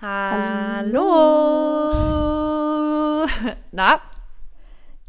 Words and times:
Hallo. 0.00 1.90
Na? 3.72 4.00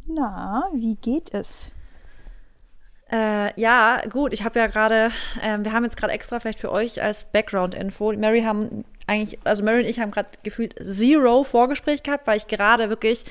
Na, 0.07 0.63
wie 0.73 0.95
geht 0.95 1.31
es? 1.31 1.71
Äh, 3.11 3.59
ja, 3.59 4.01
gut, 4.09 4.33
ich 4.33 4.43
habe 4.43 4.57
ja 4.57 4.65
gerade, 4.65 5.11
äh, 5.43 5.59
wir 5.61 5.73
haben 5.73 5.83
jetzt 5.83 5.95
gerade 5.95 6.13
extra 6.13 6.39
vielleicht 6.39 6.59
für 6.59 6.71
euch 6.71 7.03
als 7.03 7.25
Background-Info, 7.25 8.13
Mary 8.13 8.41
haben 8.41 8.83
eigentlich, 9.05 9.37
also 9.43 9.63
Mary 9.63 9.81
und 9.81 9.85
ich 9.89 9.99
haben 9.99 10.09
gerade 10.09 10.29
gefühlt 10.41 10.73
zero 10.83 11.43
Vorgespräch 11.43 12.01
gehabt, 12.01 12.25
weil 12.25 12.37
ich 12.37 12.47
gerade 12.47 12.89
wirklich 12.89 13.25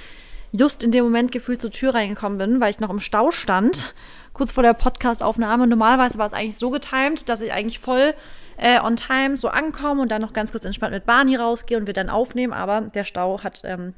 just 0.53 0.85
in 0.85 0.93
dem 0.93 1.03
Moment 1.03 1.33
gefühlt 1.33 1.61
zur 1.61 1.73
Tür 1.73 1.93
reingekommen 1.93 2.39
bin, 2.39 2.61
weil 2.61 2.71
ich 2.71 2.79
noch 2.79 2.91
im 2.91 3.01
Stau 3.01 3.33
stand, 3.33 3.97
kurz 4.33 4.53
vor 4.53 4.63
der 4.63 4.75
Podcast-Aufnahme. 4.75 5.67
Normalerweise 5.67 6.19
war 6.19 6.27
es 6.27 6.33
eigentlich 6.33 6.57
so 6.57 6.71
getimt, 6.71 7.29
dass 7.29 7.41
ich 7.41 7.53
eigentlich 7.53 7.81
voll 7.81 8.15
äh, 8.59 8.81
on 8.81 8.97
time 8.97 9.37
so 9.37 9.49
ankomme 9.49 10.03
und 10.03 10.11
dann 10.11 10.23
noch 10.23 10.33
ganz 10.33 10.53
kurz 10.53 10.65
entspannt 10.65 10.93
mit 10.93 11.07
Barney 11.07 11.37
rausgehe 11.37 11.79
und 11.79 11.87
wir 11.87 11.95
dann 11.95 12.11
aufnehmen, 12.11 12.53
aber 12.53 12.83
der 12.83 13.05
Stau 13.05 13.43
hat 13.43 13.63
ähm, 13.65 13.95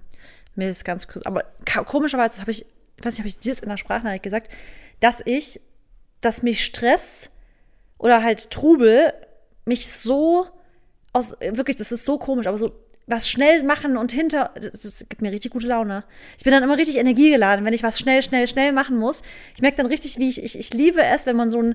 mir 0.55 0.69
das 0.69 0.85
ganz 0.85 1.09
kurz, 1.09 1.27
aber 1.27 1.45
komischerweise 1.87 2.41
habe 2.41 2.51
ich, 2.51 2.67
ich 2.97 3.05
weiß 3.05 3.15
nicht, 3.15 3.21
habe 3.21 3.29
ich 3.29 3.39
dir 3.39 3.53
das 3.53 3.61
in 3.61 3.69
der 3.69 3.77
Sprachnachricht 3.77 4.23
gesagt, 4.23 4.51
dass 5.01 5.23
ich 5.25 5.61
dass 6.21 6.43
mich 6.43 6.65
Stress 6.65 7.31
oder 7.99 8.23
halt 8.23 8.51
Trubel 8.51 9.13
mich 9.65 9.89
so 9.89 10.47
aus, 11.13 11.35
wirklich, 11.41 11.77
das 11.77 11.93
ist 11.93 12.05
so 12.05 12.19
komisch, 12.19 12.47
aber 12.47 12.57
so 12.57 12.73
was 13.07 13.29
schnell 13.29 13.65
machen 13.65 13.97
und 13.97 14.13
hinter, 14.13 14.53
das, 14.55 14.71
das, 14.71 15.05
gibt 15.09 15.21
mir 15.21 15.33
richtig 15.33 15.51
gute 15.51 15.67
Laune. 15.67 16.05
Ich 16.39 16.45
bin 16.45 16.53
dann 16.53 16.63
immer 16.63 16.79
richtig 16.79 16.97
energiegeladen, 16.97 17.65
wenn 17.65 17.73
ich 17.73 17.83
was 17.83 17.99
schnell, 17.99 18.23
schnell, 18.23 18.47
schnell 18.47 18.73
machen 18.73 18.97
muss. 18.97 19.23
Ich 19.55 19.63
merke 19.63 19.79
dann 19.79 19.87
richtig, 19.87 20.19
wie 20.19 20.29
ich, 20.29 20.43
ich, 20.43 20.57
ich 20.57 20.73
liebe 20.73 21.03
es, 21.03 21.27
wenn 21.27 21.35
man 21.35 21.51
so 21.51 21.59
einen 21.59 21.75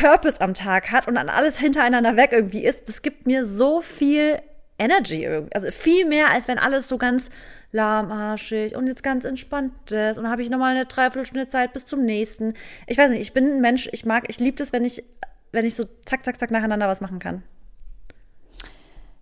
Purpose 0.00 0.40
am 0.40 0.54
Tag 0.54 0.90
hat 0.90 1.06
und 1.06 1.16
dann 1.16 1.28
alles 1.28 1.58
hintereinander 1.58 2.16
weg 2.16 2.30
irgendwie 2.32 2.64
ist. 2.64 2.88
Das 2.88 3.02
gibt 3.02 3.26
mir 3.26 3.44
so 3.44 3.80
viel 3.80 4.40
Energy 4.78 5.24
irgendwie. 5.24 5.54
Also 5.54 5.70
viel 5.70 6.06
mehr, 6.06 6.30
als 6.30 6.48
wenn 6.48 6.58
alles 6.58 6.88
so 6.88 6.96
ganz 6.96 7.28
lahmarschig 7.72 8.74
und 8.74 8.86
jetzt 8.86 9.02
ganz 9.02 9.24
entspannt 9.24 9.92
ist. 9.92 10.18
Und 10.18 10.28
habe 10.28 10.42
ich 10.42 10.50
nochmal 10.50 10.74
eine 10.74 10.86
Dreiviertelstunde 10.86 11.48
Zeit 11.48 11.72
bis 11.72 11.84
zum 11.84 12.04
nächsten. 12.04 12.54
Ich 12.86 12.96
weiß 12.96 13.10
nicht, 13.10 13.20
ich 13.20 13.32
bin 13.32 13.44
ein 13.44 13.60
Mensch, 13.60 13.88
ich 13.92 14.04
mag, 14.04 14.24
ich 14.28 14.40
liebe 14.40 14.62
es, 14.62 14.72
wenn 14.72 14.84
ich, 14.84 15.04
wenn 15.52 15.66
ich 15.66 15.76
so 15.76 15.84
zack, 16.06 16.24
zack, 16.24 16.40
zack 16.40 16.50
nacheinander 16.50 16.88
was 16.88 17.00
machen 17.00 17.18
kann. 17.18 17.42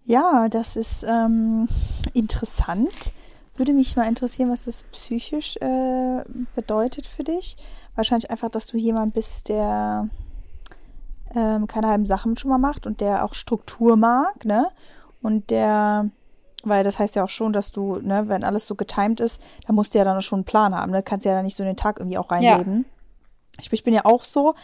Ja, 0.04 0.48
das 0.48 0.76
ist 0.76 1.02
ähm, 1.02 1.68
interessant. 2.14 3.12
Würde 3.56 3.72
mich 3.72 3.96
mal 3.96 4.08
interessieren, 4.08 4.50
was 4.50 4.64
das 4.64 4.84
psychisch 4.84 5.56
äh, 5.56 6.22
bedeutet 6.54 7.06
für 7.06 7.24
dich. 7.24 7.56
Wahrscheinlich 7.96 8.30
einfach, 8.30 8.48
dass 8.48 8.68
du 8.68 8.76
jemand 8.78 9.12
bist, 9.14 9.48
der 9.48 10.08
ähm, 11.34 11.66
keine 11.66 11.88
halben 11.88 12.04
Sachen 12.04 12.36
schon 12.36 12.50
mal 12.50 12.58
macht 12.58 12.86
und 12.86 13.00
der 13.00 13.24
auch 13.24 13.34
Struktur 13.34 13.96
mag, 13.96 14.44
ne? 14.44 14.68
Und 15.20 15.50
der 15.50 16.10
weil 16.64 16.84
das 16.84 16.98
heißt 16.98 17.16
ja 17.16 17.24
auch 17.24 17.28
schon, 17.28 17.52
dass 17.52 17.70
du, 17.70 17.96
ne, 17.96 18.28
wenn 18.28 18.42
alles 18.42 18.66
so 18.66 18.74
getimed 18.74 19.20
ist, 19.20 19.40
dann 19.66 19.76
musst 19.76 19.94
du 19.94 19.98
ja 19.98 20.04
dann 20.04 20.20
schon 20.22 20.38
einen 20.38 20.44
Plan 20.44 20.74
haben, 20.74 20.90
ne? 20.90 21.02
Kannst 21.02 21.24
ja 21.24 21.32
dann 21.32 21.44
nicht 21.44 21.56
so 21.56 21.62
in 21.62 21.68
den 21.68 21.76
Tag 21.76 21.98
irgendwie 21.98 22.18
auch 22.18 22.30
reinleben. 22.30 22.84
Ja. 22.84 23.60
Ich, 23.60 23.72
ich 23.72 23.84
bin 23.84 23.94
ja 23.94 24.04
auch 24.04 24.22
so, 24.22 24.54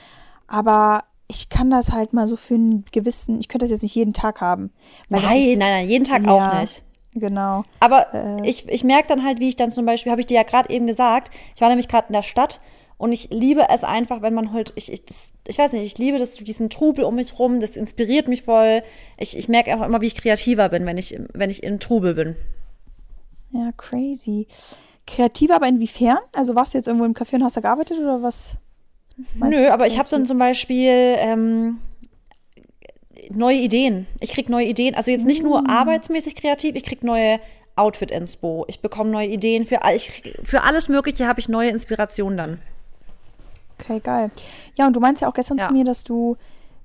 aber 0.47 1.05
ich 1.29 1.49
kann 1.49 1.71
das 1.71 1.93
halt 1.93 2.13
mal 2.13 2.29
so 2.29 2.37
für 2.37 2.55
einen 2.55 2.85
gewissen, 2.93 3.41
ich 3.41 3.49
könnte 3.49 3.65
das 3.65 3.71
jetzt 3.71 3.83
nicht 3.83 3.95
jeden 3.95 4.13
Tag 4.13 4.41
haben. 4.41 4.73
nein, 5.09 5.23
ist, 5.23 5.59
nein, 5.59 5.59
nein, 5.59 5.89
jeden 5.89 6.05
Tag 6.05 6.25
ja, 6.25 6.31
auch 6.31 6.61
nicht. 6.61 6.83
Genau. 7.15 7.63
Aber 7.81 8.13
äh, 8.13 8.49
ich, 8.49 8.69
ich 8.69 8.83
merke 8.83 9.09
dann 9.09 9.25
halt, 9.25 9.39
wie 9.39 9.49
ich 9.49 9.57
dann 9.57 9.71
zum 9.71 9.87
Beispiel, 9.87 10.11
habe 10.11 10.21
ich 10.21 10.27
dir 10.27 10.35
ja 10.35 10.43
gerade 10.43 10.71
eben 10.71 10.87
gesagt, 10.87 11.33
ich 11.55 11.61
war 11.61 11.69
nämlich 11.69 11.89
gerade 11.89 12.09
in 12.09 12.13
der 12.13 12.23
Stadt 12.23 12.61
und 13.05 13.13
ich 13.13 13.29
liebe 13.29 13.67
es 13.69 13.85
einfach, 13.85 14.23
wenn 14.23 14.33
man 14.33 14.55
halt, 14.55 14.73
ich, 14.77 14.91
ich, 14.91 15.05
das, 15.05 15.33
ich 15.47 15.59
weiß 15.59 15.73
nicht, 15.73 15.85
ich 15.85 15.99
liebe 15.99 16.19
das, 16.19 16.37
diesen 16.37 16.71
Trubel 16.71 17.05
um 17.05 17.17
mich 17.17 17.39
rum, 17.39 17.61
das 17.61 17.77
inspiriert 17.77 18.29
mich 18.29 18.45
voll. 18.45 18.83
Ich, 19.19 19.37
ich 19.37 19.47
merke 19.47 19.77
auch 19.77 19.85
immer, 19.85 20.01
wie 20.01 20.07
ich 20.07 20.15
kreativer 20.15 20.71
bin, 20.71 20.87
wenn 20.87 20.97
ich, 20.97 21.15
wenn 21.35 21.51
ich 21.51 21.63
in 21.63 21.81
Trubel 21.81 22.15
bin. 22.15 22.35
Ja, 23.51 23.73
crazy. 23.77 24.47
Kreativer, 25.07 25.57
aber 25.57 25.69
inwiefern? 25.69 26.17
Also 26.33 26.55
warst 26.55 26.73
du 26.73 26.79
jetzt 26.79 26.87
irgendwo 26.87 27.05
im 27.05 27.13
Café 27.13 27.35
und 27.35 27.45
hast 27.45 27.59
da 27.59 27.61
gearbeitet 27.61 27.99
oder 27.99 28.23
was? 28.23 28.57
Nö, 29.35 29.69
aber 29.69 29.87
ich 29.87 29.99
habe 29.99 30.09
dann 30.09 30.25
zum 30.25 30.39
Beispiel 30.39 30.89
ähm, 31.19 31.81
neue 33.29 33.59
Ideen. 33.59 34.07
Ich 34.21 34.31
krieg 34.31 34.49
neue 34.49 34.65
Ideen. 34.65 34.95
Also 34.95 35.11
jetzt 35.11 35.27
nicht 35.27 35.43
nur 35.43 35.61
mm. 35.61 35.67
arbeitsmäßig 35.67 36.37
kreativ, 36.37 36.75
ich 36.75 36.85
krieg 36.85 37.05
neue 37.05 37.39
Outfit-Inspo. 37.77 38.65
Ich 38.69 38.81
bekomme 38.81 39.11
neue 39.11 39.29
Ideen. 39.29 39.67
Für, 39.67 39.81
ich, 39.95 40.23
für 40.43 40.63
alles 40.63 40.89
Mögliche 40.89 41.29
habe 41.29 41.39
ich 41.39 41.51
neue 41.51 41.69
Inspirationen 41.69 42.39
dann. 42.39 42.61
Okay, 43.79 44.01
geil. 44.01 44.31
Ja, 44.79 44.87
und 44.87 44.95
du 44.95 45.01
meinst 45.01 45.23
ja 45.23 45.29
auch 45.29 45.35
gestern 45.35 45.59
ja. 45.59 45.69
zu 45.69 45.73
mir, 45.73 45.85
dass 45.85 46.05
du 46.05 46.37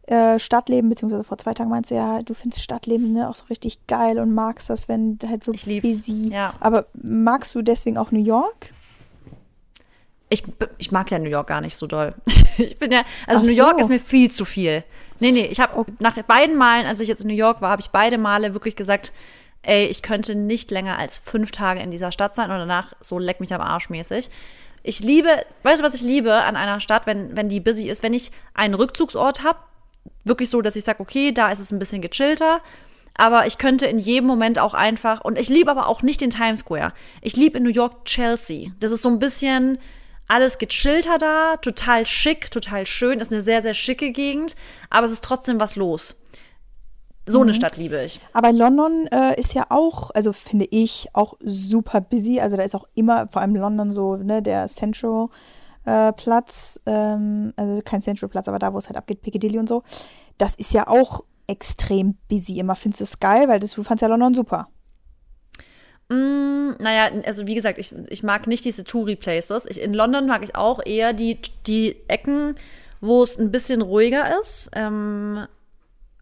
äh, 0.08 0.40
Stadtleben, 0.40 0.90
beziehungsweise 0.90 1.24
vor 1.24 1.38
zwei 1.38 1.54
Tagen 1.54 1.70
meinst 1.70 1.92
du 1.92 1.96
ja, 1.96 2.24
du 2.24 2.34
findest 2.34 2.64
Stadtleben 2.64 3.12
ne, 3.14 3.30
auch 3.30 3.36
so 3.36 3.46
richtig 3.50 3.86
geil 3.88 4.18
und 4.18 4.34
magst 4.34 4.70
das, 4.70 4.90
wenn 4.90 5.20
halt 5.28 5.44
so 5.44 5.52
busy. 5.52 6.30
Ja. 6.32 6.54
Aber 6.60 6.86
magst 6.94 7.54
du 7.54 7.62
deswegen 7.62 7.98
auch 7.98 8.12
New 8.12 8.24
York? 8.24 8.74
Ich, 10.30 10.44
ich 10.78 10.92
mag 10.92 11.10
ja 11.12 11.20
New 11.20 11.30
York 11.30 11.48
gar 11.48 11.62
nicht 11.62 11.76
so 11.76 11.88
doll. 11.88 12.16
ich 12.58 12.78
bin 12.78 12.92
ja, 12.92 13.04
also 13.28 13.44
Ach 13.44 13.48
New 13.48 13.56
York 13.56 13.76
so. 13.78 13.82
ist 13.82 13.90
mir 13.90 14.00
viel 14.00 14.32
zu 14.32 14.46
viel. 14.46 14.84
Nee, 15.20 15.32
nee, 15.32 15.46
ich 15.46 15.60
habe 15.60 15.78
okay. 15.78 15.94
nach 16.00 16.20
beiden 16.24 16.56
Malen, 16.56 16.88
als 16.88 17.00
ich 17.00 17.08
jetzt 17.08 17.22
in 17.22 17.28
New 17.28 17.36
York 17.36 17.62
war, 17.62 17.72
habe 17.72 17.82
ich 17.82 17.90
beide 17.90 18.18
Male 18.18 18.54
wirklich 18.54 18.76
gesagt, 18.76 19.12
ey, 19.62 19.86
ich 19.86 20.02
könnte 20.02 20.36
nicht 20.36 20.72
länger 20.72 20.98
als 20.98 21.18
fünf 21.18 21.52
Tage 21.52 21.82
in 21.82 21.92
dieser 21.92 22.12
Stadt 22.12 22.36
sein 22.36 22.50
und 22.50 22.58
danach 22.58 22.94
so 23.02 23.20
leck 23.20 23.40
mich 23.40 23.54
am 23.54 23.62
Arsch 23.62 23.90
mäßig. 23.90 24.30
Ich 24.84 25.02
liebe, 25.02 25.30
weißt 25.64 25.82
du, 25.82 25.86
was 25.86 25.94
ich 25.94 26.02
liebe 26.02 26.34
an 26.34 26.56
einer 26.56 26.80
Stadt, 26.80 27.06
wenn, 27.06 27.36
wenn 27.36 27.50
die 27.50 27.60
busy 27.60 27.90
ist, 27.90 28.04
wenn 28.04 28.14
ich 28.14 28.32
einen 28.54 28.74
Rückzugsort 28.74 29.44
habe, 29.44 29.60
wirklich 30.24 30.50
so, 30.50 30.62
dass 30.62 30.76
ich 30.76 30.84
sage, 30.84 31.02
okay, 31.02 31.32
da 31.32 31.52
ist 31.52 31.60
es 31.60 31.72
ein 31.72 31.80
bisschen 31.80 32.02
gechillter, 32.02 32.62
aber 33.16 33.46
ich 33.46 33.58
könnte 33.58 33.86
in 33.86 34.00
jedem 34.00 34.28
Moment 34.28 34.60
auch 34.60 34.74
einfach, 34.74 35.22
und 35.22 35.38
ich 35.38 35.50
liebe 35.50 35.70
aber 35.70 35.88
auch 35.88 36.02
nicht 36.02 36.22
den 36.22 36.30
Times 36.30 36.62
Square. 36.62 36.94
Ich 37.22 37.36
liebe 37.36 37.58
in 37.58 37.64
New 37.64 37.70
York 37.70 38.06
Chelsea. 38.06 38.72
Das 38.80 38.92
ist 38.92 39.02
so 39.02 39.10
ein 39.10 39.20
bisschen 39.20 39.78
alles 40.30 40.58
gechillter 40.58 41.18
da, 41.18 41.58
total 41.58 42.06
schick, 42.06 42.50
total 42.52 42.86
schön, 42.86 43.20
ist 43.20 43.34
eine 43.34 43.42
sehr, 43.42 43.62
sehr 43.62 43.74
schicke 43.74 44.12
Gegend, 44.12 44.56
aber 44.90 45.06
es 45.06 45.12
ist 45.12 45.24
trotzdem 45.24 45.60
was 45.60 45.76
los. 45.76 46.16
So 47.30 47.42
eine 47.42 47.52
mhm. 47.52 47.56
Stadt 47.56 47.78
liebe 47.78 48.04
ich. 48.04 48.20
Aber 48.34 48.52
London 48.52 49.08
äh, 49.12 49.40
ist 49.40 49.54
ja 49.54 49.68
auch, 49.70 50.10
also 50.12 50.34
finde 50.34 50.66
ich, 50.72 51.08
auch 51.14 51.36
super 51.40 52.02
busy. 52.02 52.40
Also 52.40 52.58
da 52.58 52.64
ist 52.64 52.76
auch 52.76 52.88
immer, 52.96 53.28
vor 53.28 53.42
allem 53.42 53.56
London 53.56 53.94
so, 53.94 54.16
ne, 54.16 54.42
der 54.42 54.68
Central 54.68 55.28
äh, 55.86 56.12
Platz, 56.14 56.80
ähm, 56.86 57.54
also 57.56 57.82
kein 57.84 58.02
Central 58.02 58.30
Platz, 58.30 58.48
aber 58.48 58.58
da, 58.58 58.74
wo 58.74 58.78
es 58.80 58.88
halt 58.88 58.98
abgeht, 58.98 59.22
Piccadilly 59.22 59.60
und 59.60 59.70
so. 59.70 59.84
Das 60.38 60.56
ist 60.56 60.74
ja 60.74 60.88
auch 60.88 61.24
extrem 61.48 62.16
busy 62.28 62.60
immer. 62.60 62.76
Findest 62.76 63.02
du 63.02 63.04
es 63.04 63.20
geil? 63.20 63.48
Weil 63.48 63.60
das, 63.60 63.72
du 63.72 63.84
fandst 63.84 64.02
ja 64.02 64.08
London 64.08 64.34
super. 64.34 64.68
Mm, 66.10 66.72
naja, 66.80 67.12
also 67.26 67.46
wie 67.46 67.56
gesagt, 67.56 67.78
ich, 67.78 67.94
ich 68.10 68.24
mag 68.24 68.48
nicht 68.48 68.66
diese 68.66 68.84
Touri-Places. 68.84 69.66
in 69.66 69.94
London 69.94 70.26
mag 70.26 70.44
ich 70.44 70.56
auch 70.56 70.80
eher 70.84 71.14
die, 71.14 71.38
die 71.68 71.96
Ecken, 72.08 72.56
wo 73.02 73.22
es 73.22 73.38
ein 73.38 73.52
bisschen 73.52 73.82
ruhiger 73.82 74.40
ist. 74.42 74.72
Ähm, 74.74 75.46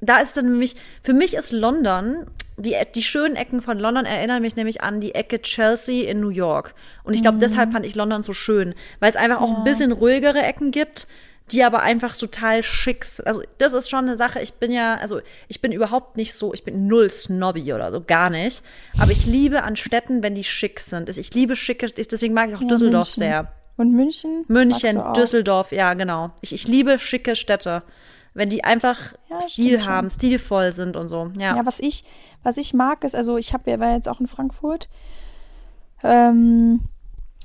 da 0.02 0.20
ist 0.20 0.38
dann 0.38 0.46
nämlich, 0.46 0.76
für 1.02 1.14
mich 1.14 1.34
ist 1.34 1.52
London, 1.52 2.28
die, 2.58 2.76
die 2.96 3.04
schönen 3.04 3.36
Ecken 3.36 3.62
von 3.62 3.80
London 3.80 4.06
erinnern 4.06 4.42
mich 4.42 4.56
nämlich 4.56 4.82
an 4.82 5.00
die 5.00 5.16
Ecke 5.16 5.42
Chelsea 5.42 6.10
in 6.10 6.20
New 6.20 6.30
York. 6.30 6.74
Und 7.04 7.14
ich 7.14 7.22
glaube, 7.22 7.38
mhm. 7.38 7.42
deshalb 7.42 7.72
fand 7.72 7.86
ich 7.86 7.96
London 7.96 8.24
so 8.24 8.34
schön, 8.34 8.74
weil 9.00 9.10
es 9.10 9.16
einfach 9.16 9.42
auch 9.42 9.52
ja. 9.52 9.58
ein 9.58 9.64
bisschen 9.64 9.92
ruhigere 9.92 10.42
Ecken 10.42 10.72
gibt, 10.72 11.08
die 11.52 11.64
aber 11.64 11.82
einfach 11.82 12.16
total 12.16 12.62
schick 12.62 13.06
sind. 13.06 13.26
Also, 13.26 13.42
das 13.58 13.74
ist 13.74 13.90
schon 13.90 14.06
eine 14.06 14.18
Sache. 14.18 14.42
Ich 14.42 14.54
bin 14.56 14.72
ja, 14.72 14.96
also, 14.96 15.22
ich 15.48 15.62
bin 15.62 15.72
überhaupt 15.72 16.18
nicht 16.18 16.34
so, 16.34 16.54
ich 16.54 16.64
bin 16.64 16.88
null 16.88 17.10
snobby 17.10 17.74
oder 17.74 17.92
so, 17.92 18.02
gar 18.02 18.30
nicht. 18.30 18.64
Aber 19.00 19.12
ich 19.12 19.26
liebe 19.26 19.64
an 19.64 19.76
Städten, 19.76 20.24
wenn 20.24 20.36
die 20.36 20.44
schick 20.44 20.80
sind. 20.80 21.10
Ich 21.10 21.34
liebe 21.34 21.56
schicke, 21.56 21.88
deswegen 21.90 22.34
mag 22.34 22.50
ich 22.50 22.56
auch 22.56 22.62
ja, 22.62 22.68
Düsseldorf 22.68 23.08
München. 23.08 23.20
sehr. 23.20 23.54
Und 23.78 23.94
München? 23.94 24.46
München, 24.48 25.02
Düsseldorf, 25.16 25.72
ja, 25.72 25.94
genau. 25.94 26.32
Ich, 26.42 26.52
ich 26.52 26.68
liebe 26.68 26.98
schicke 26.98 27.36
Städte 27.36 27.84
wenn 28.38 28.52
die 28.52 28.64
einfach 28.64 28.98
ja, 29.30 29.42
Stil 29.42 29.86
haben, 29.88 30.12
schon. 30.12 30.20
stilvoll 30.20 30.72
sind 30.72 30.96
und 30.96 31.10
so. 31.10 31.32
Ja. 31.38 31.56
ja, 31.56 31.66
was 31.66 31.80
ich, 31.80 32.04
was 32.44 32.58
ich 32.58 32.72
mag, 32.76 33.04
ist, 33.04 33.16
also 33.16 33.36
ich 33.36 33.52
habe 33.52 33.70
ja 33.70 33.80
war 33.80 33.94
jetzt 33.94 34.08
auch 34.08 34.20
in 34.20 34.28
Frankfurt. 34.28 34.90
Ähm, 36.04 36.82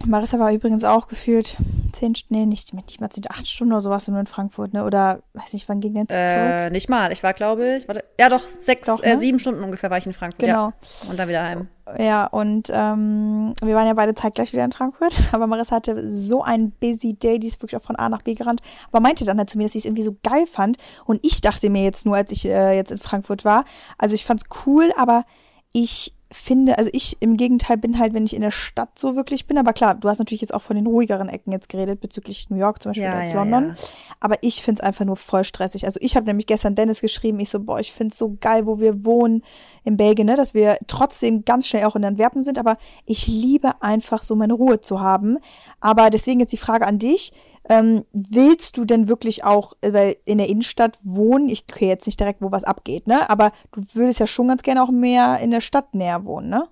Marissa 0.04 0.38
war 0.38 0.52
übrigens 0.52 0.84
auch 0.84 1.08
gefühlt 1.08 1.56
zehn 1.92 2.14
Stunden, 2.14 2.40
nee, 2.40 2.46
nicht, 2.46 2.72
nicht 2.74 3.00
mal 3.00 3.10
zehn, 3.10 3.24
acht 3.28 3.46
Stunden 3.46 3.72
oder 3.72 3.82
sowas 3.82 4.08
nur 4.08 4.20
in 4.20 4.26
Frankfurt, 4.26 4.72
ne? 4.72 4.84
Oder 4.84 5.22
weiß 5.34 5.52
nicht, 5.52 5.68
wann 5.68 5.80
ging 5.80 5.94
der 5.94 6.08
Zug 6.08 6.16
äh, 6.16 6.28
zurück? 6.28 6.72
Nicht 6.72 6.88
mal. 6.88 7.12
Ich 7.12 7.22
war, 7.22 7.32
glaube 7.32 7.76
ich, 7.76 7.88
warte, 7.88 8.04
ja 8.18 8.28
doch, 8.28 8.42
sechs, 8.58 8.86
doch, 8.86 9.02
äh, 9.02 9.08
ne? 9.08 9.14
äh, 9.14 9.18
sieben 9.18 9.38
Stunden 9.38 9.62
ungefähr 9.62 9.90
war 9.90 9.98
ich 9.98 10.06
in 10.06 10.12
Frankfurt. 10.12 10.40
Genau. 10.40 10.68
Ja. 10.68 11.10
Und 11.10 11.18
dann 11.18 11.28
wieder 11.28 11.42
heim. 11.42 11.68
Ja, 11.98 12.26
und 12.26 12.70
ähm, 12.72 13.54
wir 13.60 13.74
waren 13.74 13.86
ja 13.86 13.94
beide 13.94 14.14
zeitgleich 14.14 14.52
wieder 14.52 14.64
in 14.64 14.72
Frankfurt. 14.72 15.18
Aber 15.32 15.46
Marissa 15.46 15.76
hatte 15.76 16.08
so 16.08 16.42
einen 16.42 16.70
busy 16.72 17.14
Day, 17.14 17.38
die 17.38 17.48
ist 17.48 17.60
wirklich 17.60 17.80
auch 17.80 17.84
von 17.84 17.96
A 17.96 18.08
nach 18.08 18.22
B 18.22 18.34
gerannt. 18.34 18.60
Aber 18.90 19.00
meinte 19.00 19.24
dann 19.24 19.38
halt 19.38 19.50
zu 19.50 19.58
mir, 19.58 19.64
dass 19.64 19.72
sie 19.72 19.78
es 19.78 19.84
irgendwie 19.84 20.04
so 20.04 20.16
geil 20.22 20.46
fand. 20.46 20.76
Und 21.04 21.20
ich 21.22 21.40
dachte 21.40 21.70
mir 21.70 21.82
jetzt 21.82 22.06
nur, 22.06 22.16
als 22.16 22.30
ich 22.30 22.44
äh, 22.46 22.76
jetzt 22.76 22.92
in 22.92 22.98
Frankfurt 22.98 23.44
war, 23.44 23.64
also 23.98 24.14
ich 24.14 24.24
fand's 24.24 24.44
cool, 24.64 24.92
aber 24.96 25.24
ich 25.72 26.14
finde, 26.32 26.78
also 26.78 26.90
ich 26.92 27.16
im 27.20 27.36
Gegenteil 27.36 27.76
bin 27.76 27.98
halt, 27.98 28.14
wenn 28.14 28.24
ich 28.24 28.34
in 28.34 28.42
der 28.42 28.50
Stadt 28.50 28.98
so 28.98 29.16
wirklich 29.16 29.46
bin, 29.46 29.58
aber 29.58 29.72
klar, 29.72 29.94
du 29.94 30.08
hast 30.08 30.18
natürlich 30.18 30.40
jetzt 30.40 30.54
auch 30.54 30.62
von 30.62 30.76
den 30.76 30.86
ruhigeren 30.86 31.28
Ecken 31.28 31.52
jetzt 31.52 31.68
geredet 31.68 32.00
bezüglich 32.00 32.50
New 32.50 32.56
York 32.56 32.82
zum 32.82 32.90
Beispiel 32.90 33.04
Ja, 33.04 33.16
oder 33.16 33.26
ja, 33.26 33.34
London, 33.34 33.68
ja. 33.70 33.84
aber 34.20 34.36
ich 34.40 34.62
finde 34.62 34.80
es 34.80 34.86
einfach 34.86 35.04
nur 35.04 35.16
voll 35.16 35.44
stressig. 35.44 35.84
Also 35.84 35.98
ich 36.02 36.16
habe 36.16 36.26
nämlich 36.26 36.46
gestern 36.46 36.74
Dennis 36.74 37.00
geschrieben, 37.00 37.38
ich 37.40 37.50
so, 37.50 37.60
boah, 37.60 37.78
ich 37.78 37.92
finde 37.92 38.12
es 38.12 38.18
so 38.18 38.36
geil, 38.40 38.66
wo 38.66 38.80
wir 38.80 39.04
wohnen 39.04 39.42
in 39.84 39.96
Belgien, 39.96 40.26
ne, 40.26 40.36
dass 40.36 40.54
wir 40.54 40.78
trotzdem 40.86 41.44
ganz 41.44 41.66
schnell 41.66 41.84
auch 41.84 41.96
in 41.96 42.04
Antwerpen 42.04 42.42
sind, 42.42 42.58
aber 42.58 42.78
ich 43.04 43.26
liebe 43.26 43.82
einfach 43.82 44.22
so 44.22 44.34
meine 44.34 44.54
Ruhe 44.54 44.80
zu 44.80 45.00
haben. 45.00 45.38
Aber 45.80 46.10
deswegen 46.10 46.40
jetzt 46.40 46.52
die 46.52 46.56
Frage 46.56 46.86
an 46.86 46.98
dich, 46.98 47.32
ähm, 47.68 48.04
willst 48.12 48.76
du 48.76 48.84
denn 48.84 49.08
wirklich 49.08 49.44
auch, 49.44 49.74
äh, 49.82 49.92
weil 49.92 50.16
in 50.24 50.38
der 50.38 50.48
Innenstadt 50.48 50.98
wohnen, 51.02 51.48
ich 51.48 51.66
kriege 51.66 51.90
jetzt 51.90 52.06
nicht 52.06 52.18
direkt, 52.18 52.42
wo 52.42 52.50
was 52.50 52.64
abgeht, 52.64 53.06
ne? 53.06 53.28
Aber 53.30 53.52
du 53.72 53.82
würdest 53.94 54.20
ja 54.20 54.26
schon 54.26 54.48
ganz 54.48 54.62
gerne 54.62 54.82
auch 54.82 54.90
mehr 54.90 55.38
in 55.40 55.50
der 55.50 55.60
Stadt 55.60 55.94
näher 55.94 56.24
wohnen, 56.24 56.48
ne? 56.48 56.68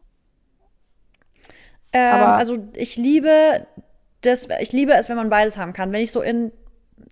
Ähm, 1.93 2.15
Aber- 2.15 2.37
also 2.37 2.57
ich 2.77 2.97
liebe 2.97 3.67
das, 4.23 4.49
ich 4.61 4.73
liebe 4.73 4.93
es, 4.93 5.09
wenn 5.09 5.17
man 5.17 5.31
beides 5.31 5.57
haben 5.57 5.73
kann. 5.73 5.93
Wenn 5.93 6.03
ich 6.03 6.13
so 6.13 6.21
in 6.21 6.53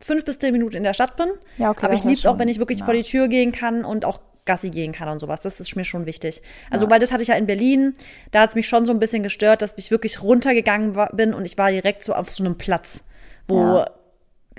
fünf 0.00 0.24
bis 0.24 0.38
zehn 0.38 0.52
Minuten 0.52 0.76
in 0.76 0.82
der 0.82 0.94
Stadt 0.94 1.16
bin, 1.16 1.28
Ja, 1.56 1.70
okay, 1.70 1.86
aber 1.86 1.94
ich 1.94 2.04
liebe 2.04 2.18
es 2.18 2.26
auch, 2.26 2.38
wenn 2.38 2.48
ich 2.48 2.58
wirklich 2.58 2.80
nah. 2.80 2.84
vor 2.84 2.94
die 2.94 3.02
Tür 3.02 3.28
gehen 3.28 3.52
kann 3.52 3.84
und 3.84 4.04
auch 4.04 4.20
Gassi 4.44 4.70
gehen 4.70 4.92
kann 4.92 5.08
und 5.08 5.18
sowas. 5.18 5.40
Das 5.40 5.60
ist 5.60 5.74
mir 5.76 5.84
schon 5.84 6.06
wichtig. 6.06 6.42
Also, 6.70 6.88
weil 6.90 7.00
das 7.00 7.12
hatte 7.12 7.22
ich 7.22 7.28
ja 7.28 7.34
in 7.34 7.46
Berlin, 7.46 7.94
da 8.30 8.40
hat 8.42 8.50
es 8.50 8.54
mich 8.54 8.66
schon 8.68 8.86
so 8.86 8.92
ein 8.92 8.98
bisschen 8.98 9.22
gestört, 9.22 9.62
dass 9.62 9.74
ich 9.76 9.90
wirklich 9.90 10.22
runtergegangen 10.22 10.94
war, 10.94 11.10
bin 11.14 11.34
und 11.34 11.44
ich 11.44 11.58
war 11.58 11.70
direkt 11.70 12.02
so 12.04 12.14
auf 12.14 12.30
so 12.30 12.44
einem 12.44 12.56
Platz, 12.56 13.02
wo 13.48 13.56
Ja. 13.78 13.86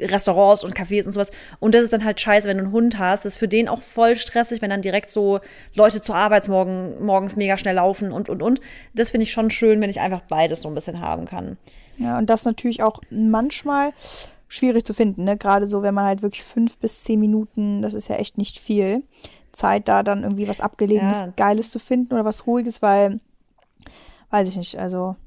Restaurants 0.01 0.63
und 0.63 0.75
Cafés 0.75 1.06
und 1.06 1.12
sowas. 1.12 1.31
Und 1.59 1.75
das 1.75 1.83
ist 1.83 1.91
dann 1.94 2.06
halt 2.06 2.19
scheiße, 2.21 2.47
wenn 2.47 2.57
du 2.57 2.63
einen 2.63 2.71
Hund 2.71 2.97
hast. 3.00 3.25
Das 3.25 3.33
ist 3.33 3.38
für 3.38 3.47
den 3.50 3.68
auch 3.68 3.81
voll 3.81 4.15
stressig, 4.15 4.62
wenn 4.62 4.69
dann 4.69 4.81
direkt 4.81 5.12
so 5.12 5.39
Leute 5.75 6.01
zur 6.01 6.15
Arbeit 6.15 6.47
morgen, 6.47 7.03
morgens 7.03 7.36
mega 7.36 7.57
schnell 7.57 7.75
laufen 7.75 8.12
und, 8.12 8.30
und, 8.30 8.41
und. 8.41 8.62
Das 8.94 9.12
finde 9.12 9.24
ich 9.24 9.31
schon 9.31 9.51
schön, 9.51 9.81
wenn 9.81 9.89
ich 9.89 10.00
einfach 10.00 10.21
beides 10.30 10.62
so 10.62 10.69
ein 10.69 10.75
bisschen 10.75 11.01
haben 11.01 11.25
kann. 11.25 11.57
Ja, 11.97 12.18
und 12.18 12.30
das 12.30 12.45
natürlich 12.45 12.81
auch 12.81 13.01
manchmal 13.09 13.91
schwierig 14.47 14.86
zu 14.86 14.94
finden, 14.94 15.25
ne? 15.25 15.35
Gerade 15.38 15.68
so, 15.68 15.83
wenn 15.83 15.94
man 15.94 16.06
halt 16.06 16.21
wirklich 16.21 16.44
fünf 16.44 16.77
bis 16.77 17.03
zehn 17.03 17.19
Minuten, 17.19 17.81
das 17.81 17.94
ist 17.94 18.07
ja 18.07 18.15
echt 18.15 18.38
nicht 18.38 18.57
viel, 18.57 19.03
Zeit 19.51 19.88
da 19.89 20.01
dann 20.01 20.24
irgendwie 20.24 20.47
was 20.47 20.62
Abgelegenes, 20.62 21.18
Ja. 21.18 21.33
Geiles 21.35 21.71
zu 21.71 21.77
finden 21.80 22.13
oder 22.13 22.24
was 22.24 22.47
Ruhiges, 22.47 22.81
weil, 22.81 23.19
weiß 24.30 24.47
ich 24.47 24.56
nicht, 24.56 24.80
also 24.80 25.18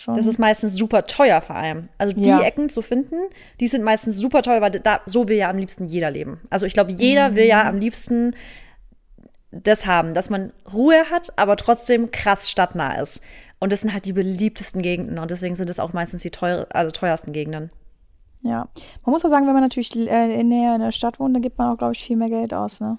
schon. 0.00 0.16
Das 0.16 0.26
ist 0.26 0.38
meistens 0.38 0.74
super 0.74 1.04
teuer 1.06 1.40
vor 1.40 1.56
allem. 1.56 1.82
Also 1.98 2.14
die 2.16 2.28
Ja. 2.28 2.40
Ecken 2.42 2.68
zu 2.68 2.82
finden, 2.82 3.16
die 3.60 3.68
sind 3.68 3.82
meistens 3.84 4.16
super 4.16 4.42
teuer, 4.42 4.60
weil 4.60 4.70
da, 4.70 5.00
so 5.06 5.28
will 5.28 5.36
ja 5.36 5.50
am 5.50 5.56
liebsten 5.58 5.86
jeder 5.86 6.10
leben. 6.10 6.40
Also 6.50 6.66
ich 6.66 6.74
glaube, 6.74 6.92
jeder 6.92 7.34
will 7.34 7.44
Mhm. 7.44 7.50
ja 7.50 7.68
am 7.68 7.78
liebsten 7.78 8.34
das 9.50 9.86
haben, 9.86 10.14
dass 10.14 10.30
man 10.30 10.52
Ruhe 10.72 11.10
hat, 11.10 11.32
aber 11.38 11.56
trotzdem 11.56 12.10
krass 12.10 12.50
stadtnah 12.50 13.00
ist. 13.00 13.22
Und 13.60 13.72
das 13.72 13.82
sind 13.82 13.92
halt 13.92 14.04
die 14.04 14.12
beliebtesten 14.12 14.82
Gegenden 14.82 15.18
und 15.18 15.30
deswegen 15.30 15.54
sind 15.54 15.70
es 15.70 15.78
auch 15.78 15.92
meistens 15.92 16.22
die 16.22 16.30
teuer, 16.30 16.66
also 16.70 16.90
teuersten 16.90 17.32
Gegenden. 17.32 17.70
ja. 18.42 18.68
Man 19.04 19.12
muss 19.12 19.24
auch 19.24 19.30
sagen, 19.30 19.46
wenn 19.46 19.54
man 19.54 19.62
natürlich 19.62 19.94
äh, 19.96 20.42
näher 20.42 20.74
in 20.74 20.80
der 20.80 20.92
Stadt 20.92 21.18
wohnt, 21.20 21.34
dann 21.34 21.42
gibt 21.42 21.56
man 21.58 21.72
auch, 21.72 21.78
glaube 21.78 21.92
ich, 21.92 22.04
viel 22.04 22.16
mehr 22.16 22.28
Geld 22.28 22.52
aus, 22.52 22.80
ne? 22.80 22.98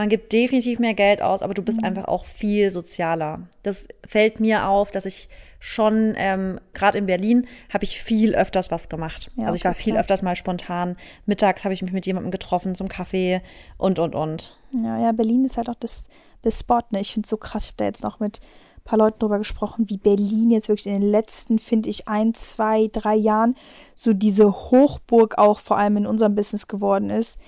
Man 0.00 0.08
gibt 0.08 0.32
definitiv 0.32 0.78
mehr 0.78 0.94
Geld 0.94 1.20
aus, 1.20 1.42
aber 1.42 1.52
du 1.52 1.60
Mhm. 1.60 1.66
bist 1.66 1.84
einfach 1.84 2.06
auch 2.06 2.24
viel 2.24 2.70
sozialer. 2.70 3.42
Das 3.62 3.86
fällt 4.08 4.40
mir 4.40 4.66
auf, 4.66 4.90
dass 4.90 5.04
ich 5.04 5.28
schon, 5.58 6.14
ähm, 6.16 6.58
gerade 6.72 6.96
in 6.96 7.04
Berlin, 7.04 7.46
habe 7.70 7.84
ich 7.84 8.00
viel 8.02 8.34
öfters 8.34 8.70
was 8.70 8.88
gemacht. 8.88 9.30
Ja, 9.36 9.44
also 9.44 9.56
ich 9.56 9.64
war 9.66 9.74
viel 9.74 9.92
klar. 9.92 10.00
öfters 10.00 10.22
mal 10.22 10.36
spontan. 10.36 10.96
Mittags 11.26 11.64
habe 11.64 11.74
ich 11.74 11.82
mich 11.82 11.92
mit 11.92 12.06
jemandem 12.06 12.30
getroffen 12.30 12.74
zum 12.74 12.88
Kaffee 12.88 13.42
und, 13.76 13.98
und, 13.98 14.14
und. 14.14 14.58
Ja, 14.72 14.98
ja, 14.98 15.12
Berlin 15.12 15.44
ist 15.44 15.58
halt 15.58 15.68
auch 15.68 15.74
das, 15.74 16.08
das 16.40 16.58
Spot, 16.60 16.80
ne? 16.92 17.00
Ich 17.00 17.12
finde 17.12 17.26
es 17.26 17.30
so 17.30 17.36
krass. 17.36 17.64
Ich 17.64 17.68
habe 17.72 17.76
da 17.76 17.84
jetzt 17.84 18.02
noch 18.02 18.20
mit 18.20 18.40
ein 18.78 18.84
paar 18.84 18.98
Leuten 18.98 19.18
drüber 19.18 19.36
gesprochen, 19.36 19.90
wie 19.90 19.98
Berlin 19.98 20.50
jetzt 20.50 20.68
wirklich 20.70 20.86
in 20.86 20.98
den 20.98 21.10
letzten, 21.10 21.58
finde 21.58 21.90
ich, 21.90 22.08
ein, 22.08 22.32
zwei, 22.32 22.88
drei 22.90 23.16
Jahren 23.16 23.54
so 23.94 24.14
diese 24.14 24.50
Hochburg 24.50 25.36
auch 25.36 25.58
vor 25.58 25.76
allem 25.76 25.98
in 25.98 26.06
unserem 26.06 26.34
Business 26.34 26.68
geworden 26.68 27.10
ist. 27.10 27.38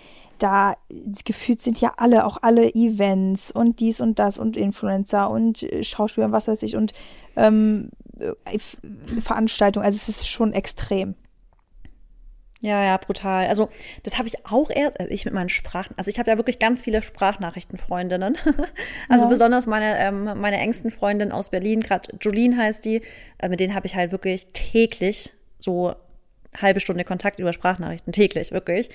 Da 0.43 0.77
gefühlt 1.25 1.61
sind 1.61 1.81
ja 1.81 1.95
alle, 1.99 2.25
auch 2.27 2.39
alle 2.43 2.75
Events 2.75 3.53
und 3.53 3.79
dies 3.79 4.01
und 4.01 4.19
das 4.19 4.39
und 4.39 4.57
Influencer 4.57 5.31
und 5.31 5.63
äh, 5.63 5.85
Schauspieler 5.85 6.27
und 6.27 6.33
was 6.33 6.49
weiß 6.49 6.63
ich 6.65 6.75
und 6.75 6.93
ähm, 7.37 7.91
äh, 8.19 8.59
Veranstaltungen. 9.21 9.87
Also 9.87 9.97
es 9.97 10.09
ist 10.09 10.29
schon 10.29 10.53
extrem. 10.53 11.15
Ja, 12.61 12.83
ja, 12.85 12.97
brutal. 12.97 13.49
Also 13.49 13.69
das 14.05 14.19
habe 14.19 14.29
ich 14.29 14.47
auch 14.47 14.71
erst, 14.71 15.01
also 15.01 15.13
ich 15.13 15.25
mit 15.25 15.35
meinen 15.35 15.49
Sprachen, 15.49 15.95
also 15.97 16.09
ich 16.11 16.21
habe 16.21 16.31
ja 16.31 16.37
wirklich 16.37 16.61
ganz 16.61 16.83
viele 16.83 17.03
Sprachnachrichtenfreundinnen. 17.03 18.39
also 19.09 19.25
Ja. 19.25 19.31
besonders 19.31 19.67
meine, 19.67 19.99
ähm, 19.99 20.25
meine 20.25 20.59
engsten 20.59 20.93
Freundin 20.93 21.33
aus 21.33 21.51
Berlin, 21.51 21.81
gerade 21.81 22.17
Jolene 22.21 22.57
heißt 22.57 22.85
die, 22.85 23.03
äh, 23.39 23.49
mit 23.49 23.59
denen 23.59 23.75
habe 23.75 23.87
ich 23.87 23.97
halt 23.97 24.13
wirklich 24.13 24.47
täglich 24.53 25.35
so 25.59 25.95
halbe 26.61 26.81
Stunde 26.81 27.05
Kontakt 27.05 27.39
über 27.39 27.53
Sprachnachrichten, 27.53 28.13
täglich, 28.13 28.53
wirklich. 28.53 28.91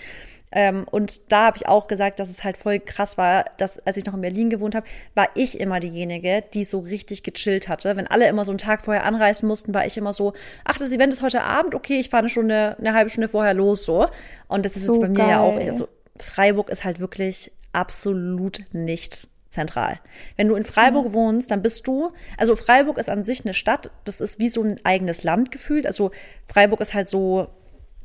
Ähm, 0.52 0.86
und 0.90 1.32
da 1.32 1.48
habe 1.48 1.58
ich 1.58 1.68
auch 1.68 1.88
gesagt, 1.88 2.20
dass 2.20 2.30
es 2.30 2.44
halt 2.44 2.56
voll 2.56 2.80
krass 2.80 3.18
war, 3.18 3.46
dass 3.58 3.80
als 3.80 3.98
ich 3.98 4.06
noch 4.06 4.14
in 4.14 4.22
Berlin 4.22 4.50
gewohnt 4.50 4.76
habe, 4.76 4.88
war 5.14 5.28
ich 5.36 5.60
immer 5.60 5.80
diejenige, 5.80 6.44
die 6.54 6.64
so 6.64 6.80
richtig 6.80 7.24
gechillt 7.24 7.68
hatte. 7.68 7.98
Wenn 7.98 8.08
alle 8.08 8.28
immer 8.28 8.46
so 8.46 8.52
einen 8.52 8.58
Tag 8.58 8.82
vorher 8.86 9.04
anreisen 9.04 9.48
mussten, 9.48 9.74
war 9.74 9.86
ich 9.86 9.98
immer 9.98 10.14
so, 10.14 10.34
ach, 10.64 10.78
das 10.78 10.92
Event 10.92 11.12
ist 11.12 11.22
heute 11.22 11.44
Abend, 11.44 11.76
okay, 11.76 12.00
ich 12.00 12.10
fahre 12.10 12.22
eine 12.22 12.30
Stunde, 12.30 12.78
eine 12.80 12.94
halbe 12.94 13.10
Stunde 13.10 13.28
vorher 13.28 13.54
los, 13.54 13.84
so. 13.84 14.08
Und 14.48 14.66
das 14.66 14.78
ist 14.78 14.86
So 14.86 14.94
jetzt 14.94 15.02
bei 15.02 15.10
mir 15.10 15.30
ja 15.30 15.40
auch, 15.42 15.58
geil. 15.58 15.70
also 15.70 15.90
Freiburg 16.18 16.70
ist 16.70 16.86
halt 16.86 17.00
wirklich 17.00 17.52
absolut 17.74 18.62
nicht 18.72 19.28
zentral. 19.58 20.00
Wenn 20.36 20.48
du 20.48 20.56
in 20.56 20.64
Freiburg 20.64 21.14
wohnst, 21.14 21.52
dann 21.52 21.62
bist 21.62 21.88
du, 21.88 22.12
also 22.38 22.56
Freiburg 22.56 22.98
ist 22.98 23.10
an 23.10 23.26
sich 23.26 23.44
eine 23.44 23.54
Stadt, 23.54 23.92
das 24.06 24.22
ist 24.22 24.40
wie 24.40 24.50
so 24.50 24.64
ein 24.64 24.80
eigenes 24.84 25.24
Land 25.24 25.52
gefühlt. 25.52 25.86
Also 25.86 26.12
Freiburg 26.48 26.80
ist 26.82 26.94
halt 26.94 27.10
so, 27.10 27.48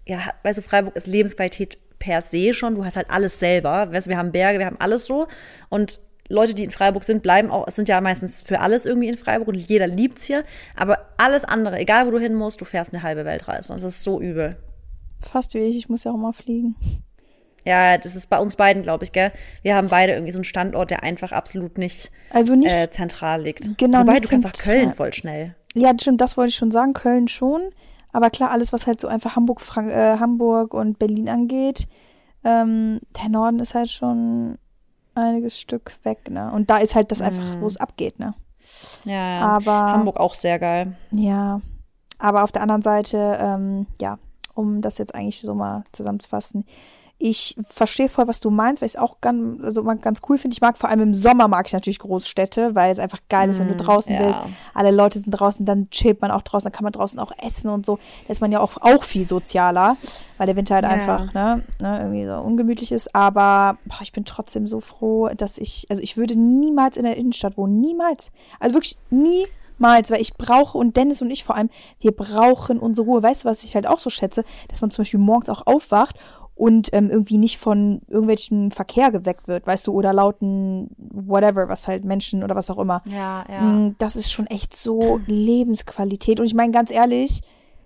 ja, 0.06 0.18
weißt 0.42 0.58
du, 0.58 0.62
Freiburg 0.62 0.96
ist 0.96 1.06
Lebensqualität 1.06 1.78
per 1.98 2.22
se 2.22 2.52
schon. 2.52 2.74
Du 2.74 2.84
hast 2.84 2.96
halt 2.96 3.10
alles 3.10 3.38
selber. 3.38 3.92
Weißt 3.92 4.06
du, 4.06 4.10
wir 4.10 4.18
haben 4.18 4.32
Berge, 4.32 4.58
wir 4.58 4.66
haben 4.66 4.80
alles 4.80 5.06
so. 5.06 5.28
Und 5.68 6.00
Leute, 6.28 6.54
die 6.54 6.64
in 6.64 6.70
Freiburg 6.70 7.04
sind, 7.04 7.22
bleiben 7.22 7.50
auch, 7.50 7.68
sind 7.68 7.88
ja 7.88 8.00
meistens 8.00 8.42
für 8.42 8.60
alles 8.60 8.86
irgendwie 8.86 9.08
in 9.08 9.16
Freiburg 9.16 9.48
und 9.48 9.54
jeder 9.54 9.86
liebt's 9.86 10.24
hier. 10.24 10.42
Aber 10.76 11.10
alles 11.16 11.44
andere, 11.44 11.78
egal 11.78 12.06
wo 12.06 12.10
du 12.10 12.18
hin 12.18 12.34
musst, 12.34 12.60
du 12.60 12.64
fährst 12.64 12.92
eine 12.92 13.02
halbe 13.02 13.24
Weltreise. 13.24 13.72
Und 13.72 13.82
das 13.82 13.96
ist 13.96 14.02
so 14.02 14.20
übel. 14.20 14.56
Fast 15.20 15.54
wie 15.54 15.58
ich, 15.58 15.76
ich 15.76 15.88
muss 15.88 16.04
ja 16.04 16.10
auch 16.10 16.16
mal 16.16 16.32
fliegen. 16.32 16.74
Ja, 17.64 17.96
das 17.98 18.16
ist 18.16 18.28
bei 18.28 18.38
uns 18.38 18.56
beiden, 18.56 18.82
glaube 18.82 19.04
ich, 19.04 19.12
gell? 19.12 19.32
Wir 19.62 19.76
haben 19.76 19.88
beide 19.88 20.12
irgendwie 20.12 20.32
so 20.32 20.38
einen 20.38 20.44
Standort, 20.44 20.90
der 20.90 21.02
einfach 21.02 21.32
absolut 21.32 21.78
nicht, 21.78 22.10
Also 22.30 22.54
nicht, 22.54 22.72
äh, 22.72 22.90
zentral 22.90 23.42
liegt. 23.42 23.78
Genau, 23.78 24.00
Wobei, 24.00 24.14
nicht 24.14 24.24
du 24.24 24.28
kannst 24.28 24.46
auch 24.46 24.52
zentral. 24.52 24.80
Köln 24.84 24.94
voll 24.94 25.12
schnell. 25.12 25.54
Ja, 25.74 25.92
stimmt, 25.98 26.20
das 26.20 26.36
wollte 26.36 26.50
ich 26.50 26.56
schon 26.56 26.70
sagen. 26.70 26.92
Köln 26.92 27.28
schon. 27.28 27.70
Aber 28.12 28.30
klar, 28.30 28.50
alles, 28.50 28.72
was 28.72 28.86
halt 28.86 29.00
so 29.00 29.08
einfach 29.08 29.36
Hamburg, 29.36 29.60
Frank 29.60 29.90
äh, 29.90 30.18
Hamburg 30.18 30.74
und 30.74 30.98
Berlin 30.98 31.28
angeht, 31.28 31.88
ähm, 32.44 33.00
der 33.22 33.30
Norden 33.30 33.58
ist 33.60 33.74
halt 33.74 33.90
schon 33.90 34.58
einiges 35.14 35.58
Stück 35.58 35.96
weg, 36.02 36.30
ne? 36.30 36.50
Und 36.52 36.68
da 36.68 36.78
ist 36.78 36.94
halt 36.94 37.10
das 37.10 37.22
einfach, 37.22 37.60
wo 37.60 37.66
es 37.66 37.76
abgeht, 37.76 38.18
ne? 38.18 38.34
Ja, 39.04 39.12
ja. 39.12 39.40
Aber 39.40 39.72
Hamburg 39.72 40.18
auch 40.18 40.34
sehr 40.34 40.58
geil. 40.58 40.96
ja, 41.10 41.60
aber 42.18 42.44
auf 42.44 42.52
der 42.52 42.62
anderen 42.62 42.82
Seite, 42.82 43.38
ähm, 43.40 43.86
ja, 44.00 44.18
um 44.54 44.80
das 44.80 44.98
jetzt 44.98 45.14
eigentlich 45.14 45.40
so 45.40 45.54
mal 45.54 45.84
zusammenzufassen, 45.92 46.64
ich 47.24 47.56
verstehe 47.68 48.08
voll, 48.08 48.26
was 48.26 48.40
du 48.40 48.50
meinst, 48.50 48.82
weil 48.82 48.86
ich 48.86 48.94
es 48.94 49.00
auch 49.00 49.20
ganz, 49.20 49.62
also 49.62 49.84
ganz 49.84 50.20
cool 50.28 50.38
finde. 50.38 50.54
Ich 50.54 50.60
mag 50.60 50.76
vor 50.76 50.90
allem 50.90 51.00
im 51.00 51.14
Sommer 51.14 51.46
mag 51.46 51.66
ich 51.68 51.72
natürlich 51.72 52.00
Großstädte, 52.00 52.74
weil 52.74 52.90
es 52.90 52.98
einfach 52.98 53.20
geil 53.28 53.48
ist, 53.48 53.60
wenn 53.60 53.68
du 53.68 53.76
draußen 53.76 54.16
Mm, 54.16 54.20
ja. 54.20 54.26
bist. 54.26 54.40
Alle 54.74 54.90
Leute 54.90 55.20
sind 55.20 55.30
draußen, 55.30 55.64
dann 55.64 55.88
chillt 55.90 56.20
man 56.20 56.32
auch 56.32 56.42
draußen, 56.42 56.64
dann 56.64 56.72
kann 56.72 56.82
man 56.82 56.92
draußen 56.92 57.20
auch 57.20 57.30
essen 57.40 57.70
und 57.70 57.86
so. 57.86 57.98
Da 58.26 58.32
ist 58.32 58.40
man 58.40 58.50
ja 58.50 58.58
auch, 58.60 58.76
auch 58.80 59.04
viel 59.04 59.24
sozialer, 59.26 59.96
weil 60.36 60.46
der 60.48 60.56
Winter 60.56 60.74
halt 60.74 60.84
Ja. 60.84 60.90
einfach 60.90 61.32
ne, 61.32 61.62
ne, 61.80 61.98
irgendwie 62.00 62.26
so 62.26 62.34
ungemütlich 62.34 62.90
ist. 62.90 63.14
Aber 63.14 63.78
boah, 63.86 64.02
ich 64.02 64.10
bin 64.12 64.24
trotzdem 64.24 64.66
so 64.66 64.80
froh, 64.80 65.28
dass 65.36 65.58
ich, 65.58 65.86
also 65.90 66.02
ich 66.02 66.16
würde 66.16 66.36
niemals 66.36 66.96
in 66.96 67.04
der 67.04 67.16
Innenstadt 67.16 67.56
wohnen. 67.56 67.80
Niemals. 67.80 68.32
Also 68.58 68.74
wirklich 68.74 68.96
niemals, 69.10 70.10
weil 70.10 70.20
ich 70.20 70.34
brauche, 70.34 70.76
und 70.76 70.96
Dennis 70.96 71.22
und 71.22 71.30
ich 71.30 71.44
vor 71.44 71.56
allem, 71.56 71.70
wir 72.00 72.12
brauchen 72.12 72.78
unsere 72.80 73.06
Ruhe. 73.06 73.22
Weißt 73.22 73.44
du, 73.44 73.48
was 73.48 73.62
ich 73.64 73.74
halt 73.74 73.86
auch 73.86 73.98
so 73.98 74.10
schätze? 74.10 74.44
Dass 74.68 74.80
man 74.80 74.90
zum 74.90 75.02
Beispiel 75.02 75.20
morgens 75.20 75.48
auch 75.48 75.66
aufwacht 75.66 76.16
und 76.54 76.90
ähm, 76.92 77.10
irgendwie 77.10 77.38
nicht 77.38 77.58
von 77.58 78.02
irgendwelchen 78.08 78.70
Verkehr 78.70 79.10
geweckt 79.10 79.48
wird, 79.48 79.66
weißt 79.66 79.86
du, 79.86 79.92
oder 79.92 80.12
lauten 80.12 80.90
whatever, 80.98 81.68
was 81.68 81.88
halt 81.88 82.04
Menschen 82.04 82.44
oder 82.44 82.54
was 82.54 82.70
auch 82.70 82.78
immer. 82.78 83.02
Ja, 83.06 83.44
ja. 83.48 83.62
Mm, 83.62 83.96
Das 83.98 84.16
ist 84.16 84.30
schon 84.30 84.46
echt 84.46 84.76
so 84.76 85.20
Lebensqualität. 85.26 86.40
Und 86.40 86.46
ich 86.46 86.54
meine, 86.54 86.72
ganz 86.72 86.90
ehrlich, 86.90 87.40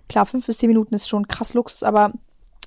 klar, 0.09 0.25
fünf 0.25 0.45
bis 0.45 0.57
zehn 0.57 0.67
Minuten 0.69 0.93
ist 0.93 1.07
schon 1.07 1.27
krass 1.27 1.53
Luxus, 1.53 1.83
aber 1.83 2.11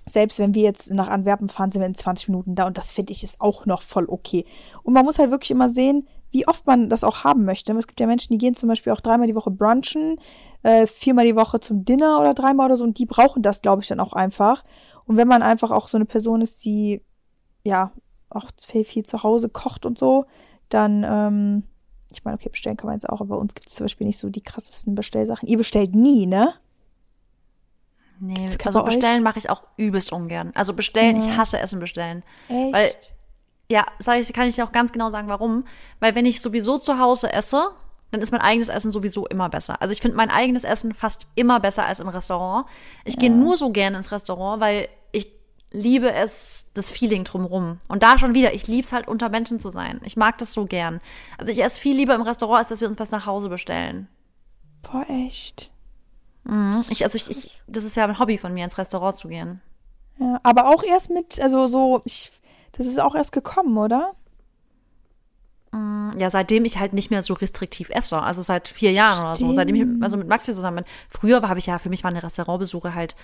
selbst 0.08 0.38
wenn 0.38 0.54
wir 0.54 0.62
jetzt 0.62 0.92
nach 0.92 1.08
Antwerpen 1.08 1.48
fahren, 1.48 1.70
sind 1.70 1.82
wir 1.82 1.86
in 1.86 1.94
20 1.94 2.28
Minuten 2.28 2.54
da 2.54 2.66
und 2.66 2.78
das 2.78 2.90
finde 2.90 3.12
ich 3.12 3.22
ist 3.22 3.40
auch 3.40 3.66
noch 3.66 3.82
voll 3.82 4.06
okay. 4.08 4.44
Und 4.82 4.94
man 4.94 5.04
muss 5.04 5.18
halt 5.18 5.30
wirklich 5.30 5.50
immer 5.50 5.68
sehen, 5.68 6.08
wie 6.32 6.46
oft 6.46 6.66
man 6.66 6.88
das 6.88 7.04
auch 7.04 7.24
haben 7.24 7.44
möchte. 7.44 7.72
Es 7.72 7.86
gibt 7.86 8.00
ja 8.00 8.06
Menschen, 8.06 8.32
die 8.32 8.38
gehen 8.38 8.54
zum 8.54 8.68
Beispiel 8.68 8.92
auch 8.92 9.00
dreimal 9.00 9.26
die 9.26 9.34
Woche 9.34 9.50
brunchen, 9.50 10.16
äh, 10.62 10.86
viermal 10.86 11.26
die 11.26 11.36
Woche 11.36 11.60
zum 11.60 11.84
Dinner 11.84 12.20
oder 12.20 12.34
dreimal 12.34 12.66
oder 12.66 12.76
so 12.76 12.84
und 12.84 12.98
die 12.98 13.06
brauchen 13.06 13.42
das, 13.42 13.62
glaube 13.62 13.82
ich, 13.82 13.88
dann 13.88 14.00
auch 14.00 14.12
einfach. 14.12 14.64
Und 15.10 15.16
wenn 15.16 15.26
man 15.26 15.42
einfach 15.42 15.72
auch 15.72 15.88
so 15.88 15.96
eine 15.98 16.04
Person 16.04 16.40
ist, 16.40 16.64
die 16.64 17.02
ja 17.64 17.90
auch 18.28 18.46
viel, 18.64 18.84
viel 18.84 19.02
zu 19.02 19.24
Hause 19.24 19.48
kocht 19.48 19.84
und 19.84 19.98
so, 19.98 20.26
dann 20.68 21.02
ähm, 21.04 21.64
ich 22.12 22.24
meine, 22.24 22.36
okay, 22.36 22.48
bestellen 22.48 22.76
kann 22.76 22.86
man 22.86 22.94
jetzt 22.94 23.08
auch, 23.08 23.20
aber 23.20 23.34
bei 23.34 23.40
uns 23.40 23.56
gibt 23.56 23.68
es 23.68 23.74
zum 23.74 23.86
Beispiel 23.86 24.06
nicht 24.06 24.18
so 24.18 24.28
die 24.30 24.40
krassesten 24.40 24.94
Bestellsachen. 24.94 25.48
Ihr 25.48 25.56
bestellt 25.56 25.96
nie, 25.96 26.26
ne? 26.26 26.54
Nee, 28.20 28.34
Gibt's 28.34 28.64
also 28.64 28.84
bestellen 28.84 29.24
mache 29.24 29.40
ich 29.40 29.50
auch 29.50 29.64
übelst 29.76 30.12
ungern. 30.12 30.52
Also 30.54 30.74
bestellen, 30.74 31.20
Ja. 31.20 31.26
ich 31.26 31.36
hasse 31.36 31.58
Essen 31.58 31.80
bestellen. 31.80 32.22
Echt? 32.46 32.72
Weil, 32.72 32.90
ja, 33.68 33.86
sag 33.98 34.20
ich, 34.20 34.32
kann 34.32 34.46
ich 34.46 34.54
dir 34.54 34.64
auch 34.64 34.70
ganz 34.70 34.92
genau 34.92 35.10
sagen, 35.10 35.26
warum. 35.26 35.64
Weil 35.98 36.14
wenn 36.14 36.24
ich 36.24 36.40
sowieso 36.40 36.78
zu 36.78 37.00
Hause 37.00 37.32
esse, 37.32 37.70
dann 38.12 38.20
ist 38.20 38.30
mein 38.30 38.40
eigenes 38.42 38.68
Essen 38.68 38.92
sowieso 38.92 39.26
immer 39.26 39.48
besser. 39.48 39.82
Also 39.82 39.92
ich 39.92 40.00
finde 40.00 40.16
mein 40.16 40.30
eigenes 40.30 40.62
Essen 40.62 40.94
fast 40.94 41.26
immer 41.34 41.58
besser 41.58 41.84
als 41.84 41.98
im 41.98 42.08
Restaurant. 42.08 42.66
Ich 43.04 43.18
gehe 43.18 43.30
nur 43.30 43.56
so 43.56 43.70
gerne 43.70 43.96
ins 43.96 44.12
Restaurant, 44.12 44.60
weil 44.60 44.88
liebe 45.72 46.12
es, 46.12 46.66
das 46.74 46.90
Feeling 46.90 47.24
drumrum. 47.24 47.78
Und 47.88 48.02
da 48.02 48.18
schon 48.18 48.34
wieder, 48.34 48.54
ich 48.54 48.66
liebe 48.66 48.86
es 48.86 48.92
halt, 48.92 49.08
unter 49.08 49.28
Menschen 49.28 49.60
zu 49.60 49.70
sein. 49.70 50.00
Ich 50.04 50.16
mag 50.16 50.38
das 50.38 50.52
so 50.52 50.66
gern. 50.66 51.00
Also 51.38 51.52
ich 51.52 51.62
esse 51.62 51.80
viel 51.80 51.96
lieber 51.96 52.14
im 52.14 52.22
Restaurant, 52.22 52.58
als 52.58 52.68
dass 52.68 52.80
wir 52.80 52.88
uns 52.88 52.98
was 52.98 53.10
nach 53.10 53.26
Hause 53.26 53.48
bestellen. 53.48 54.08
Boah, 54.82 55.04
echt. 55.08 55.70
Ich, 56.90 57.04
also 57.04 57.16
ich, 57.16 57.30
ich, 57.30 57.62
das 57.66 57.84
ist 57.84 57.96
ja 57.96 58.04
ein 58.04 58.18
Hobby 58.18 58.38
von 58.38 58.52
mir, 58.52 58.64
ins 58.64 58.78
Restaurant 58.78 59.16
zu 59.16 59.28
gehen. 59.28 59.60
Ja, 60.18 60.40
aber 60.42 60.68
auch 60.68 60.82
erst 60.82 61.10
mit, 61.10 61.40
also 61.40 61.66
so, 61.66 62.02
ich, 62.04 62.30
das 62.72 62.86
ist 62.86 62.98
auch 62.98 63.14
erst 63.14 63.32
gekommen, 63.32 63.76
oder? 63.78 64.14
Ja, 66.18 66.30
seitdem 66.30 66.64
ich 66.64 66.78
halt 66.78 66.94
nicht 66.94 67.12
mehr 67.12 67.22
so 67.22 67.34
restriktiv 67.34 67.90
esse, 67.90 68.20
also 68.20 68.42
seit 68.42 68.66
vier 68.66 68.90
Jahren 68.90 69.20
oder 69.24 69.36
so, 69.36 69.54
seitdem 69.54 69.76
ich 69.76 70.02
also 70.02 70.16
mit 70.16 70.26
Maxi 70.26 70.52
zusammen 70.52 70.78
bin. 70.78 70.84
Früher 71.08 71.40
habe 71.48 71.60
ich 71.60 71.66
ja, 71.66 71.78
für 71.78 71.88
mich 71.88 72.02
waren 72.02 72.14
die 72.14 72.20
Restaurantbesuche 72.20 72.92
halt 72.92 73.14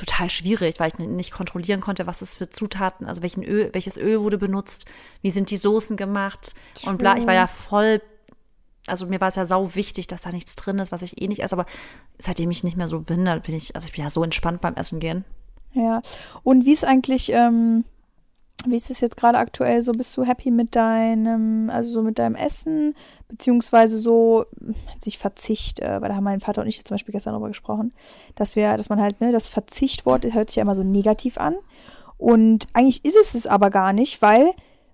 total 0.00 0.30
schwierig, 0.30 0.76
weil 0.78 0.88
ich 0.88 0.98
nicht 0.98 1.30
kontrollieren 1.30 1.80
konnte, 1.80 2.06
was 2.06 2.22
es 2.22 2.36
für 2.36 2.48
Zutaten, 2.48 3.06
also 3.06 3.22
welchen 3.22 3.42
Öl, 3.42 3.70
welches 3.72 3.98
Öl 3.98 4.20
wurde 4.20 4.38
benutzt, 4.38 4.86
wie 5.20 5.30
sind 5.30 5.50
die 5.50 5.56
Soßen 5.56 5.96
gemacht 5.96 6.54
und 6.84 6.98
bla. 6.98 7.16
Ich 7.16 7.26
war 7.26 7.34
ja 7.34 7.46
voll, 7.46 8.00
also 8.86 9.06
mir 9.06 9.20
war 9.20 9.28
es 9.28 9.34
ja 9.34 9.46
sau 9.46 9.74
wichtig, 9.74 10.06
dass 10.06 10.22
da 10.22 10.30
nichts 10.30 10.56
drin 10.56 10.78
ist, 10.78 10.90
was 10.90 11.02
ich 11.02 11.20
eh 11.20 11.28
nicht 11.28 11.42
esse, 11.42 11.54
aber 11.54 11.66
seitdem 12.18 12.50
ich 12.50 12.64
nicht 12.64 12.76
mehr 12.76 12.88
so 12.88 13.00
bin, 13.00 13.26
da 13.26 13.38
bin 13.38 13.54
ich, 13.54 13.74
also 13.74 13.86
ich 13.86 13.92
bin 13.92 14.02
ja 14.02 14.10
so 14.10 14.24
entspannt 14.24 14.62
beim 14.62 14.74
Essen 14.74 15.00
gehen. 15.00 15.24
Ja. 15.72 16.00
Und 16.42 16.64
wie 16.64 16.72
ist 16.72 16.84
eigentlich, 16.84 17.32
ähm, 17.32 17.84
wie 18.66 18.76
ist 18.76 18.90
es 18.90 19.00
jetzt 19.00 19.16
gerade 19.16 19.38
aktuell 19.38 19.82
so? 19.82 19.92
Bist 19.92 20.16
du 20.16 20.24
happy 20.24 20.50
mit 20.50 20.76
deinem, 20.76 21.70
also 21.70 21.90
so 21.90 22.02
mit 22.02 22.18
deinem 22.18 22.34
Essen, 22.34 22.94
beziehungsweise 23.28 23.98
so 23.98 24.44
sich 24.98 25.18
Verzicht, 25.18 25.80
äh, 25.80 26.00
weil 26.00 26.08
da 26.08 26.16
haben 26.16 26.24
mein 26.24 26.40
Vater 26.40 26.62
und 26.62 26.68
ich 26.68 26.84
zum 26.84 26.94
Beispiel 26.94 27.12
gestern 27.12 27.32
darüber 27.32 27.48
gesprochen, 27.48 27.92
dass 28.34 28.56
wir, 28.56 28.76
dass 28.76 28.88
man 28.88 29.00
halt, 29.00 29.20
ne, 29.20 29.32
das 29.32 29.46
Verzichtwort 29.48 30.24
hört 30.32 30.50
sich 30.50 30.56
ja 30.56 30.62
immer 30.62 30.74
so 30.74 30.82
negativ 30.82 31.38
an. 31.38 31.56
Und 32.18 32.66
eigentlich 32.74 33.04
ist 33.04 33.16
es 33.16 33.34
es 33.34 33.46
aber 33.46 33.70
gar 33.70 33.92
nicht, 33.92 34.20
weil 34.20 34.50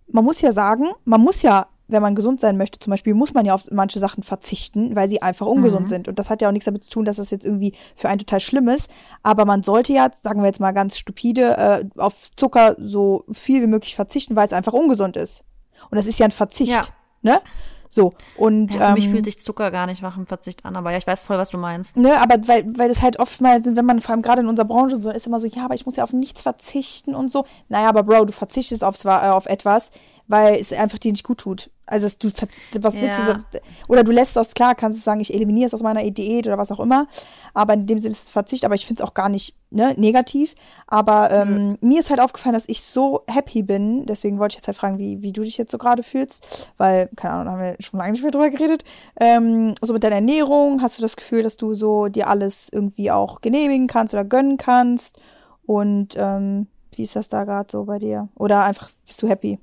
man 0.08 0.24
muss 0.24 0.40
ja 0.40 0.52
sagen, 0.52 0.86
man 1.04 1.20
muss 1.20 1.42
ja, 1.42 1.66
wenn 1.88 2.02
man 2.02 2.14
gesund 2.14 2.40
sein 2.40 2.56
möchte, 2.56 2.78
zum 2.78 2.90
Beispiel, 2.90 3.14
muss 3.14 3.34
man 3.34 3.46
ja 3.46 3.54
auf 3.54 3.70
manche 3.70 3.98
Sachen 3.98 4.22
verzichten, 4.22 4.96
weil 4.96 5.08
sie 5.08 5.22
einfach 5.22 5.46
ungesund 5.46 5.88
sind. 5.88 6.08
Und 6.08 6.18
das 6.18 6.30
hat 6.30 6.42
ja 6.42 6.48
auch 6.48 6.52
nichts 6.52 6.66
damit 6.66 6.84
zu 6.84 6.90
tun, 6.90 7.04
dass 7.04 7.16
das 7.16 7.30
jetzt 7.30 7.44
irgendwie 7.44 7.72
für 7.94 8.08
einen 8.08 8.18
total 8.18 8.40
schlimm 8.40 8.68
ist. 8.68 8.90
Aber 9.22 9.44
man 9.44 9.62
sollte 9.62 9.92
ja, 9.92 10.08
sagen 10.12 10.40
wir 10.40 10.46
jetzt 10.46 10.60
mal 10.60 10.72
ganz 10.72 10.98
stupide, 10.98 11.56
äh, 11.56 11.84
auf 12.00 12.30
Zucker 12.36 12.74
so 12.78 13.24
viel 13.32 13.62
wie 13.62 13.66
möglich 13.68 13.94
verzichten, 13.94 14.36
weil 14.36 14.46
es 14.46 14.52
einfach 14.52 14.72
ungesund 14.72 15.16
ist. 15.16 15.44
Und 15.90 15.96
das 15.96 16.06
ist 16.06 16.18
ja 16.18 16.26
ein 16.26 16.32
Verzicht. 16.32 16.70
Ja. 16.70 16.82
Ne? 17.22 17.40
So. 17.88 18.12
Und 18.36 18.74
Ja, 18.74 18.88
für 18.88 18.94
mich 18.94 19.06
ähm, 19.06 19.12
fühlt 19.12 19.24
sich 19.24 19.38
Zucker 19.38 19.70
gar 19.70 19.86
nicht 19.86 20.02
nach 20.02 20.16
einem 20.16 20.26
Verzicht 20.26 20.64
an, 20.64 20.76
aber 20.76 20.90
ja, 20.90 20.98
ich 20.98 21.06
weiß 21.06 21.22
voll, 21.22 21.38
was 21.38 21.50
du 21.50 21.58
meinst. 21.58 21.96
Ne, 21.96 22.20
aber 22.20 22.36
weil, 22.48 22.66
weil 22.76 22.88
das 22.88 23.02
halt 23.02 23.18
oftmals, 23.18 23.64
wenn 23.64 23.84
man 23.84 24.00
vor 24.00 24.12
allem 24.12 24.22
gerade 24.22 24.42
in 24.42 24.48
unserer 24.48 24.66
Branche 24.66 25.00
so 25.00 25.10
ist, 25.10 25.26
immer 25.26 25.38
so, 25.38 25.46
ja, 25.46 25.64
aber 25.64 25.74
ich 25.74 25.86
muss 25.86 25.96
ja 25.96 26.04
auf 26.04 26.12
nichts 26.12 26.42
verzichten 26.42 27.14
und 27.14 27.30
so. 27.30 27.44
Naja, 27.68 27.88
aber 27.88 28.02
Bro, 28.02 28.26
du 28.26 28.32
verzichtest 28.32 28.84
auf, 28.84 28.98
zwar, 28.98 29.24
äh, 29.24 29.30
auf 29.30 29.46
etwas, 29.46 29.90
weil 30.26 30.56
es 30.56 30.72
einfach 30.72 30.98
dir 30.98 31.12
nicht 31.12 31.24
gut 31.24 31.38
tut. 31.38 31.70
Also 31.86 32.06
es- 32.06 32.18
du 32.18 32.28
was 32.80 32.94
willst 33.00 33.18
du 33.18 33.22
Ja. 33.22 33.38
so, 33.52 33.58
oder 33.88 34.02
du 34.02 34.10
lässt 34.10 34.34
das 34.36 34.54
klar, 34.54 34.74
kannst 34.74 34.98
du 34.98 35.02
sagen, 35.02 35.20
ich 35.20 35.32
eliminiere 35.32 35.66
es 35.68 35.74
aus 35.74 35.82
meiner 35.82 36.02
Diät 36.10 36.46
oder 36.46 36.58
was 36.58 36.72
auch 36.72 36.80
immer. 36.80 37.06
Aber 37.54 37.74
in 37.74 37.86
dem 37.86 37.98
Sinne 37.98 38.12
ist 38.12 38.24
es 38.24 38.30
Verzicht, 38.30 38.64
aber 38.64 38.74
ich 38.74 38.86
finde 38.86 39.02
es 39.02 39.08
auch 39.08 39.14
gar 39.14 39.28
nicht 39.28 39.54
ne, 39.70 39.94
negativ. 39.96 40.54
Aber 40.88 41.30
ähm, 41.30 41.78
mir 41.80 42.00
ist 42.00 42.10
halt 42.10 42.20
aufgefallen, 42.20 42.54
dass 42.54 42.68
ich 42.68 42.82
so 42.82 43.22
happy 43.28 43.62
bin. 43.62 44.04
Deswegen 44.06 44.38
wollte 44.38 44.54
ich 44.54 44.56
jetzt 44.56 44.66
halt 44.66 44.76
fragen, 44.76 44.98
wie, 44.98 45.22
wie 45.22 45.32
du 45.32 45.42
dich 45.42 45.56
jetzt 45.58 45.70
so 45.70 45.78
gerade 45.78 46.02
fühlst. 46.02 46.68
Weil, 46.76 47.08
keine 47.16 47.34
Ahnung, 47.34 47.44
da 47.46 47.52
haben 47.52 47.60
wir 47.60 47.76
schon 47.80 47.98
lange 47.98 48.12
nicht 48.12 48.22
mehr 48.22 48.32
drüber 48.32 48.50
geredet. 48.50 48.82
Ähm, 49.20 49.74
so 49.80 49.92
mit 49.92 50.02
deiner 50.02 50.16
Ernährung, 50.16 50.82
hast 50.82 50.98
du 50.98 51.02
das 51.02 51.16
Gefühl, 51.16 51.42
dass 51.44 51.56
du 51.56 51.74
so 51.74 52.08
dir 52.08 52.28
alles 52.28 52.68
irgendwie 52.72 53.10
auch 53.12 53.40
genehmigen 53.40 53.86
kannst 53.86 54.12
oder 54.12 54.24
gönnen 54.24 54.56
kannst? 54.56 55.18
Und 55.64 56.14
ähm, 56.16 56.66
wie 56.94 57.02
ist 57.02 57.14
das 57.16 57.28
da 57.28 57.44
gerade 57.44 57.68
so 57.70 57.84
bei 57.84 57.98
dir? 57.98 58.28
Oder 58.36 58.64
einfach 58.64 58.90
bist 59.06 59.22
du 59.22 59.28
happy 59.28 59.58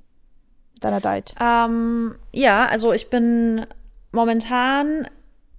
deiner 0.84 1.00
Diet? 1.00 1.34
Ähm, 1.40 2.16
ja, 2.32 2.66
also 2.66 2.92
ich 2.92 3.10
bin 3.10 3.66
momentan 4.12 5.08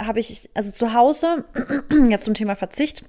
habe 0.01 0.19
ich, 0.19 0.49
also 0.53 0.71
zu 0.71 0.93
Hause, 0.93 1.45
jetzt 2.09 2.25
zum 2.25 2.33
Thema 2.33 2.55
Verzicht, 2.55 3.05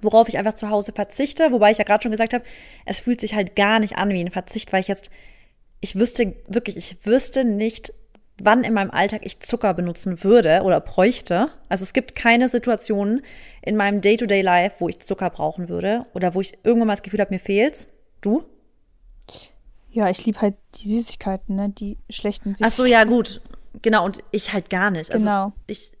worauf 0.00 0.28
ich 0.28 0.38
einfach 0.38 0.54
zu 0.54 0.70
Hause 0.70 0.92
verzichte, 0.92 1.52
wobei 1.52 1.70
ich 1.70 1.78
ja 1.78 1.84
gerade 1.84 2.02
schon 2.02 2.12
gesagt 2.12 2.34
habe, 2.34 2.44
es 2.84 3.00
fühlt 3.00 3.20
sich 3.20 3.34
halt 3.34 3.56
gar 3.56 3.78
nicht 3.78 3.96
an 3.96 4.10
wie 4.10 4.20
ein 4.20 4.30
Verzicht, 4.30 4.72
weil 4.72 4.80
ich 4.80 4.88
jetzt, 4.88 5.10
ich 5.80 5.96
wüsste 5.96 6.34
wirklich, 6.48 6.76
ich 6.76 7.06
wüsste 7.06 7.44
nicht, 7.44 7.92
wann 8.38 8.64
in 8.64 8.74
meinem 8.74 8.90
Alltag 8.90 9.20
ich 9.24 9.40
Zucker 9.40 9.74
benutzen 9.74 10.24
würde 10.24 10.62
oder 10.62 10.80
bräuchte. 10.80 11.50
Also 11.68 11.84
es 11.84 11.92
gibt 11.92 12.16
keine 12.16 12.48
Situationen 12.48 13.22
in 13.62 13.76
meinem 13.76 14.00
Day-to-Day-Life, 14.00 14.76
wo 14.80 14.88
ich 14.88 15.00
Zucker 15.00 15.30
brauchen 15.30 15.68
würde 15.68 16.06
oder 16.14 16.34
wo 16.34 16.40
ich 16.40 16.58
irgendwann 16.64 16.88
mal 16.88 16.94
das 16.94 17.02
Gefühl 17.02 17.20
habe, 17.20 17.32
mir 17.32 17.38
fehlt's. 17.40 17.90
Du? 18.20 18.44
Ja, 19.94 20.10
ich 20.10 20.26
liebe 20.26 20.40
halt 20.40 20.56
die 20.74 20.88
Süßigkeiten, 20.88 21.54
ne? 21.54 21.68
Die 21.68 21.98
schlechten 22.10 22.50
Ach 22.50 22.56
Süßigkeiten. 22.56 22.76
so, 22.76 22.84
ja, 22.86 23.04
gut. 23.04 23.40
Genau, 23.80 24.04
und 24.04 24.18
ich 24.32 24.52
halt 24.52 24.68
gar 24.68 24.90
nicht. 24.90 25.12
Also 25.12 25.24
Genau. 25.24 25.52
Ich 25.68 25.92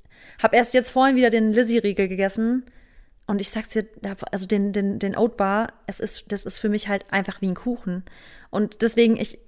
habe 0.42 0.56
erst 0.56 0.74
jetzt 0.74 0.90
vorhin 0.90 1.14
wieder 1.14 1.30
den 1.30 1.52
Lizzie-Riegel 1.52 2.08
gegessen 2.08 2.64
und 3.28 3.40
ich 3.40 3.50
sag's 3.50 3.68
dir, 3.68 3.86
also 4.32 4.46
den, 4.46 4.72
den, 4.72 4.98
den 4.98 5.16
Oat 5.16 5.36
Bar, 5.36 5.68
es 5.86 6.00
ist, 6.00 6.24
das 6.28 6.44
ist 6.44 6.58
für 6.58 6.68
mich 6.68 6.88
halt 6.88 7.06
einfach 7.12 7.40
wie 7.40 7.46
ein 7.46 7.54
Kuchen. 7.54 8.04
Und 8.50 8.82
deswegen, 8.82 9.16
ich 9.16 9.38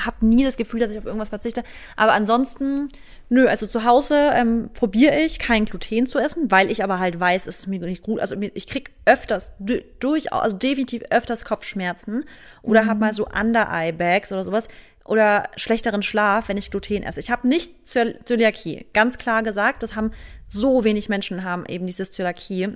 habe 0.00 0.26
nie 0.26 0.44
das 0.44 0.56
Gefühl, 0.56 0.80
dass 0.80 0.90
ich 0.90 0.98
auf 0.98 1.04
irgendwas 1.04 1.28
verzichte. 1.28 1.62
Aber 1.96 2.12
ansonsten, 2.12 2.88
nö, 3.28 3.46
also 3.46 3.66
zu 3.66 3.84
Hause 3.84 4.30
ähm, 4.34 4.70
probiere 4.74 5.18
ich 5.20 5.38
kein 5.38 5.64
Gluten 5.64 6.06
zu 6.06 6.18
essen, 6.18 6.50
weil 6.50 6.70
ich 6.70 6.82
aber 6.82 6.98
halt 6.98 7.18
weiß, 7.20 7.46
es 7.46 7.58
ist 7.60 7.66
mir 7.68 7.78
nicht 7.80 8.02
gut. 8.02 8.20
Also 8.20 8.36
ich 8.54 8.66
krieg 8.66 8.90
öfters, 9.04 9.52
du- 9.58 9.82
durchaus, 10.00 10.40
also 10.42 10.56
definitiv 10.56 11.02
öfters 11.10 11.44
Kopfschmerzen 11.44 12.24
oder 12.62 12.86
hab 12.86 12.98
mal 12.98 13.14
so 13.14 13.26
Under-Eye-Bags 13.26 14.32
oder 14.32 14.44
sowas 14.44 14.68
oder 15.04 15.50
schlechteren 15.56 16.02
Schlaf, 16.02 16.48
wenn 16.48 16.56
ich 16.56 16.70
Gluten 16.70 17.02
esse. 17.02 17.20
Ich 17.20 17.30
habe 17.30 17.46
nicht 17.46 17.72
Zöl- 17.86 18.18
Zöliakie, 18.24 18.86
ganz 18.94 19.18
klar 19.18 19.42
gesagt. 19.42 19.82
Das 19.82 19.96
haben 19.96 20.12
so 20.48 20.82
wenig 20.84 21.08
Menschen 21.08 21.44
haben 21.44 21.64
eben 21.66 21.86
dieses 21.86 22.10
Zöliakie. 22.10 22.74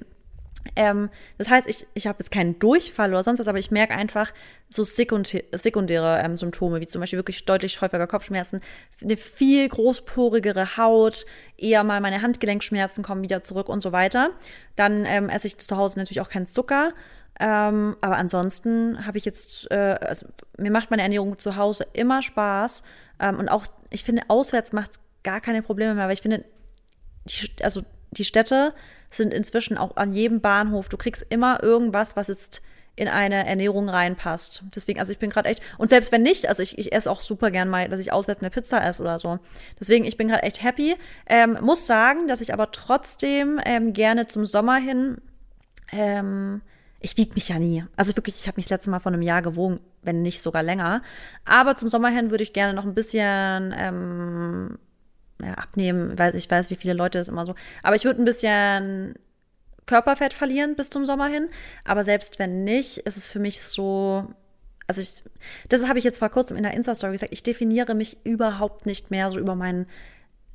Ähm, 0.77 1.11
das 1.39 1.51
heißt, 1.51 1.69
ich, 1.69 1.87
ich 1.95 2.07
habe 2.07 2.19
jetzt 2.19 2.31
keinen 2.31 2.59
Durchfall 2.59 3.11
oder 3.11 3.23
sonst 3.23 3.39
was, 3.41 3.49
aber 3.49 3.59
ich 3.59 3.71
merke 3.71 3.95
einfach 3.95 4.33
so 4.69 4.85
sekundä 4.85 5.45
sekundäre 5.53 6.21
ähm, 6.23 6.37
Symptome, 6.37 6.81
wie 6.81 6.87
zum 6.87 7.01
Beispiel 7.01 7.19
wirklich 7.19 7.45
deutlich 7.45 7.81
häufiger 7.81 8.07
Kopfschmerzen, 8.07 8.61
eine 9.03 9.17
viel 9.17 9.69
großporigere 9.69 10.77
Haut, 10.77 11.27
eher 11.57 11.85
mal 11.85 12.01
meine 12.01 12.23
Handgelenkschmerzen 12.23 13.03
kommen 13.03 13.23
wieder 13.23 13.43
zurück 13.43 13.69
und 13.69 13.83
so 13.83 13.93
weiter. 13.93 14.31
Dann 14.77 15.05
ähm, 15.07 15.29
esse 15.29 15.47
ich 15.47 15.59
zu 15.59 15.77
Hause 15.77 15.99
natürlich 15.99 16.21
auch 16.21 16.29
keinen 16.29 16.47
Zucker. 16.47 16.93
Ähm, 17.41 17.97
aber 18.01 18.17
ansonsten 18.17 19.07
habe 19.07 19.19
ich 19.19 19.25
jetzt, 19.25 19.71
äh, 19.71 19.97
also 20.01 20.27
mir 20.57 20.73
macht 20.73 20.91
meine 20.91 21.03
Ernährung 21.03 21.39
zu 21.39 21.57
Hause 21.57 21.87
immer 21.93 22.21
Spaß. 22.21 22.83
Ähm, 23.21 23.39
und 23.39 23.49
auch, 23.49 23.65
ich 23.91 24.03
finde, 24.03 24.23
auswärts 24.29 24.73
macht 24.73 24.93
gar 25.23 25.41
keine 25.41 25.63
Probleme 25.63 25.95
mehr, 25.95 26.07
weil 26.07 26.15
ich 26.15 26.23
finde, 26.23 26.45
also 27.63 27.83
die 28.11 28.25
Städte 28.25 28.75
sind 29.11 29.33
inzwischen 29.33 29.79
auch 29.79 29.97
an 29.97 30.13
jedem 30.13 30.41
Bahnhof. 30.41 30.89
Du 30.89 30.97
kriegst 30.97 31.25
immer 31.29 31.63
irgendwas, 31.63 32.17
was 32.17 32.29
jetzt 32.29 32.63
in 32.99 33.09
eine 33.09 33.47
Ernährung 33.47 33.89
reinpasst. 33.89 34.65
Deswegen, 34.75 34.99
also 34.99 35.13
ich 35.13 35.19
bin 35.19 35.31
gerade 35.31 35.49
echt, 35.49 35.63
und 35.79 35.91
selbst 35.91 36.11
wenn 36.11 36.23
nicht, 36.23 36.49
also 36.49 36.63
ich, 36.63 36.79
ich 36.79 36.93
esse 36.93 37.11
auch 37.11 37.23
super 37.23 37.51
gern 37.51 37.69
mal, 37.69 37.89
dass 37.89 38.01
ich 38.01 38.13
auswärts 38.13 38.43
eine 38.43 38.51
Pizza 38.51 38.85
esse 38.85 39.03
oder 39.03 39.19
so. 39.19 39.39
Deswegen, 39.79 40.05
ich 40.05 40.17
bin 40.17 40.29
gerade 40.29 40.43
echt 40.43 40.63
happy. 40.63 40.97
Ähm, 41.27 41.57
muss 41.61 41.87
sagen, 41.87 42.27
dass 42.27 42.41
ich 42.41 42.53
aber 42.53 42.73
trotzdem 42.73 43.61
ähm, 43.65 43.93
gerne 43.93 44.27
zum 44.27 44.45
Sommer 44.45 44.77
hin, 44.77 45.19
ähm, 45.93 46.61
ich 47.01 47.17
wiege 47.17 47.35
mich 47.35 47.49
ja 47.49 47.61
nie. 47.61 47.85
Also 47.97 48.17
wirklich, 48.17 48.41
ich 48.41 48.49
habe 48.49 48.57
mich 48.57 48.65
das 48.65 48.71
letzte 48.71 48.91
Mal 48.91 48.99
vor 48.99 49.13
einem 49.13 49.23
Jahr 49.23 49.43
gewogen, 49.43 49.79
wenn 50.03 50.23
nicht 50.23 50.43
sogar 50.43 50.65
länger. 50.65 51.03
Aber 51.45 51.77
zum 51.77 51.89
Sommer 51.89 52.09
hin 52.09 52.31
würde 52.31 52.43
ich 52.43 52.53
gerne 52.53 52.75
noch 52.75 52.85
ein 52.85 52.95
bisschen 52.95 53.73
ähm, 53.79 54.79
ja, 55.43 55.55
abnehmen, 55.55 56.19
weil 56.19 56.35
ich 56.35 56.51
weiß, 56.51 56.71
wie 56.71 56.77
viele 56.77 56.95
Leute 56.95 57.19
das 57.19 57.29
immer 57.29 57.47
so. 57.47 57.55
Aber 57.83 57.97
ich 57.97 58.05
würde 58.05 58.23
ein 58.23 58.25
bisschen 58.25 59.15
Körperfett 59.87 60.35
verlieren 60.35 60.77
bis 60.77 60.91
zum 60.91 61.07
Sommer 61.07 61.27
hin. 61.27 61.49
Aber 61.85 62.05
selbst 62.05 62.39
wenn 62.39 62.65
nicht, 62.65 62.99
ist 62.99 63.17
es 63.17 63.31
für 63.31 63.41
mich 63.41 63.63
so. 63.63 64.33
Also 64.87 65.01
ich, 65.01 65.23
das 65.69 65.87
habe 65.87 65.99
ich 65.99 66.05
jetzt 66.05 66.19
vor 66.19 66.31
kurzem 66.31 66.57
in 66.57 66.63
der 66.63 66.75
Insta-Story 66.75 67.13
gesagt, 67.13 67.33
ich 67.33 67.43
definiere 67.43 67.95
mich 67.95 68.19
überhaupt 68.25 68.87
nicht 68.87 69.11
mehr 69.11 69.31
so 69.31 69.39
über 69.39 69.55
meinen 69.55 69.87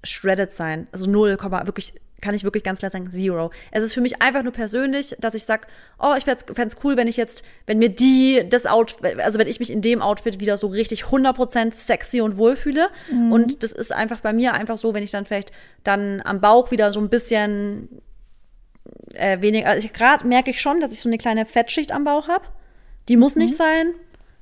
Shredded 0.03 0.53
sein. 0.53 0.87
Also 0.91 1.09
null, 1.09 1.37
Komma, 1.37 1.65
wirklich 1.65 1.93
kann 2.23 2.33
ich 2.33 2.45
wirklich 2.45 2.63
ganz 2.63 2.79
klar 2.79 2.89
sagen, 2.89 3.11
zero. 3.11 3.51
Es 3.71 3.83
ist 3.83 3.93
für 3.93 4.01
mich 4.01 4.21
einfach 4.21 4.43
nur 4.43 4.53
persönlich, 4.53 5.15
dass 5.19 5.33
ich 5.33 5.43
sag, 5.43 5.67
oh, 5.99 6.13
ich 6.17 6.23
fände 6.23 6.45
es 6.45 6.77
cool, 6.83 6.95
wenn 6.95 7.07
ich 7.07 7.17
jetzt, 7.17 7.43
wenn 7.67 7.79
mir 7.79 7.89
die, 7.89 8.43
das 8.49 8.65
Outfit, 8.65 9.19
also 9.19 9.37
wenn 9.37 9.47
ich 9.47 9.59
mich 9.59 9.69
in 9.69 9.81
dem 9.81 10.01
Outfit 10.01 10.39
wieder 10.39 10.57
so 10.57 10.67
richtig 10.67 11.03
100% 11.03 11.73
sexy 11.73 12.21
und 12.21 12.37
wohl 12.37 12.55
fühle. 12.55 12.87
Mhm. 13.11 13.31
Und 13.31 13.63
das 13.63 13.73
ist 13.73 13.91
einfach 13.91 14.21
bei 14.21 14.31
mir 14.31 14.53
einfach 14.53 14.77
so, 14.77 14.93
wenn 14.93 15.03
ich 15.03 15.11
dann 15.11 15.25
vielleicht 15.25 15.51
dann 15.83 16.21
am 16.23 16.39
Bauch 16.39 16.71
wieder 16.71 16.93
so 16.93 17.01
ein 17.01 17.09
bisschen 17.09 17.89
äh, 19.13 19.41
weniger, 19.41 19.67
also 19.67 19.87
gerade 19.91 20.25
merke 20.25 20.51
ich 20.51 20.61
schon, 20.61 20.79
dass 20.79 20.93
ich 20.93 21.01
so 21.01 21.09
eine 21.09 21.17
kleine 21.17 21.45
Fettschicht 21.45 21.91
am 21.91 22.05
Bauch 22.05 22.29
habe. 22.29 22.45
Die 23.09 23.17
muss 23.17 23.35
nicht 23.35 23.53
mhm. 23.53 23.57
sein, 23.57 23.93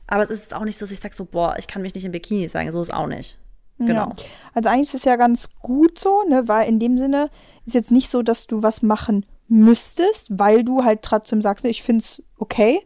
aber 0.05 0.21
es 0.21 0.29
ist 0.29 0.53
auch 0.53 0.65
nicht 0.65 0.77
so, 0.77 0.85
dass 0.85 0.91
ich 0.91 0.99
sage 0.99 1.15
so, 1.15 1.25
boah, 1.25 1.55
ich 1.57 1.65
kann 1.65 1.81
mich 1.81 1.95
nicht 1.95 2.05
im 2.05 2.11
Bikini 2.11 2.47
zeigen, 2.47 2.71
so 2.71 2.79
ist 2.81 2.93
auch 2.93 3.07
nicht. 3.07 3.39
Genau. 3.87 4.09
Ja. 4.09 4.15
Also 4.53 4.69
eigentlich 4.69 4.89
ist 4.89 4.95
es 4.95 5.05
ja 5.05 5.15
ganz 5.15 5.49
gut 5.61 5.99
so, 5.99 6.23
ne, 6.27 6.47
weil 6.47 6.67
in 6.67 6.79
dem 6.79 6.97
Sinne 6.97 7.29
ist 7.65 7.73
jetzt 7.73 7.91
nicht 7.91 8.09
so, 8.09 8.21
dass 8.21 8.47
du 8.47 8.63
was 8.63 8.81
machen 8.81 9.25
müsstest, 9.47 10.39
weil 10.39 10.63
du 10.63 10.83
halt 10.83 11.01
trotzdem 11.01 11.41
sagst, 11.41 11.63
ne, 11.63 11.69
ich 11.69 11.83
finde 11.83 12.03
es 12.03 12.23
okay. 12.37 12.79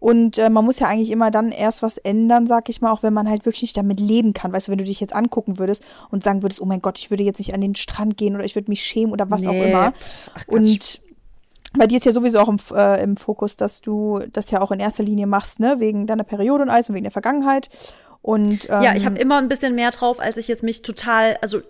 Und 0.00 0.38
äh, 0.38 0.48
man 0.48 0.64
muss 0.64 0.78
ja 0.78 0.86
eigentlich 0.86 1.10
immer 1.10 1.30
dann 1.30 1.50
erst 1.50 1.82
was 1.82 1.98
ändern, 1.98 2.46
sag 2.46 2.68
ich 2.68 2.80
mal, 2.80 2.92
auch 2.92 3.02
wenn 3.02 3.12
man 3.12 3.28
halt 3.28 3.44
wirklich 3.44 3.62
nicht 3.62 3.76
damit 3.76 3.98
leben 3.98 4.32
kann. 4.32 4.52
Weißt 4.52 4.68
du, 4.68 4.72
wenn 4.72 4.78
du 4.78 4.84
dich 4.84 5.00
jetzt 5.00 5.14
angucken 5.14 5.58
würdest 5.58 5.82
und 6.10 6.22
sagen 6.22 6.42
würdest, 6.42 6.60
oh 6.60 6.66
mein 6.66 6.82
Gott, 6.82 6.98
ich 6.98 7.10
würde 7.10 7.24
jetzt 7.24 7.38
nicht 7.38 7.52
an 7.52 7.60
den 7.60 7.74
Strand 7.74 8.16
gehen 8.16 8.36
oder 8.36 8.44
ich 8.44 8.54
würde 8.54 8.70
mich 8.70 8.82
schämen 8.82 9.12
oder 9.12 9.28
was 9.28 9.42
nee. 9.42 9.48
auch 9.48 9.66
immer. 9.66 9.92
Ach, 10.34 10.44
und 10.46 11.00
bei 11.76 11.86
dir 11.86 11.98
ist 11.98 12.04
ja 12.06 12.12
sowieso 12.12 12.38
auch 12.38 12.48
im, 12.48 12.58
äh, 12.74 13.02
im 13.02 13.16
Fokus, 13.16 13.56
dass 13.56 13.80
du 13.80 14.20
das 14.32 14.50
ja 14.50 14.60
auch 14.60 14.70
in 14.70 14.80
erster 14.80 15.02
Linie 15.02 15.26
machst, 15.26 15.60
ne, 15.60 15.76
wegen 15.78 16.06
deiner 16.06 16.24
Periode 16.24 16.62
und 16.62 16.70
alles 16.70 16.88
und 16.88 16.94
wegen 16.94 17.04
der 17.04 17.12
Vergangenheit. 17.12 17.68
Und, 18.22 18.68
ähm, 18.68 18.82
ja, 18.82 18.94
ich 18.94 19.06
habe 19.06 19.18
immer 19.18 19.38
ein 19.38 19.48
bisschen 19.48 19.74
mehr 19.74 19.90
drauf, 19.90 20.20
als 20.20 20.36
ich 20.36 20.48
jetzt 20.48 20.62
mich 20.62 20.82
total, 20.82 21.38
also, 21.40 21.62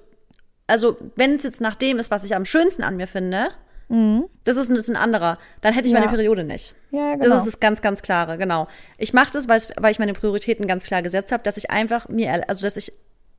also 0.66 0.96
wenn 1.16 1.36
es 1.36 1.44
jetzt 1.44 1.60
nach 1.60 1.74
dem 1.74 1.98
ist, 1.98 2.10
was 2.10 2.24
ich 2.24 2.34
am 2.34 2.44
schönsten 2.44 2.82
an 2.82 2.96
mir 2.96 3.06
finde, 3.06 3.48
mhm. 3.88 4.24
das 4.44 4.56
ist 4.56 4.70
ein, 4.70 4.76
ein 4.76 4.96
anderer, 4.96 5.38
dann 5.60 5.74
hätte 5.74 5.86
ich 5.86 5.92
ja. 5.92 6.00
meine 6.00 6.10
Periode 6.10 6.44
nicht. 6.44 6.74
Ja, 6.90 7.14
genau. 7.14 7.28
Das 7.28 7.38
ist 7.46 7.54
das 7.54 7.60
ganz, 7.60 7.80
ganz 7.82 8.02
klare, 8.02 8.38
genau. 8.38 8.66
Ich 8.96 9.12
mache 9.12 9.30
das, 9.32 9.48
weil 9.48 9.60
ich 9.90 9.98
meine 9.98 10.14
Prioritäten 10.14 10.66
ganz 10.66 10.84
klar 10.84 11.02
gesetzt 11.02 11.32
habe, 11.32 11.42
dass 11.42 11.56
ich 11.56 11.70
einfach 11.70 12.08
mir, 12.08 12.48
also 12.48 12.66
dass 12.66 12.76
ich 12.76 12.92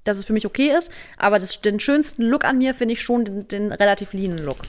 dass 0.03 0.17
es 0.17 0.25
für 0.25 0.33
mich 0.33 0.45
okay 0.45 0.71
ist, 0.75 0.91
aber 1.17 1.39
das, 1.39 1.61
den 1.61 1.79
schönsten 1.79 2.23
Look 2.23 2.45
an 2.45 2.57
mir 2.57 2.73
finde 2.73 2.93
ich 2.93 3.01
schon 3.01 3.25
den, 3.25 3.47
den 3.47 3.71
relativ 3.71 4.13
leanen 4.13 4.39
Look. 4.39 4.59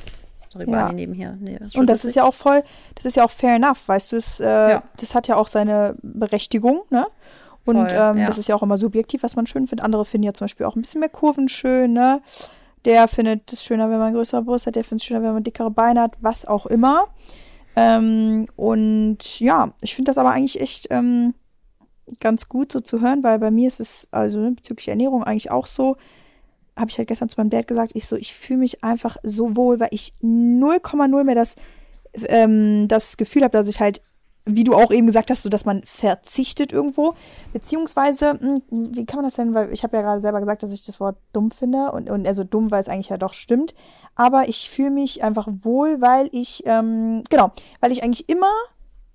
Sorry, 0.53 0.65
ja. 0.69 0.73
Barney 0.73 0.95
nebenher. 0.95 1.37
Nee, 1.39 1.59
und 1.75 1.89
das 1.89 2.05
ist 2.05 2.17
ja 2.17 2.25
auch 2.25 2.35
voll, 2.35 2.63
das 2.97 3.05
ist 3.05 3.17
ja 3.17 3.25
auch 3.25 3.31
fair 3.31 3.55
enough, 3.55 3.87
weißt 3.87 4.13
du, 4.13 4.17
es, 4.17 4.41
äh, 4.41 4.47
ja. 4.47 4.83
das 4.97 5.15
hat 5.15 5.29
ja 5.29 5.37
auch 5.37 5.47
seine 5.47 5.95
Berechtigung, 6.03 6.83
ne? 6.91 7.07
Und 7.77 7.91
Voll, 7.91 8.01
ähm, 8.01 8.19
ja. 8.19 8.27
das 8.27 8.39
ist 8.39 8.49
ja 8.49 8.55
auch 8.55 8.63
immer 8.63 8.79
subjektiv, 8.79 9.23
was 9.23 9.37
man 9.37 9.47
schön 9.47 9.67
findet. 9.67 9.85
Andere 9.85 10.05
finden 10.05 10.25
ja 10.25 10.35
zum 10.35 10.45
Beispiel 10.45 10.67
auch 10.67 10.77
ein 10.77 10.83
bisschen 10.83 11.01
mehr 11.01 11.09
Kurven 11.09 11.49
schön, 11.49 11.93
ne? 11.93 12.23
Der 12.85 13.09
findet 13.09 13.53
es 13.53 13.65
schöner, 13.65 13.91
wenn 13.91 13.99
man 13.99 14.15
größere 14.15 14.43
Brust 14.43 14.67
hat, 14.67 14.75
der 14.75 14.85
findet 14.85 15.03
es 15.03 15.07
schöner, 15.07 15.23
wenn 15.23 15.35
man 15.35 15.43
dickere 15.43 15.71
Beine 15.71 16.01
hat, 16.03 16.17
was 16.21 16.47
auch 16.47 16.67
immer. 16.67 17.09
Ähm, 17.77 18.47
und 18.57 19.41
ja, 19.41 19.73
ich 19.83 19.95
finde 19.95 20.11
das 20.11 20.19
aber 20.19 20.31
eigentlich 20.31 20.61
echt 20.61 20.87
ähm, 20.91 21.35
ganz 22.19 22.49
gut 22.49 22.73
so 22.73 22.81
zu 22.81 23.01
hören, 23.01 23.23
weil 23.23 23.39
bei 23.39 23.51
mir 23.51 23.69
ist 23.69 23.81
es, 23.81 24.09
also 24.11 24.39
ne, 24.39 24.53
bezüglich 24.53 24.89
Ernährung 24.89 25.23
eigentlich 25.23 25.51
auch 25.51 25.67
so, 25.67 25.97
habe 26.77 26.91
ich 26.91 26.99
halt 26.99 27.09
gestern 27.09 27.29
zu 27.29 27.39
meinem 27.39 27.51
Dad 27.51 27.69
gesagt, 27.69 27.93
ich 27.95 28.07
so, 28.07 28.17
ich 28.17 28.35
fühle 28.35 28.61
mich 28.61 28.83
einfach 28.83 29.17
so 29.23 29.57
wohl, 29.57 29.79
weil 29.79 29.91
ich 29.93 30.15
0,0 30.23 31.25
mehr 31.25 31.35
das, 31.35 31.57
ähm, 32.27 32.89
das 32.89 33.17
Gefühl 33.17 33.43
habe, 33.43 33.53
dass 33.53 33.69
ich 33.69 33.81
halt 33.81 34.01
wie 34.47 34.65
du 34.65 34.75
auch 34.75 34.91
eben 34.91 35.07
gesagt 35.07 35.31
hast, 35.31 35.43
so 35.43 35.49
dass 35.49 35.65
man 35.65 35.83
verzichtet 35.85 36.73
irgendwo. 36.73 37.15
Beziehungsweise, 37.53 38.31
hm, 38.33 38.63
wie 38.71 39.05
kann 39.05 39.19
man 39.19 39.25
das 39.25 39.35
denn, 39.35 39.55
weil 39.55 39.73
ich 39.73 39.83
habe 39.83 39.97
ja 39.97 40.03
gerade 40.03 40.21
selber 40.21 40.41
gesagt, 40.41 40.63
dass 40.63 40.73
ich 40.73 40.85
das 40.85 41.01
Wort 41.01 41.17
dumm 41.33 41.51
finde 41.51 41.93
und, 41.93 42.11
und 42.11 42.27
also 42.27 42.45
dumm, 42.45 42.71
weil 42.71 42.81
es 42.81 42.89
eigentlich 42.89 43.11
ja 43.11 43.19
doch 43.19 43.35
stimmt. 43.35 43.75
Aber 44.15 44.49
ich 44.49 44.71
fühle 44.71 44.91
mich 44.91 45.23
einfach 45.23 45.49
wohl, 45.63 46.01
weil 46.01 46.29
ich, 46.33 46.63
ähm, 46.67 47.23
genau, 47.29 47.53
weil 47.81 47.93
ich 47.93 48.03
eigentlich 48.03 48.29
immer, 48.29 48.51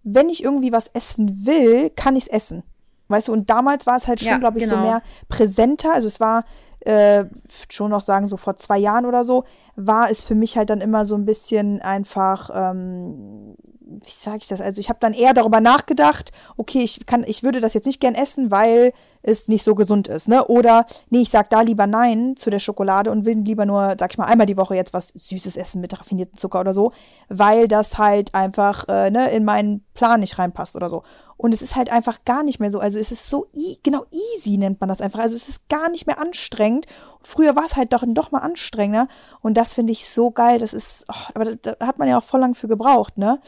wenn 0.04 0.30
ich 0.30 0.44
irgendwie 0.44 0.72
was 0.72 0.88
essen 0.90 1.46
will, 1.46 1.90
kann 1.90 2.16
ich 2.16 2.26
es 2.26 2.30
essen. 2.30 2.64
Weißt 3.08 3.28
du, 3.28 3.34
und 3.34 3.50
damals 3.50 3.86
war 3.86 3.98
es 3.98 4.08
halt 4.08 4.20
schon, 4.20 4.30
ja, 4.30 4.38
glaube 4.38 4.58
ich, 4.58 4.64
genau. 4.66 4.78
so 4.78 4.82
mehr 4.82 5.02
präsenter. 5.30 5.94
Also 5.94 6.08
es 6.08 6.20
war 6.20 6.44
äh, 6.82 7.26
schon 7.70 7.92
noch 7.92 8.02
sagen, 8.02 8.28
so 8.28 8.38
vor 8.38 8.56
zwei 8.56 8.78
Jahren 8.78 9.06
oder 9.06 9.24
so, 9.24 9.44
war 9.76 10.10
es 10.10 10.24
für 10.24 10.36
mich 10.36 10.58
halt 10.58 10.70
dann 10.70 10.82
immer 10.82 11.06
so 11.06 11.16
ein 11.16 11.26
bisschen 11.26 11.82
einfach, 11.82 12.50
ähm, 12.54 13.56
wie 13.86 14.10
sage 14.10 14.38
ich 14.38 14.48
das? 14.48 14.62
Also 14.62 14.80
ich 14.80 14.90
habe 14.90 15.00
dann 15.00 15.14
eher 15.14 15.34
darüber 15.34 15.62
nachgedacht, 15.62 16.32
okay, 16.58 16.80
ich 16.84 17.06
kann, 17.06 17.24
ich 17.26 17.44
würde 17.44 17.60
das 17.60 17.74
jetzt 17.74 17.86
nicht 17.86 18.00
gern 18.00 18.16
essen, 18.16 18.52
weil 18.52 18.94
es 19.26 19.48
nicht 19.48 19.64
so 19.64 19.76
gesund 19.76 20.08
ist, 20.08 20.28
ne? 20.28 20.46
Oder 20.46 20.86
nee, 21.10 21.22
ich 21.22 21.30
sag 21.30 21.50
da 21.50 21.62
lieber 21.62 21.88
nein 21.88 22.36
zu 22.36 22.50
der 22.50 22.60
Schokolade 22.60 23.12
und 23.12 23.26
will 23.26 23.40
lieber 23.40 23.66
nur, 23.66 23.96
sag 24.00 24.12
ich 24.12 24.18
mal, 24.18 24.26
einmal 24.26 24.46
die 24.46 24.58
Woche 24.58 24.76
jetzt 24.76 24.94
was 24.94 25.10
Süßes 25.10 25.58
essen 25.58 25.82
mit 25.82 25.98
raffinierten 25.98 26.38
Zucker 26.38 26.60
oder 26.60 26.74
so, 26.74 26.92
weil 27.28 27.68
das 27.68 27.98
halt 27.98 28.34
einfach 28.36 28.88
äh, 28.88 29.10
ne, 29.10 29.32
in 29.32 29.44
meinen 29.44 29.84
Plan 29.94 30.20
nicht 30.20 30.38
reinpasst 30.38 30.76
oder 30.76 30.90
so. 30.90 31.04
Und 31.38 31.54
es 31.54 31.62
ist 31.62 31.76
halt 31.76 31.92
einfach 31.92 32.20
gar 32.24 32.44
nicht 32.44 32.60
mehr 32.60 32.72
so. 32.72 32.80
Also 32.80 32.98
es 32.98 33.12
ist 33.12 33.30
so, 33.30 33.48
e 33.54 33.76
genau, 33.84 34.06
easy 34.12 34.58
nennt 34.58 34.80
man 34.80 34.88
das 34.88 35.02
einfach. 35.02 35.20
Also 35.20 35.36
es 35.36 35.50
ist 35.50 35.68
gar 35.68 35.90
nicht 35.90 36.08
mehr 36.08 36.20
anstrengend. 36.20 36.86
Früher 37.24 37.56
war 37.56 37.66
es 37.66 37.76
halt 37.76 37.92
doch, 37.92 38.04
doch 38.08 38.32
mal 38.32 38.40
anstrengender. 38.40 39.08
Und 39.42 39.56
das 39.58 39.74
finde 39.74 39.92
ich 39.92 40.08
so 40.08 40.32
geil. 40.32 40.60
Das 40.60 40.74
ist, 40.74 41.06
oh, 41.10 41.32
aber 41.34 41.56
da, 41.56 41.74
da, 41.74 41.88
hat 41.88 41.98
man 41.98 42.08
ja 42.08 42.20
auch 42.20 42.24
voll 42.24 42.40
lang 42.40 42.56
für 42.56 42.68
gebraucht, 42.68 43.18
ne? 43.18 43.40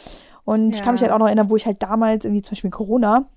Und 0.43 0.71
ja. 0.71 0.77
ich 0.77 0.83
kann 0.83 0.93
mich 0.93 1.01
halt 1.01 1.11
auch 1.11 1.19
noch 1.19 1.27
erinnern, 1.27 1.49
wo 1.49 1.55
ich 1.55 1.65
halt 1.65 1.83
damals 1.83 2.25
irgendwie 2.25 2.41
zum 2.41 2.51
Beispiel 2.51 2.71
Corona, 2.71 3.27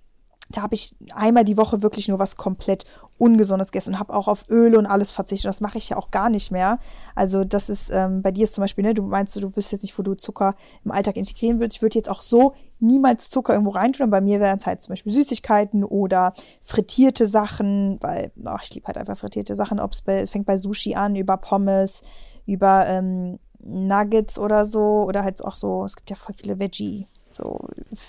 da 0.51 0.63
habe 0.63 0.75
ich 0.75 0.95
einmal 1.15 1.45
die 1.45 1.57
Woche 1.57 1.83
wirklich 1.83 2.09
nur 2.09 2.19
was 2.19 2.37
komplett 2.37 2.85
Ungesundes 3.19 3.71
gegessen 3.71 3.95
und 3.95 4.01
habe 4.01 4.15
auch 4.15 4.27
auf 4.27 4.49
Öl 4.49 4.77
und 4.77 4.87
alles 4.87 5.11
verzichtet. 5.11 5.49
Das 5.49 5.61
mache 5.61 5.79
ich 5.79 5.91
ja 5.91 5.97
auch 5.97 6.11
gar 6.11 6.29
nicht 6.29 6.51
mehr. 6.51 6.79
Also 7.15 7.45
das 7.45 7.69
ist, 7.69 7.91
ähm, 7.91 8.23
bei 8.23 8.33
dir 8.33 8.45
ist 8.45 8.55
zum 8.55 8.63
Beispiel, 8.63 8.85
ne, 8.85 8.95
du 8.95 9.03
meinst, 9.03 9.37
du 9.37 9.43
wüsstest 9.43 9.73
jetzt 9.73 9.83
nicht, 9.83 9.99
wo 9.99 10.03
du 10.03 10.15
Zucker 10.15 10.57
im 10.85 10.91
Alltag 10.91 11.17
integrieren 11.17 11.61
würdest. 11.61 11.77
Ich 11.77 11.83
würde 11.83 11.99
jetzt 11.99 12.09
auch 12.09 12.23
so 12.23 12.55
niemals 12.81 13.31
Zucker 13.31 13.53
irgendwo 13.53 13.73
reintun. 13.73 14.11
Bei 14.11 14.21
mir 14.21 14.41
wären 14.41 14.59
es 14.59 14.67
halt 14.67 14.83
zum 14.83 14.93
Beispiel 14.93 15.13
Süßigkeiten 15.13 15.85
oder 15.85 16.33
frittierte 16.63 17.27
Sachen, 17.27 17.99
weil, 18.01 18.33
ach, 18.45 18.65
ich 18.65 18.75
liebe 18.75 18.87
halt 18.87 18.97
einfach 18.97 19.19
frittierte 19.19 19.55
Sachen. 19.55 19.79
Ob 19.79 19.93
es 19.93 20.01
fängt 20.31 20.47
bei 20.47 20.57
Sushi 20.57 20.95
an, 20.95 21.15
über 21.15 21.37
Pommes, 21.37 22.03
über 22.47 22.87
ähm, 22.89 23.39
Nuggets 23.63 24.39
oder 24.39 24.65
so. 24.65 25.05
Oder 25.05 25.23
halt 25.23 25.45
auch 25.45 25.55
so, 25.55 25.85
es 25.85 25.95
gibt 25.95 26.11
ja 26.11 26.17
voll 26.17 26.35
viele 26.35 26.59
Veggie, 26.59 27.07
so 27.29 27.61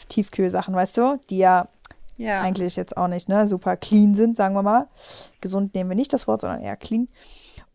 Tiefkühlsachen, 0.10 0.74
weißt 0.74 0.98
du, 0.98 1.20
die 1.30 1.38
ja 1.38 1.68
ja. 2.18 2.40
eigentlich 2.40 2.76
jetzt 2.76 2.98
auch 2.98 3.08
nicht, 3.08 3.30
ne, 3.30 3.48
super 3.48 3.78
clean 3.78 4.16
sind, 4.16 4.38
sagen 4.38 4.56
wir 4.56 4.64
mal. 4.64 4.88
Gesund 5.42 5.74
nehmen 5.74 5.90
wir 5.90 5.96
nicht 5.96 6.14
das 6.14 6.28
Wort, 6.28 6.42
sondern 6.42 6.62
eher 6.62 6.78
clean. 6.78 7.08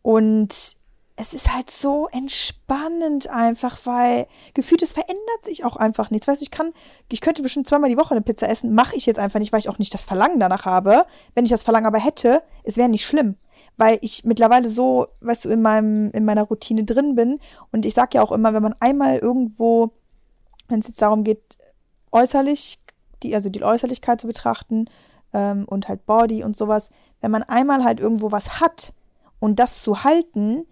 Und 0.01 0.77
es 1.19 1.33
ist 1.33 1.53
halt 1.53 1.71
so 1.71 2.07
entspannend 2.11 3.27
einfach, 3.27 3.79
weil 3.85 4.27
gefühlt 4.53 4.83
es 4.83 4.93
verändert 4.93 5.43
sich 5.43 5.65
auch 5.65 5.75
einfach 5.75 6.11
nichts. 6.11 6.27
Weißt 6.27 6.41
du, 6.41 6.43
ich 6.43 6.51
kann, 6.51 6.73
ich 7.11 7.21
könnte 7.21 7.41
bestimmt 7.41 7.67
zweimal 7.67 7.89
die 7.89 7.97
Woche 7.97 8.11
eine 8.11 8.21
Pizza 8.21 8.47
essen, 8.47 8.73
mache 8.73 8.95
ich 8.95 9.07
jetzt 9.07 9.17
einfach 9.17 9.39
nicht, 9.39 9.51
weil 9.51 9.59
ich 9.59 9.67
auch 9.67 9.79
nicht 9.79 9.93
das 9.93 10.03
Verlangen 10.03 10.39
danach 10.39 10.65
habe. 10.65 11.05
Wenn 11.33 11.43
ich 11.43 11.51
das 11.51 11.63
Verlangen 11.63 11.87
aber 11.87 11.97
hätte, 11.97 12.43
es 12.63 12.77
wäre 12.77 12.87
nicht 12.87 13.03
schlimm, 13.03 13.35
weil 13.77 13.97
ich 14.01 14.25
mittlerweile 14.25 14.69
so, 14.69 15.07
weißt 15.21 15.45
du, 15.45 15.49
in 15.49 15.63
meinem 15.63 16.11
in 16.11 16.23
meiner 16.23 16.43
Routine 16.43 16.83
drin 16.83 17.15
bin 17.15 17.39
und 17.71 17.87
ich 17.87 17.95
sag 17.95 18.13
ja 18.13 18.21
auch 18.21 18.31
immer, 18.31 18.53
wenn 18.53 18.63
man 18.63 18.75
einmal 18.79 19.17
irgendwo, 19.17 19.93
wenn 20.67 20.81
es 20.81 20.87
jetzt 20.87 21.01
darum 21.01 21.23
geht, 21.23 21.57
äußerlich 22.11 22.79
die, 23.23 23.35
also 23.35 23.49
die 23.49 23.63
Äußerlichkeit 23.63 24.21
zu 24.21 24.27
betrachten 24.27 24.85
ähm, 25.33 25.65
und 25.67 25.87
halt 25.87 26.05
Body 26.05 26.43
und 26.43 26.55
sowas, 26.55 26.89
wenn 27.21 27.31
man 27.31 27.43
einmal 27.43 27.83
halt 27.83 27.99
irgendwo 27.99 28.31
was 28.31 28.59
hat 28.59 28.93
und 29.39 29.59
das 29.59 29.83
zu 29.83 30.03
halten, 30.03 30.65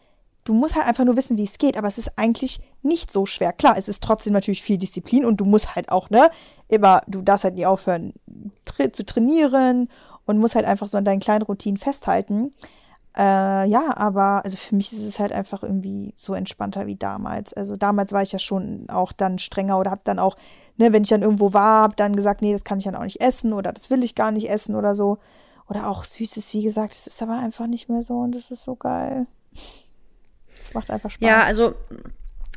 du 0.43 0.53
musst 0.53 0.75
halt 0.75 0.87
einfach 0.87 1.03
nur 1.03 1.17
wissen, 1.17 1.37
wie 1.37 1.43
es 1.43 1.57
geht, 1.57 1.75
aber 1.75 1.87
es 1.87 1.97
ist 1.97 2.11
eigentlich 2.17 2.59
nicht 2.83 3.11
so 3.11 3.25
schwer. 3.25 3.51
Klar, 3.51 3.77
es 3.77 3.89
ist 3.89 4.03
trotzdem 4.03 4.33
natürlich 4.33 4.61
viel 4.61 4.77
Disziplin 4.77 5.25
und 5.25 5.41
du 5.41 5.45
musst 5.45 5.75
halt 5.75 5.89
auch, 5.89 6.09
ne, 6.09 6.29
immer, 6.67 7.01
du 7.07 7.21
darfst 7.21 7.43
halt 7.43 7.55
nie 7.55 7.65
aufhören 7.65 8.13
tra 8.63 8.91
zu 8.93 9.05
trainieren 9.05 9.89
und 10.25 10.37
musst 10.37 10.55
halt 10.55 10.65
einfach 10.65 10.87
so 10.87 10.97
an 10.97 11.05
deinen 11.05 11.19
kleinen 11.19 11.41
Routinen 11.41 11.77
festhalten. 11.77 12.53
Äh, 13.17 13.67
ja, 13.67 13.95
aber 13.95 14.43
also 14.43 14.57
für 14.57 14.75
mich 14.75 14.91
ist 14.91 15.05
es 15.05 15.19
halt 15.19 15.31
einfach 15.31 15.63
irgendwie 15.63 16.13
so 16.17 16.33
entspannter 16.33 16.85
wie 16.85 16.97
damals. 16.97 17.53
Also 17.53 17.77
damals 17.77 18.11
war 18.11 18.21
ich 18.21 18.33
ja 18.33 18.39
schon 18.39 18.89
auch 18.89 19.13
dann 19.13 19.39
strenger 19.39 19.79
oder 19.79 19.91
hab 19.91 20.03
dann 20.03 20.19
auch, 20.19 20.35
ne, 20.77 20.91
wenn 20.91 21.03
ich 21.03 21.09
dann 21.09 21.21
irgendwo 21.21 21.53
war, 21.53 21.83
hab 21.83 21.95
dann 21.95 22.15
gesagt, 22.15 22.41
nee, 22.41 22.51
das 22.51 22.65
kann 22.65 22.79
ich 22.79 22.85
dann 22.85 22.95
auch 22.95 23.03
nicht 23.03 23.21
essen 23.21 23.53
oder 23.53 23.71
das 23.71 23.89
will 23.89 24.03
ich 24.03 24.15
gar 24.15 24.31
nicht 24.31 24.49
essen 24.49 24.75
oder 24.75 24.95
so. 24.95 25.17
Oder 25.67 25.89
auch 25.89 26.03
Süßes, 26.03 26.53
wie 26.53 26.61
gesagt, 26.61 26.91
es 26.91 27.07
ist 27.07 27.21
aber 27.21 27.37
einfach 27.39 27.67
nicht 27.67 27.89
mehr 27.89 28.03
so 28.03 28.19
und 28.19 28.35
das 28.35 28.51
ist 28.51 28.63
so 28.63 28.75
geil. 28.75 29.27
Es 30.61 30.73
macht 30.73 30.91
einfach 30.91 31.09
Spaß. 31.09 31.27
Ja, 31.27 31.41
also 31.41 31.73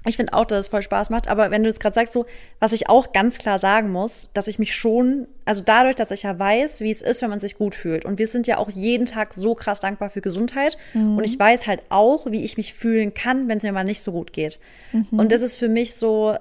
ich 0.07 0.17
finde 0.17 0.33
auch, 0.33 0.45
dass 0.45 0.61
es 0.61 0.69
voll 0.69 0.83
Spaß 0.83 1.11
macht, 1.11 1.29
aber 1.29 1.51
wenn 1.51 1.63
du 1.63 1.69
jetzt 1.69 1.81
gerade 1.81 1.95
sagst, 1.95 2.13
so, 2.13 2.27
was 2.61 2.73
ich 2.73 2.89
auch 2.89 3.13
ganz 3.13 3.39
klar 3.39 3.59
sagen 3.59 3.91
muss, 3.91 4.31
dass 4.33 4.47
ich 4.47 4.59
mich 4.59 4.75
schon, 4.75 5.27
also 5.45 5.63
dadurch, 5.65 5.97
dass 5.97 6.11
ich 6.11 6.23
ja 6.23 6.39
weiß, 6.39 6.81
wie 6.81 6.91
es 6.91 7.03
ist, 7.03 7.21
wenn 7.21 7.31
man 7.31 7.41
sich 7.41 7.57
gut 7.57 7.75
fühlt. 7.75 8.05
Und 8.05 8.19
wir 8.19 8.29
sind 8.29 8.47
ja 8.47 8.59
auch 8.59 8.71
jeden 8.71 9.07
Tag 9.07 9.35
so 9.35 9.55
krass 9.55 9.81
dankbar 9.81 10.11
für 10.11 10.21
Gesundheit. 10.21 10.79
Mhm. 10.95 11.19
Und 11.19 11.25
ich 11.25 11.39
weiß 11.39 11.67
halt 11.67 11.83
auch, 11.89 12.27
wie 12.31 12.45
ich 12.45 12.57
mich 12.57 12.75
fühlen 12.75 13.13
kann, 13.13 13.49
wenn 13.49 13.59
es 13.59 13.65
mir 13.65 13.73
mal 13.73 13.85
nicht 13.85 14.03
so 14.03 14.13
gut 14.13 14.33
geht. 14.33 14.61
Mhm. 14.93 15.07
Und 15.19 15.33
das 15.33 15.43
ist 15.43 15.59
für 15.59 15.69
mich 15.69 15.95
so 15.95 16.37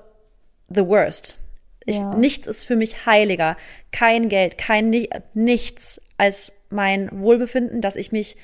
the 0.70 0.86
worst. 0.86 1.40
Ich, 1.86 1.96
ja. 1.96 2.14
Nichts 2.16 2.48
ist 2.48 2.66
für 2.66 2.76
mich 2.76 3.06
heiliger. 3.06 3.58
Kein 3.92 4.30
Geld, 4.30 4.58
kein 4.58 4.94
nichts 5.34 6.02
als 6.18 6.54
mein 6.70 7.10
Wohlbefinden, 7.12 7.82
dass 7.82 7.96
ich 7.96 8.12
mich 8.12 8.38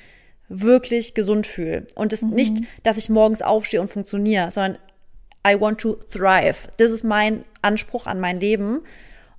wirklich 0.48 1.14
gesund 1.14 1.46
fühle. 1.46 1.86
Und 1.94 2.12
es 2.12 2.22
mhm. 2.22 2.30
nicht, 2.30 2.56
dass 2.82 2.96
ich 2.96 3.10
morgens 3.10 3.42
aufstehe 3.42 3.80
und 3.80 3.88
funktioniere, 3.88 4.50
sondern 4.50 4.78
I 5.46 5.60
want 5.60 5.80
to 5.80 5.94
thrive. 6.10 6.68
Das 6.78 6.90
ist 6.90 7.04
mein 7.04 7.44
Anspruch 7.62 8.06
an 8.06 8.20
mein 8.20 8.40
Leben. 8.40 8.82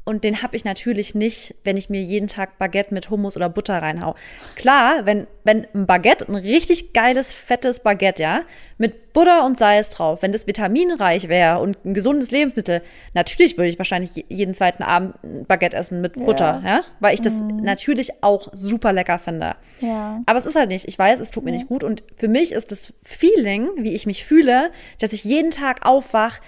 Und 0.05 0.23
den 0.23 0.43
habe 0.43 0.55
ich 0.55 0.63
natürlich 0.63 1.15
nicht, 1.15 1.55
wenn 1.63 1.77
ich 1.77 1.89
mir 1.89 1.99
jeden 1.99 2.27
Tag 2.27 2.59
Baguette 2.59 2.93
mit 2.93 3.09
Hummus 3.09 3.35
oder 3.35 3.49
Butter 3.49 3.81
reinhau. 3.81 4.13
Klar, 4.55 5.05
wenn, 5.07 5.25
wenn 5.43 5.65
ein 5.73 5.87
Baguette, 5.87 6.27
ein 6.27 6.35
richtig 6.35 6.93
geiles, 6.93 7.33
fettes 7.33 7.79
Baguette, 7.79 8.21
ja, 8.21 8.41
mit 8.77 9.13
Butter 9.13 9.43
und 9.43 9.57
Salz 9.57 9.89
drauf, 9.89 10.21
wenn 10.21 10.31
das 10.31 10.45
vitaminreich 10.45 11.27
wäre 11.27 11.57
und 11.57 11.83
ein 11.85 11.95
gesundes 11.95 12.29
Lebensmittel, 12.29 12.83
natürlich 13.15 13.57
würde 13.57 13.69
ich 13.69 13.79
wahrscheinlich 13.79 14.25
jeden 14.29 14.53
zweiten 14.53 14.83
Abend 14.83 15.15
ein 15.23 15.45
Baguette 15.47 15.75
essen 15.75 16.01
mit 16.01 16.13
Butter, 16.13 16.61
ja, 16.63 16.83
weil 16.99 17.15
ich 17.15 17.21
das 17.21 17.33
mhm. 17.33 17.63
natürlich 17.63 18.23
auch 18.23 18.49
super 18.53 18.93
lecker 18.93 19.17
finde. 19.17 19.55
Ja. 19.79 20.21
Aber 20.27 20.37
es 20.37 20.45
ist 20.45 20.55
halt 20.55 20.69
nicht. 20.69 20.87
Ich 20.87 20.99
weiß, 20.99 21.19
es 21.19 21.31
tut 21.31 21.43
mir 21.43 21.51
ja. 21.51 21.57
nicht 21.57 21.67
gut. 21.67 21.83
Und 21.83 22.03
für 22.15 22.27
mich 22.27 22.51
ist 22.51 22.71
das 22.71 22.93
Feeling, 23.01 23.69
wie 23.77 23.95
ich 23.95 24.05
mich 24.05 24.23
fühle, 24.23 24.69
dass 24.99 25.13
ich 25.13 25.23
jeden 25.23 25.49
Tag 25.49 25.83
aufwach, 25.83 26.41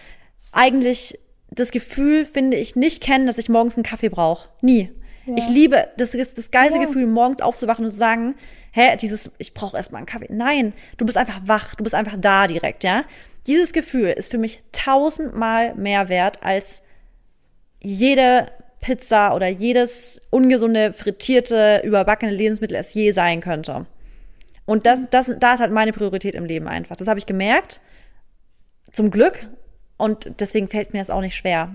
eigentlich 0.52 1.18
das 1.50 1.72
Gefühl, 1.72 2.26
finde 2.26 2.58
ich, 2.58 2.76
nicht 2.76 3.02
kennen, 3.02 3.28
dass 3.28 3.38
ich 3.38 3.50
morgens 3.50 3.76
einen 3.76 3.84
Kaffee 3.84 4.10
brauche. 4.10 4.50
Nie. 4.62 4.92
Ja. 5.26 5.36
Ich 5.38 5.50
liebe, 5.50 5.88
das 5.98 6.14
ist 6.14 6.38
das 6.38 6.52
geilste 6.52 6.80
ja. 6.80 6.86
Gefühl, 6.86 7.06
morgens 7.06 7.42
aufzuwachen 7.42 7.86
und 7.86 7.92
zu 7.92 7.98
sagen, 7.98 8.36
hä, 8.72 8.96
dieses, 8.96 9.32
ich 9.38 9.54
brauche 9.54 9.76
erstmal 9.76 10.00
einen 10.00 10.06
Kaffee. 10.06 10.28
Nein, 10.30 10.74
du 10.98 11.06
bist 11.06 11.18
einfach 11.18 11.42
wach, 11.46 11.76
du 11.76 11.84
bist 11.84 11.96
einfach 11.96 12.18
da 12.18 12.48
direkt, 12.48 12.84
ja. 12.84 13.04
Dieses 13.46 13.74
Gefühl 13.74 14.10
ist 14.10 14.32
für 14.32 14.38
mich 14.38 14.62
tausendmal 14.72 15.74
mehr 15.76 16.10
wert 16.10 16.44
als 16.44 16.84
jede 17.82 18.48
Pizza 18.80 19.36
oder 19.36 19.48
jedes 19.48 20.22
ungesunde, 20.30 20.94
frittierte, 20.94 21.82
überbackene 21.84 22.32
Lebensmittel 22.32 22.76
es 22.76 22.94
je 22.94 23.12
sein 23.12 23.42
könnte. 23.42 23.86
Und 24.66 24.86
das, 24.86 25.10
das, 25.10 25.32
da 25.40 25.54
ist 25.54 25.62
halt 25.62 25.72
meine 25.72 25.94
Priorität 25.94 26.36
im 26.36 26.46
Leben 26.46 26.68
einfach. 26.68 26.98
Das 26.98 27.08
habe 27.08 27.20
ich 27.20 27.26
gemerkt. 27.26 27.80
Zum 28.92 29.12
Glück. 29.12 29.48
Und 29.98 30.40
deswegen 30.40 30.68
fällt 30.68 30.94
mir 30.94 31.00
das 31.00 31.10
auch 31.10 31.22
nicht 31.22 31.36
schwer. 31.36 31.70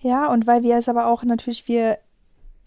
Ja, 0.00 0.30
und 0.30 0.46
weil 0.46 0.62
wir 0.62 0.76
es 0.76 0.88
aber 0.88 1.06
auch 1.06 1.24
natürlich, 1.24 1.66
wir 1.66 1.98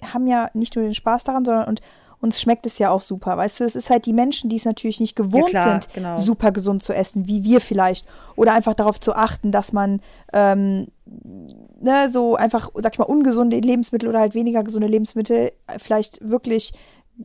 haben 0.02 0.28
ja 0.28 0.50
nicht 0.54 0.76
nur 0.76 0.84
den 0.84 0.96
Spaß 0.96 1.24
daran, 1.24 1.46
sondern 1.46 1.68
und 1.68 1.82
uns 2.22 2.42
schmeckt 2.42 2.66
es 2.66 2.78
ja 2.80 2.90
auch 2.90 3.02
super. 3.02 3.38
Weißt 3.38 3.60
du, 3.60 3.64
es 3.64 3.76
ist 3.76 3.90
halt 3.90 4.06
die 4.06 4.14
Menschen, 4.14 4.50
die 4.50 4.58
es 4.58 4.66
natürlich 4.66 5.00
nicht 5.00 5.16
gewohnt 5.16 5.54
ja, 5.54 5.64
klar, 5.64 5.70
sind, 5.70 5.94
genau. 5.94 6.18
super 6.18 6.52
gesund 6.52 6.84
zu 6.84 6.94
essen, 6.94 7.28
wie 7.28 7.44
wir 7.44 7.62
vielleicht. 7.62 8.06
Oder 8.36 8.54
einfach 8.54 8.74
darauf 8.74 9.00
zu 9.00 9.16
achten, 9.16 9.52
dass 9.52 9.72
man 9.72 10.02
ähm, 10.34 10.88
ne, 11.80 12.10
so 12.10 12.36
einfach, 12.36 12.72
sag 12.76 12.94
ich 12.94 13.00
mal, 13.00 13.06
ungesunde 13.06 13.58
Lebensmittel 13.60 14.10
oder 14.10 14.20
halt 14.20 14.34
weniger 14.34 14.64
gesunde 14.64 14.88
Lebensmittel 14.88 15.52
vielleicht 15.78 16.20
wirklich 16.28 16.74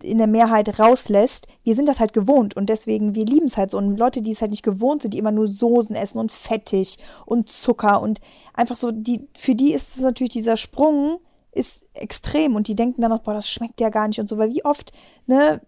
in 0.03 0.19
der 0.19 0.27
Mehrheit 0.27 0.79
rauslässt, 0.79 1.47
wir 1.63 1.75
sind 1.75 1.89
das 1.89 2.01
halt 2.01 2.13
gewohnt 2.13 2.57
und 2.57 2.69
deswegen, 2.69 3.15
wir 3.15 3.25
lieben 3.25 3.47
es 3.47 3.57
halt 3.57 3.71
so. 3.71 3.79
Und 3.79 3.97
Leute, 3.97 4.23
die 4.23 4.33
es 4.33 4.41
halt 4.41 4.51
nicht 4.51 4.63
gewohnt 4.63 5.03
sind, 5.03 5.15
die 5.15 5.19
immer 5.19 5.33
nur 5.33 5.47
Soßen 5.47 5.95
essen 5.95 6.19
und 6.19 6.33
fettig 6.33 6.99
und 7.27 7.49
Zucker 7.49 8.03
und 8.03 8.21
einfach 8.55 8.77
so, 8.77 8.91
die, 8.91 9.29
für 9.37 9.55
die 9.55 9.73
ist 9.73 9.97
es 9.97 10.03
natürlich 10.03 10.33
dieser 10.33 10.57
Sprung 10.57 11.21
ist 11.53 11.89
extrem 11.95 12.57
und 12.57 12.67
die 12.67 12.75
denken 12.75 13.01
dann 13.01 13.11
noch, 13.11 13.21
boah, 13.21 13.35
das 13.35 13.49
schmeckt 13.49 13.81
ja 13.81 13.89
gar 13.89 14.09
nicht 14.09 14.19
und 14.19 14.29
so, 14.29 14.39
weil 14.39 14.53
wie 14.53 14.65
oft, 14.65 14.93
ne, 15.27 15.61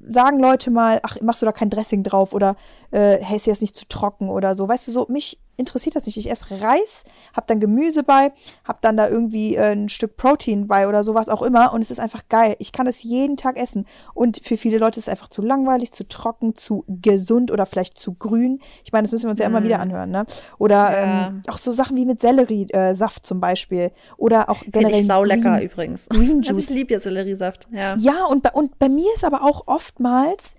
sagen 0.00 0.40
Leute 0.40 0.70
mal, 0.70 1.00
ach, 1.02 1.20
machst 1.20 1.42
du 1.42 1.46
da 1.46 1.52
kein 1.52 1.68
Dressing 1.68 2.02
drauf 2.02 2.32
oder 2.32 2.56
äh, 2.90 3.18
hey, 3.20 3.36
ist 3.36 3.46
jetzt 3.46 3.60
nicht 3.60 3.76
zu 3.76 3.86
trocken 3.86 4.30
oder 4.30 4.54
so, 4.54 4.66
weißt 4.66 4.88
du, 4.88 4.92
so, 4.92 5.06
mich 5.10 5.38
interessiert 5.56 5.96
das 5.96 6.06
nicht. 6.06 6.16
Ich 6.16 6.30
esse 6.30 6.60
Reis, 6.60 7.04
hab 7.34 7.46
dann 7.46 7.60
Gemüse 7.60 8.02
bei, 8.02 8.32
hab 8.64 8.80
dann 8.80 8.96
da 8.96 9.08
irgendwie 9.08 9.56
äh, 9.56 9.72
ein 9.72 9.88
Stück 9.88 10.16
Protein 10.16 10.66
bei 10.66 10.88
oder 10.88 11.04
sowas 11.04 11.28
auch 11.28 11.42
immer 11.42 11.72
und 11.72 11.82
es 11.82 11.90
ist 11.90 12.00
einfach 12.00 12.28
geil. 12.28 12.56
Ich 12.58 12.72
kann 12.72 12.86
es 12.86 13.02
jeden 13.02 13.36
Tag 13.36 13.58
essen 13.58 13.86
und 14.14 14.40
für 14.42 14.56
viele 14.56 14.78
Leute 14.78 14.98
ist 14.98 15.06
es 15.06 15.08
einfach 15.08 15.28
zu 15.28 15.42
langweilig, 15.42 15.92
zu 15.92 16.06
trocken, 16.06 16.54
zu 16.54 16.84
gesund 16.88 17.50
oder 17.50 17.66
vielleicht 17.66 17.98
zu 17.98 18.14
grün. 18.14 18.60
Ich 18.84 18.92
meine, 18.92 19.04
das 19.04 19.12
müssen 19.12 19.24
wir 19.24 19.30
uns 19.30 19.40
ja 19.40 19.46
immer 19.46 19.60
mm. 19.60 19.64
wieder 19.64 19.80
anhören, 19.80 20.10
ne? 20.10 20.26
Oder 20.58 20.74
ja. 20.74 21.26
ähm, 21.28 21.42
auch 21.48 21.58
so 21.58 21.72
Sachen 21.72 21.96
wie 21.96 22.04
mit 22.04 22.20
Selleriesaft 22.20 23.18
äh, 23.18 23.22
zum 23.22 23.40
Beispiel 23.40 23.92
oder 24.16 24.50
auch 24.50 24.60
generell. 24.60 24.84
Finde 24.84 25.00
ich 25.00 25.06
saulecker 25.06 25.56
Green, 25.56 25.62
übrigens. 25.62 26.08
Green 26.08 26.42
Juice. 26.42 26.56
Also 26.56 26.72
ich 26.72 26.78
liebe 26.78 26.94
ja 26.94 27.00
Selleriesaft, 27.00 27.68
ja. 27.70 27.94
Ja, 27.96 28.24
und 28.30 28.42
bei, 28.42 28.50
und 28.50 28.78
bei 28.78 28.88
mir 28.88 29.12
ist 29.14 29.24
aber 29.24 29.42
auch 29.42 29.64
oftmals 29.66 30.56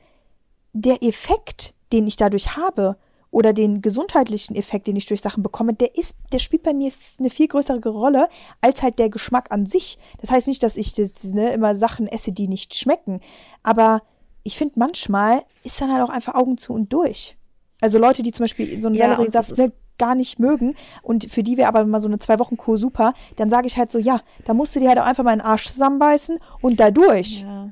der 0.73 1.01
Effekt, 1.01 1.73
den 1.91 2.05
ich 2.05 2.17
dadurch 2.17 2.55
habe, 2.55 2.97
oder 3.31 3.53
den 3.53 3.81
gesundheitlichen 3.81 4.55
Effekt, 4.55 4.87
den 4.87 4.95
ich 4.95 5.05
durch 5.05 5.21
Sachen 5.21 5.43
bekomme, 5.43 5.73
der 5.73 5.95
ist, 5.95 6.17
der 6.31 6.39
spielt 6.39 6.63
bei 6.63 6.73
mir 6.73 6.91
eine 7.19 7.29
viel 7.29 7.47
größere 7.47 7.89
Rolle 7.89 8.29
als 8.61 8.81
halt 8.81 8.99
der 8.99 9.09
Geschmack 9.09 9.51
an 9.51 9.65
sich. 9.65 9.99
Das 10.21 10.31
heißt 10.31 10.47
nicht, 10.47 10.63
dass 10.63 10.77
ich 10.77 10.93
das, 10.93 11.23
ne, 11.23 11.51
immer 11.53 11.75
Sachen 11.75 12.07
esse, 12.07 12.31
die 12.31 12.47
nicht 12.47 12.75
schmecken, 12.75 13.19
aber 13.63 14.01
ich 14.43 14.57
finde 14.57 14.75
manchmal 14.77 15.43
ist 15.63 15.81
dann 15.81 15.91
halt 15.91 16.03
auch 16.03 16.13
einfach 16.13 16.35
Augen 16.35 16.57
zu 16.57 16.73
und 16.73 16.93
durch. 16.93 17.37
Also 17.81 17.99
Leute, 17.99 18.23
die 18.23 18.31
zum 18.31 18.45
Beispiel 18.45 18.79
so 18.79 18.87
einen 18.87 18.95
ja, 18.95 19.05
Selleriesaft 19.05 19.57
ne, 19.57 19.73
gar 19.97 20.15
nicht 20.15 20.39
mögen 20.39 20.75
und 21.01 21.29
für 21.29 21.43
die 21.43 21.57
wäre 21.57 21.67
aber 21.67 21.85
mal 21.85 22.01
so 22.01 22.07
eine 22.07 22.19
zwei 22.19 22.39
Wochen 22.39 22.55
Kur 22.57 22.77
super, 22.77 23.13
dann 23.35 23.49
sage 23.49 23.67
ich 23.67 23.77
halt 23.77 23.91
so, 23.91 23.99
ja, 23.99 24.21
da 24.45 24.53
musst 24.53 24.75
du 24.75 24.79
dir 24.79 24.89
halt 24.89 24.99
auch 24.99 25.05
einfach 25.05 25.23
mal 25.23 25.31
einen 25.31 25.41
Arsch 25.41 25.67
zusammenbeißen 25.67 26.39
und 26.61 26.79
da 26.79 26.91
durch. 26.91 27.41
Ja, 27.41 27.69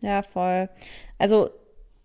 ja 0.00 0.22
voll. 0.22 0.68
Also 1.18 1.50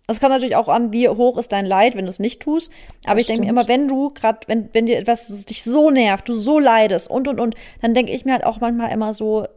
es 0.08 0.20
kommt 0.20 0.32
natürlich 0.32 0.58
auch 0.58 0.68
an, 0.68 0.92
wie 0.92 1.08
hoch 1.08 1.38
ist 1.38 1.52
dein 1.52 1.66
Leid, 1.66 1.96
wenn 1.96 2.06
du 2.06 2.10
es 2.10 2.20
nicht 2.20 2.42
tust. 2.42 2.72
Aber 3.06 3.16
das 3.16 3.22
ich 3.22 3.28
denke 3.28 3.44
mir 3.44 3.50
immer, 3.50 3.68
wenn 3.70 3.88
du 3.88 4.10
gerade, 4.10 4.40
wenn, 4.48 4.70
wenn 4.74 4.86
dir 4.86 4.98
etwas 4.98 5.28
dich 5.46 5.64
so 5.64 5.90
nervt, 5.90 6.28
du 6.28 6.34
so 6.34 6.60
leidest 6.60 7.10
und 7.10 7.28
und 7.28 7.40
und, 7.40 7.56
dann 7.82 7.94
denke 7.94 8.12
ich 8.12 8.26
mir 8.26 8.34
halt 8.34 8.44
auch 8.44 8.60
manchmal 8.60 8.92
immer 8.92 9.14
so, 9.14 9.48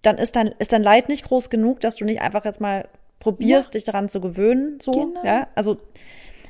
dann 0.00 0.16
ist 0.16 0.36
dein, 0.36 0.48
ist 0.58 0.72
dein 0.72 0.82
Leid 0.82 1.08
nicht 1.08 1.24
groß 1.24 1.50
genug, 1.50 1.80
dass 1.80 1.96
du 1.96 2.06
nicht 2.06 2.22
einfach 2.22 2.44
jetzt 2.46 2.60
mal 2.60 2.88
probierst, 3.20 3.68
ja. 3.68 3.70
dich 3.72 3.84
daran 3.84 4.08
zu 4.08 4.20
gewöhnen. 4.20 4.78
So, 4.80 4.92
genau. 4.92 5.24
ja. 5.24 5.48
Also 5.54 5.76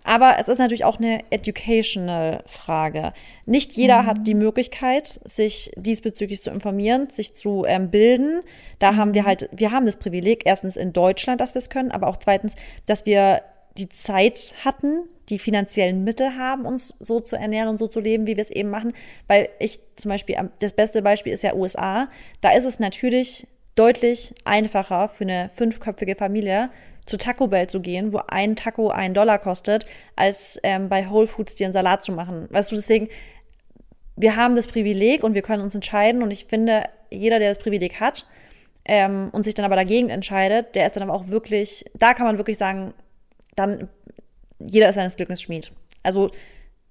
aber 0.05 0.37
es 0.39 0.49
ist 0.49 0.59
natürlich 0.59 0.85
auch 0.85 0.99
eine 0.99 1.21
educational 1.31 2.45
Frage. 2.47 3.13
Nicht 3.47 3.73
jeder 3.73 4.03
mhm. 4.03 4.07
hat 4.07 4.27
die 4.27 4.35
Möglichkeit, 4.35 5.21
sich 5.27 5.73
diesbezüglich 5.77 6.43
zu 6.43 6.51
informieren, 6.51 7.09
sich 7.09 7.35
zu 7.35 7.65
ähm, 7.67 7.91
bilden. 7.91 8.43
Da 8.79 8.93
mhm. 8.93 8.97
haben 8.97 9.15
wir 9.15 9.25
halt, 9.25 9.49
wir 9.51 9.73
haben 9.73 9.87
das 9.87 9.97
Privileg, 9.97 10.43
erstens 10.45 10.77
in 10.77 10.93
Deutschland, 10.93 11.41
dass 11.41 11.55
wir 11.55 11.59
es 11.59 11.71
können, 11.71 11.91
aber 11.91 12.07
auch 12.09 12.19
zweitens, 12.19 12.55
dass 12.85 13.07
wir 13.07 13.41
die 13.79 13.89
Zeit 13.89 14.55
hatten, 14.63 15.09
die 15.31 15.39
finanziellen 15.39 16.05
Mittel 16.05 16.37
haben, 16.37 16.67
uns 16.67 16.95
so 17.01 17.21
zu 17.21 17.37
ernähren 17.37 17.69
und 17.69 17.79
so 17.79 17.89
zu 17.89 17.99
leben, 18.01 18.27
wie 18.27 18.37
wir 18.37 18.43
es 18.43 18.51
eben 18.51 18.69
machen. 18.69 18.93
Weil 19.27 19.49
ich 19.59 19.81
zum 19.97 20.11
Beispiel, 20.11 20.37
das 20.61 20.75
beste 20.75 21.01
Beispiel 21.01 21.33
ist 21.33 21.43
ja 21.43 21.55
USA. 21.55 22.09
Da 22.43 22.51
ist 22.53 22.65
es 22.65 22.79
natürlich 22.79 23.47
deutlich 23.75 24.35
einfacher 24.45 25.09
für 25.09 25.25
eine 25.25 25.51
fünfköpfige 25.55 26.15
Familie 26.15 26.71
zu 27.07 27.17
Taco 27.19 27.49
Bell 27.49 27.67
zu 27.67 27.81
gehen, 27.81 28.13
wo 28.13 28.21
ein 28.29 28.57
Taco 28.57 28.89
einen 28.89 29.15
Dollar 29.15 29.39
kostet, 29.39 29.87
als 30.17 30.59
ähm, 30.63 30.89
bei 30.89 31.11
Whole 31.11 31.27
Foods 31.27 31.55
dir 31.55 31.67
einen 31.67 31.73
Salat 31.75 32.03
zu 32.03 32.13
machen. 32.13 32.49
Weißt 32.51 32.73
du, 32.73 32.77
deswegen, 32.77 33.09
wir 34.17 34.37
haben 34.37 34.55
das 34.55 34.67
Privileg 34.67 35.23
und 35.23 35.35
wir 35.35 35.43
können 35.43 35.63
uns 35.63 35.75
entscheiden 35.75 36.23
und 36.23 36.31
ich 36.31 36.47
finde, 36.47 36.85
jeder, 37.11 37.39
der 37.39 37.51
das 37.51 37.59
Privileg 37.59 38.01
hat 38.01 38.27
ähm, 38.85 39.29
und 39.33 39.45
sich 39.45 39.55
dann 39.55 39.65
aber 39.65 39.77
dagegen 39.77 40.09
entscheidet, 40.09 40.75
der 40.75 40.87
ist 40.87 40.97
dann 40.97 41.03
aber 41.03 41.15
auch 41.15 41.29
wirklich, 41.29 41.85
da 41.95 42.15
kann 42.15 42.27
man 42.27 42.39
wirklich 42.39 42.59
sagen, 42.59 42.95
dann 43.55 43.89
jeder 44.59 44.89
ist 44.89 44.95
seines 44.95 45.17
Glückes 45.17 45.43
Schmied. 45.43 45.73
Also 46.03 46.31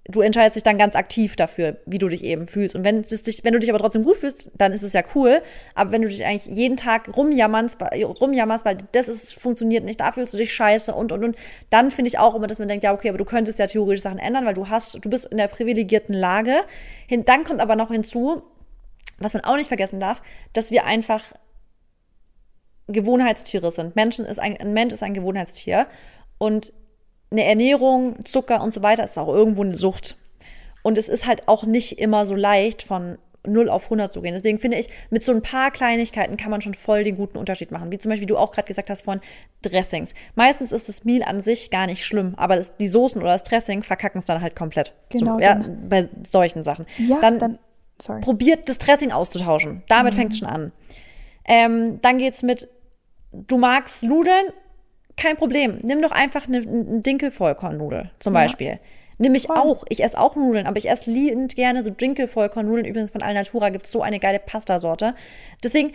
du 0.05 0.19
entscheidest 0.19 0.57
dich 0.57 0.63
dann 0.63 0.77
ganz 0.77 0.95
aktiv 0.95 1.35
dafür, 1.37 1.77
wie 1.85 1.97
du 1.97 2.09
dich 2.09 2.25
eben 2.25 2.45
fühlst. 2.45 2.75
Und 2.75 2.83
wenn, 2.83 2.99
es 2.99 3.23
dich, 3.23 3.43
wenn 3.43 3.53
du 3.53 3.59
dich 3.59 3.69
aber 3.69 3.79
trotzdem 3.79 4.03
gut 4.03 4.17
fühlst, 4.17 4.51
dann 4.55 4.73
ist 4.73 4.83
es 4.83 4.91
ja 4.91 5.01
cool. 5.15 5.41
Aber 5.75 5.91
wenn 5.91 6.01
du 6.01 6.09
dich 6.09 6.25
eigentlich 6.25 6.45
jeden 6.45 6.75
Tag 6.75 7.15
rumjammerst, 7.15 7.77
rumjammerst 7.81 8.65
weil 8.65 8.77
das 8.91 9.07
ist, 9.07 9.33
funktioniert 9.33 9.85
nicht, 9.85 10.01
da 10.01 10.11
fühlst 10.11 10.33
du 10.33 10.37
dich 10.37 10.53
scheiße 10.53 10.93
und, 10.93 11.13
und, 11.13 11.23
und, 11.23 11.37
dann 11.69 11.89
finde 11.89 12.09
ich 12.09 12.19
auch 12.19 12.35
immer, 12.35 12.47
dass 12.47 12.59
man 12.59 12.67
denkt, 12.67 12.83
ja, 12.83 12.93
okay, 12.93 13.09
aber 13.09 13.17
du 13.17 13.25
könntest 13.25 13.59
ja 13.59 13.67
theoretisch 13.67 14.01
Sachen 14.01 14.19
ändern, 14.19 14.45
weil 14.45 14.53
du 14.53 14.67
hast, 14.67 15.03
du 15.03 15.09
bist 15.09 15.25
in 15.25 15.37
der 15.37 15.47
privilegierten 15.47 16.13
Lage. 16.13 16.55
Dann 17.09 17.45
kommt 17.45 17.61
aber 17.61 17.77
noch 17.77 17.89
hinzu, 17.89 18.43
was 19.19 19.33
man 19.33 19.43
auch 19.45 19.55
nicht 19.55 19.67
vergessen 19.67 20.01
darf, 20.01 20.21
dass 20.51 20.69
wir 20.71 20.85
einfach 20.85 21.23
Gewohnheitstiere 22.87 23.71
sind. 23.71 23.95
Menschen 23.95 24.25
ist 24.25 24.39
ein, 24.39 24.57
ein 24.57 24.73
Mensch 24.73 24.93
ist 24.93 25.03
ein 25.03 25.13
Gewohnheitstier. 25.13 25.87
Und 26.37 26.73
eine 27.33 27.43
Ernährung, 27.43 28.23
Zucker 28.23 28.61
und 28.61 28.71
so 28.71 28.81
weiter 28.81 29.03
ist 29.03 29.17
auch 29.17 29.27
irgendwo 29.27 29.63
eine 29.63 29.75
Sucht. 29.75 30.15
Und 30.83 30.97
es 30.97 31.09
ist 31.09 31.25
halt 31.25 31.47
auch 31.47 31.65
nicht 31.65 31.99
immer 31.99 32.25
so 32.25 32.35
leicht 32.35 32.83
von 32.83 33.17
0 33.45 33.69
auf 33.69 33.85
100 33.85 34.13
zu 34.13 34.21
gehen. 34.21 34.33
Deswegen 34.33 34.59
finde 34.59 34.77
ich, 34.77 34.87
mit 35.09 35.23
so 35.23 35.33
ein 35.33 35.41
paar 35.41 35.71
Kleinigkeiten 35.71 36.37
kann 36.37 36.51
man 36.51 36.61
schon 36.61 36.73
voll 36.73 37.03
den 37.03 37.17
guten 37.17 37.37
Unterschied 37.37 37.71
machen. 37.71 37.91
Wie 37.91 37.97
zum 37.97 38.09
Beispiel, 38.09 38.23
wie 38.23 38.33
du 38.33 38.37
auch 38.37 38.51
gerade 38.51 38.67
gesagt 38.67 38.89
hast, 38.89 39.03
von 39.03 39.19
Dressings. 39.61 40.13
Meistens 40.35 40.71
ist 40.71 40.87
das 40.87 41.03
Meal 41.03 41.23
an 41.23 41.41
sich 41.41 41.69
gar 41.71 41.87
nicht 41.87 42.05
schlimm, 42.05 42.33
aber 42.37 42.55
das, 42.55 42.77
die 42.77 42.87
Soßen 42.87 43.21
oder 43.21 43.33
das 43.33 43.43
Dressing 43.43 43.83
verkacken 43.83 44.19
es 44.19 44.25
dann 44.25 44.41
halt 44.41 44.55
komplett. 44.55 44.95
Genau. 45.09 45.35
So, 45.35 45.39
ja, 45.39 45.61
bei 45.89 46.07
solchen 46.23 46.63
Sachen. 46.63 46.85
Ja, 46.97 47.19
dann, 47.19 47.39
dann 47.39 47.59
sorry. 48.01 48.21
probiert 48.21 48.69
das 48.69 48.77
Dressing 48.77 49.11
auszutauschen. 49.11 49.83
Damit 49.89 50.13
mhm. 50.13 50.17
fängt 50.17 50.33
es 50.33 50.39
schon 50.39 50.47
an. 50.47 50.71
Ähm, 51.45 51.99
dann 52.01 52.19
geht's 52.19 52.43
mit, 52.43 52.69
du 53.31 53.57
magst 53.57 54.03
Nudeln, 54.03 54.45
kein 55.17 55.37
Problem. 55.37 55.79
Nimm 55.81 56.01
doch 56.01 56.11
einfach 56.11 56.47
eine, 56.47 56.57
eine 56.57 57.01
Dinkelvollkornnudel 57.01 58.11
zum 58.19 58.33
Beispiel. 58.33 58.67
Ja. 58.67 58.79
Nimm 59.19 59.35
ich 59.35 59.49
auch. 59.49 59.83
Ich 59.89 60.03
esse 60.03 60.19
auch 60.19 60.35
Nudeln, 60.35 60.65
aber 60.65 60.77
ich 60.77 60.89
esse 60.89 61.11
liebend 61.11 61.55
gerne 61.55 61.83
so 61.83 61.91
Dinkelvollkornnudeln. 61.91 62.85
Übrigens 62.85 63.11
von 63.11 63.21
Alnatura 63.21 63.69
gibt 63.69 63.85
es 63.85 63.91
so 63.91 64.01
eine 64.01 64.19
geile 64.19 64.39
Pastasorte. 64.39 65.13
Deswegen 65.63 65.93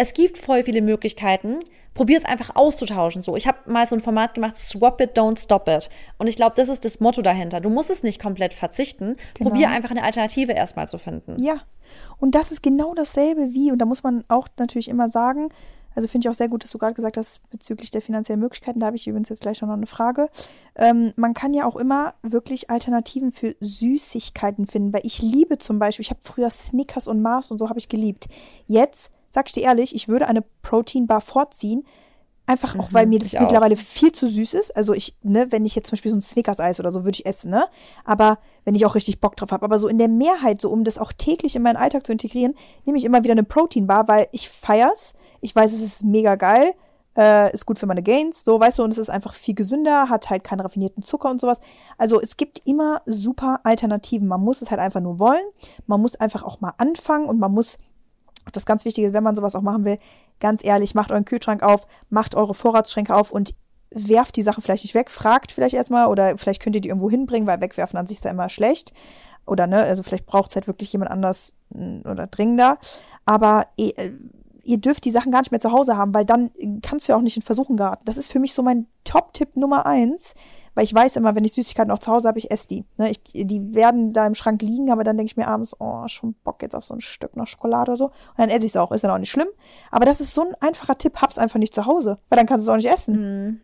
Es 0.00 0.14
gibt 0.14 0.38
voll 0.38 0.62
viele 0.62 0.80
Möglichkeiten. 0.80 1.58
Probier 1.92 2.18
es 2.18 2.24
einfach 2.24 2.54
auszutauschen. 2.54 3.20
So, 3.20 3.34
ich 3.34 3.48
habe 3.48 3.58
mal 3.66 3.84
so 3.84 3.96
ein 3.96 4.00
Format 4.00 4.34
gemacht, 4.34 4.56
Swap 4.56 5.00
it, 5.00 5.18
don't 5.18 5.42
stop 5.42 5.68
it. 5.68 5.90
Und 6.18 6.28
ich 6.28 6.36
glaube, 6.36 6.54
das 6.54 6.68
ist 6.68 6.84
das 6.84 7.00
Motto 7.00 7.20
dahinter. 7.20 7.60
Du 7.60 7.68
musst 7.68 7.90
es 7.90 8.04
nicht 8.04 8.22
komplett 8.22 8.54
verzichten. 8.54 9.16
Genau. 9.34 9.50
Probier 9.50 9.70
einfach 9.70 9.90
eine 9.90 10.04
Alternative 10.04 10.52
erstmal 10.52 10.88
zu 10.88 10.98
finden. 10.98 11.34
Ja. 11.42 11.62
Und 12.18 12.36
das 12.36 12.52
ist 12.52 12.62
genau 12.62 12.94
dasselbe 12.94 13.52
wie, 13.52 13.72
und 13.72 13.78
da 13.78 13.86
muss 13.86 14.04
man 14.04 14.22
auch 14.28 14.46
natürlich 14.56 14.88
immer 14.88 15.08
sagen, 15.08 15.48
also 15.98 16.06
finde 16.06 16.26
ich 16.26 16.30
auch 16.30 16.34
sehr 16.34 16.46
gut, 16.46 16.62
dass 16.62 16.70
du 16.70 16.78
gerade 16.78 16.94
gesagt 16.94 17.16
hast, 17.16 17.40
bezüglich 17.50 17.90
der 17.90 18.00
finanziellen 18.00 18.38
Möglichkeiten, 18.40 18.78
da 18.78 18.86
habe 18.86 18.94
ich 18.94 19.08
übrigens 19.08 19.30
jetzt 19.30 19.42
gleich 19.42 19.60
noch 19.60 19.68
eine 19.68 19.88
Frage. 19.88 20.28
Ähm, 20.76 21.12
man 21.16 21.34
kann 21.34 21.54
ja 21.54 21.66
auch 21.66 21.74
immer 21.74 22.14
wirklich 22.22 22.70
Alternativen 22.70 23.32
für 23.32 23.56
Süßigkeiten 23.58 24.68
finden, 24.68 24.92
weil 24.92 25.00
ich 25.02 25.20
liebe 25.20 25.58
zum 25.58 25.80
Beispiel, 25.80 26.04
ich 26.04 26.10
habe 26.10 26.20
früher 26.22 26.50
Snickers 26.50 27.08
und 27.08 27.20
Mars 27.20 27.50
und 27.50 27.58
so 27.58 27.68
habe 27.68 27.80
ich 27.80 27.88
geliebt. 27.88 28.28
Jetzt, 28.68 29.10
sag 29.32 29.48
ich 29.48 29.54
dir 29.54 29.64
ehrlich, 29.64 29.92
ich 29.92 30.06
würde 30.06 30.28
eine 30.28 30.44
Proteinbar 30.62 31.20
vorziehen, 31.20 31.84
Einfach 32.48 32.78
auch, 32.78 32.94
weil 32.94 33.04
mir 33.04 33.18
das 33.18 33.28
ich 33.28 33.36
auch. 33.36 33.42
mittlerweile 33.42 33.76
viel 33.76 34.10
zu 34.10 34.26
süß 34.26 34.54
ist. 34.54 34.74
Also 34.74 34.94
ich, 34.94 35.14
ne, 35.22 35.52
wenn 35.52 35.66
ich 35.66 35.74
jetzt 35.74 35.88
zum 35.88 35.96
Beispiel 35.96 36.10
so 36.10 36.16
ein 36.16 36.22
Snickers-Eis 36.22 36.80
oder 36.80 36.90
so 36.90 37.00
würde 37.00 37.16
ich 37.16 37.26
essen, 37.26 37.50
ne? 37.50 37.66
Aber 38.06 38.38
wenn 38.64 38.74
ich 38.74 38.86
auch 38.86 38.94
richtig 38.94 39.20
Bock 39.20 39.36
drauf 39.36 39.52
habe. 39.52 39.66
Aber 39.66 39.76
so 39.78 39.86
in 39.86 39.98
der 39.98 40.08
Mehrheit, 40.08 40.62
so 40.62 40.70
um 40.70 40.82
das 40.82 40.96
auch 40.96 41.12
täglich 41.12 41.56
in 41.56 41.62
meinen 41.62 41.76
Alltag 41.76 42.06
zu 42.06 42.12
integrieren, 42.12 42.54
nehme 42.86 42.96
ich 42.96 43.04
immer 43.04 43.22
wieder 43.22 43.32
eine 43.32 43.44
Proteinbar, 43.44 44.08
weil 44.08 44.28
ich 44.32 44.48
feier's. 44.48 45.12
Ich 45.40 45.54
weiß, 45.54 45.72
es 45.72 45.82
ist 45.82 46.04
mega 46.04 46.34
geil. 46.34 46.72
Äh, 47.16 47.52
ist 47.52 47.66
gut 47.66 47.80
für 47.80 47.86
meine 47.86 48.02
Gains, 48.02 48.44
so, 48.44 48.60
weißt 48.60 48.78
du, 48.78 48.84
und 48.84 48.92
es 48.92 48.98
ist 48.98 49.10
einfach 49.10 49.34
viel 49.34 49.54
gesünder, 49.54 50.08
hat 50.08 50.30
halt 50.30 50.44
keinen 50.44 50.60
raffinierten 50.60 51.02
Zucker 51.02 51.28
und 51.30 51.40
sowas. 51.40 51.60
Also 51.96 52.20
es 52.20 52.36
gibt 52.36 52.62
immer 52.64 53.02
super 53.06 53.58
Alternativen. 53.64 54.28
Man 54.28 54.40
muss 54.40 54.62
es 54.62 54.70
halt 54.70 54.80
einfach 54.80 55.00
nur 55.00 55.18
wollen. 55.18 55.42
Man 55.86 56.00
muss 56.00 56.14
einfach 56.14 56.44
auch 56.44 56.60
mal 56.60 56.74
anfangen 56.78 57.26
und 57.26 57.40
man 57.40 57.52
muss 57.52 57.78
das 58.52 58.66
ganz 58.66 58.84
Wichtige 58.84 59.06
ist, 59.06 59.12
wenn 59.14 59.24
man 59.24 59.36
sowas 59.36 59.56
auch 59.56 59.62
machen 59.62 59.84
will, 59.84 59.98
ganz 60.40 60.64
ehrlich, 60.64 60.94
macht 60.94 61.10
euren 61.10 61.24
Kühlschrank 61.24 61.62
auf, 61.62 61.86
macht 62.08 62.34
eure 62.34 62.54
Vorratsschränke 62.54 63.14
auf 63.14 63.30
und 63.30 63.54
werft 63.90 64.36
die 64.36 64.42
Sachen 64.42 64.62
vielleicht 64.62 64.84
nicht 64.84 64.94
weg, 64.94 65.10
fragt 65.10 65.52
vielleicht 65.52 65.74
erstmal 65.74 66.06
oder 66.06 66.36
vielleicht 66.36 66.62
könnt 66.62 66.76
ihr 66.76 66.82
die 66.82 66.88
irgendwo 66.88 67.10
hinbringen, 67.10 67.48
weil 67.48 67.60
wegwerfen 67.60 67.98
an 67.98 68.06
sich 68.06 68.18
ist 68.18 68.24
ja 68.24 68.30
immer 68.30 68.48
schlecht. 68.48 68.92
Oder 69.46 69.66
ne, 69.66 69.78
also 69.78 70.02
vielleicht 70.02 70.26
braucht 70.26 70.50
es 70.50 70.56
halt 70.56 70.66
wirklich 70.66 70.92
jemand 70.92 71.10
anders 71.10 71.54
mm, 71.70 72.00
oder 72.04 72.26
dringender. 72.26 72.78
Aber 73.24 73.66
ihr, 73.76 73.94
ihr 74.68 74.78
dürft 74.78 75.06
die 75.06 75.10
Sachen 75.10 75.32
gar 75.32 75.40
nicht 75.40 75.50
mehr 75.50 75.60
zu 75.60 75.72
Hause 75.72 75.96
haben, 75.96 76.12
weil 76.12 76.26
dann 76.26 76.50
kannst 76.82 77.08
du 77.08 77.12
ja 77.12 77.18
auch 77.18 77.22
nicht 77.22 77.36
in 77.36 77.42
Versuchen 77.42 77.78
geraten. 77.78 78.02
Das 78.04 78.18
ist 78.18 78.30
für 78.30 78.38
mich 78.38 78.52
so 78.52 78.62
mein 78.62 78.86
Top-Tipp 79.02 79.56
Nummer 79.56 79.86
eins, 79.86 80.34
weil 80.74 80.84
ich 80.84 80.94
weiß 80.94 81.16
immer, 81.16 81.34
wenn 81.34 81.44
ich 81.44 81.54
Süßigkeiten 81.54 81.90
auch 81.90 82.00
zu 82.00 82.12
Hause 82.12 82.28
habe, 82.28 82.38
ich 82.38 82.50
esse 82.50 82.68
die. 82.68 82.84
Ne, 82.98 83.10
ich, 83.10 83.22
die 83.32 83.74
werden 83.74 84.12
da 84.12 84.26
im 84.26 84.34
Schrank 84.34 84.60
liegen, 84.60 84.92
aber 84.92 85.04
dann 85.04 85.16
denke 85.16 85.30
ich 85.30 85.36
mir 85.38 85.48
abends, 85.48 85.74
oh, 85.80 86.06
schon 86.08 86.34
Bock 86.44 86.60
jetzt 86.60 86.76
auf 86.76 86.84
so 86.84 86.94
ein 86.94 87.00
Stück 87.00 87.34
noch 87.34 87.46
Schokolade 87.46 87.92
oder 87.92 87.96
so. 87.96 88.04
Und 88.04 88.12
dann 88.36 88.50
esse 88.50 88.66
ich 88.66 88.72
es 88.72 88.76
auch. 88.76 88.92
Ist 88.92 89.04
dann 89.04 89.10
auch 89.10 89.18
nicht 89.18 89.30
schlimm. 89.30 89.48
Aber 89.90 90.04
das 90.04 90.20
ist 90.20 90.34
so 90.34 90.42
ein 90.42 90.54
einfacher 90.60 90.98
Tipp, 90.98 91.16
hab's 91.22 91.38
einfach 91.38 91.58
nicht 91.58 91.74
zu 91.74 91.86
Hause, 91.86 92.18
weil 92.28 92.36
dann 92.36 92.46
kannst 92.46 92.66
du 92.66 92.70
es 92.70 92.72
auch 92.72 92.76
nicht 92.76 92.92
essen. 92.92 93.62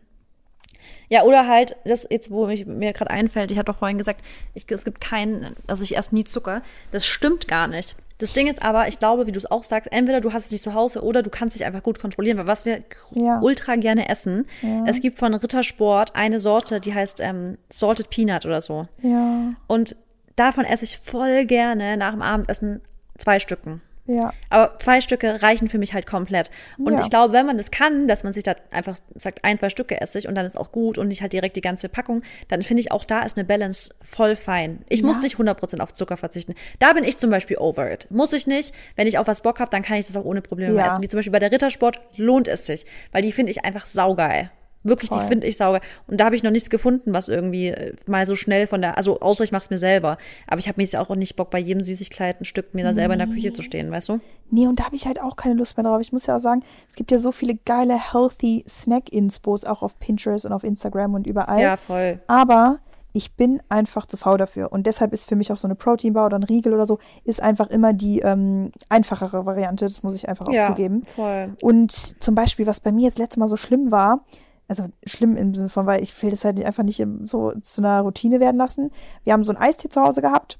Ja, 1.09 1.23
oder 1.23 1.47
halt, 1.47 1.77
das 1.85 2.07
jetzt, 2.09 2.31
wo 2.31 2.47
mich, 2.47 2.65
mir 2.65 2.93
gerade 2.93 3.11
einfällt, 3.11 3.51
ich 3.51 3.57
hatte 3.59 3.71
doch 3.71 3.77
vorhin 3.77 3.99
gesagt, 3.99 4.25
ich, 4.55 4.65
es 4.69 4.85
gibt 4.85 5.01
keinen, 5.01 5.55
also 5.67 5.83
ich 5.83 5.95
esse 5.95 6.15
nie 6.15 6.23
Zucker. 6.23 6.63
Das 6.91 7.05
stimmt 7.05 7.47
gar 7.47 7.67
nicht. 7.67 7.95
Das 8.17 8.31
Ding 8.31 8.47
ist 8.47 8.63
aber, 8.63 8.87
ich 8.87 8.97
glaube, 8.99 9.27
wie 9.27 9.31
du 9.33 9.37
es 9.39 9.49
auch 9.51 9.63
sagst, 9.65 9.91
entweder 9.91 10.21
du 10.21 10.31
hast 10.31 10.45
es 10.45 10.51
nicht 10.51 10.63
zu 10.63 10.73
Hause 10.73 11.03
oder 11.03 11.21
du 11.21 11.29
kannst 11.29 11.55
dich 11.57 11.65
einfach 11.65 11.83
gut 11.83 11.99
kontrollieren, 11.99 12.37
weil 12.37 12.47
was 12.47 12.63
wir 12.65 12.81
Ja. 13.11 13.39
ultra 13.41 13.75
gerne 13.75 14.07
essen, 14.07 14.47
es 14.85 15.01
gibt 15.01 15.19
von 15.19 15.33
Rittersport 15.33 16.15
eine 16.15 16.39
Sorte, 16.39 16.79
die 16.79 16.93
heißt 16.93 17.19
ähm, 17.19 17.57
Salted 17.69 18.09
Peanut 18.09 18.45
oder 18.45 18.61
so. 18.61 18.87
Ja, 19.01 19.53
Und 19.67 19.95
davon 20.37 20.63
esse 20.63 20.85
ich 20.85 20.97
voll 20.97 21.45
gerne 21.45 21.97
nach 21.97 22.11
dem 22.11 22.21
Abendessen 22.21 22.81
zwei 23.17 23.39
Stücken. 23.39 23.81
Ja. 24.07 24.33
Aber 24.49 24.77
zwei 24.79 25.01
Stücke 25.01 25.41
reichen 25.41 25.67
für 25.69 25.77
mich 25.77 25.93
halt 25.93 26.05
komplett. 26.05 26.51
Und 26.77 26.93
Ja. 26.93 26.99
ich 27.01 27.09
glaube, 27.09 27.33
wenn 27.33 27.45
man 27.45 27.57
das 27.57 27.71
kann, 27.71 28.07
dass 28.07 28.23
man 28.23 28.33
sich 28.33 28.43
da 28.43 28.55
einfach 28.71 28.97
sagt, 29.15 29.43
ein, 29.43 29.57
zwei 29.57 29.69
Stücke 29.69 29.99
esse 29.99 30.19
ich 30.19 30.27
und 30.27 30.35
dann 30.35 30.45
ist 30.45 30.57
auch 30.57 30.71
gut 30.71 30.97
und 30.97 31.07
nicht 31.07 31.21
halt 31.21 31.33
direkt 31.33 31.55
die 31.55 31.61
ganze 31.61 31.89
Packung, 31.89 32.21
dann 32.47 32.61
finde 32.63 32.81
ich 32.81 32.91
auch 32.91 33.03
da 33.03 33.21
ist 33.23 33.37
eine 33.37 33.45
Balance 33.45 33.89
voll 34.01 34.35
fein. 34.35 34.79
Ich 34.89 35.03
muss 35.03 35.17
Ja. 35.17 35.23
nicht 35.23 35.37
100% 35.37 35.81
auf 35.81 35.93
Zucker 35.93 36.17
verzichten. 36.17 36.53
Da 36.79 36.93
bin 36.93 37.03
ich 37.03 37.17
zum 37.17 37.29
Beispiel 37.29 37.57
over 37.57 37.91
it. 37.91 38.07
Muss 38.11 38.33
ich 38.33 38.47
nicht. 38.47 38.73
Wenn 38.95 39.07
ich 39.07 39.17
auf 39.17 39.27
was 39.27 39.41
Bock 39.41 39.59
habe, 39.59 39.71
dann 39.71 39.81
kann 39.81 39.97
ich 39.97 40.07
das 40.07 40.15
auch 40.15 40.25
ohne 40.25 40.41
Probleme 40.41 40.75
Ja. 40.77 40.87
essen. 40.87 41.01
Wie 41.03 41.07
zum 41.07 41.17
Beispiel 41.17 41.31
bei 41.33 41.39
der 41.39 41.51
Rittersport 41.51 41.99
lohnt 42.17 42.47
es 42.47 42.65
sich, 42.65 42.85
weil 43.11 43.21
die 43.21 43.31
finde 43.31 43.51
ich 43.51 43.65
einfach 43.65 43.85
saugeil. 43.85 44.51
Wirklich, 44.85 45.09
Voll. 45.09 45.19
die 45.23 45.27
finde 45.27 45.47
ich 45.47 45.57
saugeil. 45.57 45.81
Und 46.07 46.19
da 46.21 46.25
habe 46.25 46.35
ich 46.35 46.43
noch 46.43 46.51
nichts 46.51 46.69
gefunden, 46.69 47.13
was 47.13 47.27
irgendwie 47.27 47.69
äh, 47.69 47.93
mal 48.05 48.25
so 48.27 48.35
schnell 48.35 48.67
von 48.67 48.81
der, 48.81 48.97
also 48.97 49.19
außer 49.19 49.43
ich 49.43 49.51
mache 49.51 49.63
es 49.63 49.69
mir 49.71 49.79
selber. 49.79 50.17
Aber 50.47 50.59
ich 50.59 50.67
habe 50.67 50.77
mir 50.77 50.83
jetzt 50.83 50.95
auch 50.95 51.13
nicht 51.15 51.35
Bock, 51.35 51.49
bei 51.49 51.59
jedem 51.59 51.83
Süßigkeit 51.83 52.39
ein 52.39 52.45
Stück 52.45 52.73
mir 52.73 52.83
da 52.85 52.93
selber 52.93 53.13
in 53.13 53.19
der 53.19 53.27
Küche 53.27 53.51
zu 53.51 53.63
stehen, 53.63 53.91
weißt 53.91 54.09
du? 54.09 54.19
Nee, 54.51 54.67
und 54.67 54.79
da 54.79 54.85
habe 54.85 54.95
ich 54.95 55.07
halt 55.07 55.19
auch 55.19 55.35
keine 55.35 55.55
Lust 55.55 55.75
mehr 55.75 55.83
drauf. 55.83 55.99
Ich 56.01 56.13
muss 56.13 56.27
ja 56.27 56.35
auch 56.35 56.39
sagen, 56.39 56.63
es 56.87 56.95
gibt 56.95 57.11
ja 57.11 57.17
so 57.17 57.31
viele 57.31 57.55
geile, 57.65 57.97
healthy 58.13 58.63
Snack-Inspos 58.67 59.65
auch 59.65 59.81
auf 59.81 59.99
Pinterest 59.99 60.45
und 60.45 60.53
auf 60.53 60.63
Instagram 60.63 61.15
und 61.15 61.27
überall. 61.27 61.61
Ja, 61.61 61.77
voll. 61.77 62.19
Aber 62.27 62.79
ich 63.13 63.33
bin 63.35 63.61
einfach 63.69 64.05
zu 64.05 64.17
faul 64.17 64.37
dafür. 64.37 64.71
Und 64.73 64.85
deshalb 64.87 65.13
ist 65.13 65.27
für 65.29 65.35
mich 65.37 65.51
auch 65.51 65.57
so 65.57 65.67
eine 65.67 65.75
Proteinbar 65.75 66.25
oder 66.25 66.37
ein 66.37 66.43
Riegel 66.43 66.73
oder 66.73 66.85
so, 66.85 66.99
ist 67.23 67.41
einfach 67.41 67.69
immer 67.69 67.93
die 67.93 68.19
ähm, 68.19 68.71
einfachere 68.89 69.45
Variante. 69.45 69.85
Das 69.85 70.03
muss 70.03 70.15
ich 70.15 70.27
einfach 70.27 70.47
auch 70.47 70.53
Ja, 70.53 70.67
zugeben. 70.67 71.03
voll. 71.05 71.55
Und 71.61 71.91
zum 71.91 72.35
Beispiel, 72.35 72.67
was 72.67 72.81
bei 72.81 72.91
mir 72.91 73.03
jetzt 73.03 73.17
letztes 73.17 73.37
Mal 73.37 73.47
so 73.47 73.55
schlimm 73.55 73.89
war, 73.89 74.25
also 74.67 74.85
schlimm 75.05 75.35
im 75.35 75.53
Sinne 75.53 75.69
von, 75.69 75.85
weil 75.85 76.01
ich 76.01 76.21
will 76.21 76.31
das 76.31 76.43
halt 76.43 76.63
einfach 76.63 76.83
nicht 76.83 77.05
so 77.23 77.51
zu 77.61 77.81
einer 77.81 78.01
Routine 78.01 78.39
werden 78.39 78.57
lassen. 78.57 78.91
Wir 79.23 79.33
haben 79.33 79.43
so 79.43 79.53
ein 79.53 79.61
Eistee 79.61 79.89
zu 79.89 80.01
Hause 80.01 80.21
gehabt, 80.21 80.57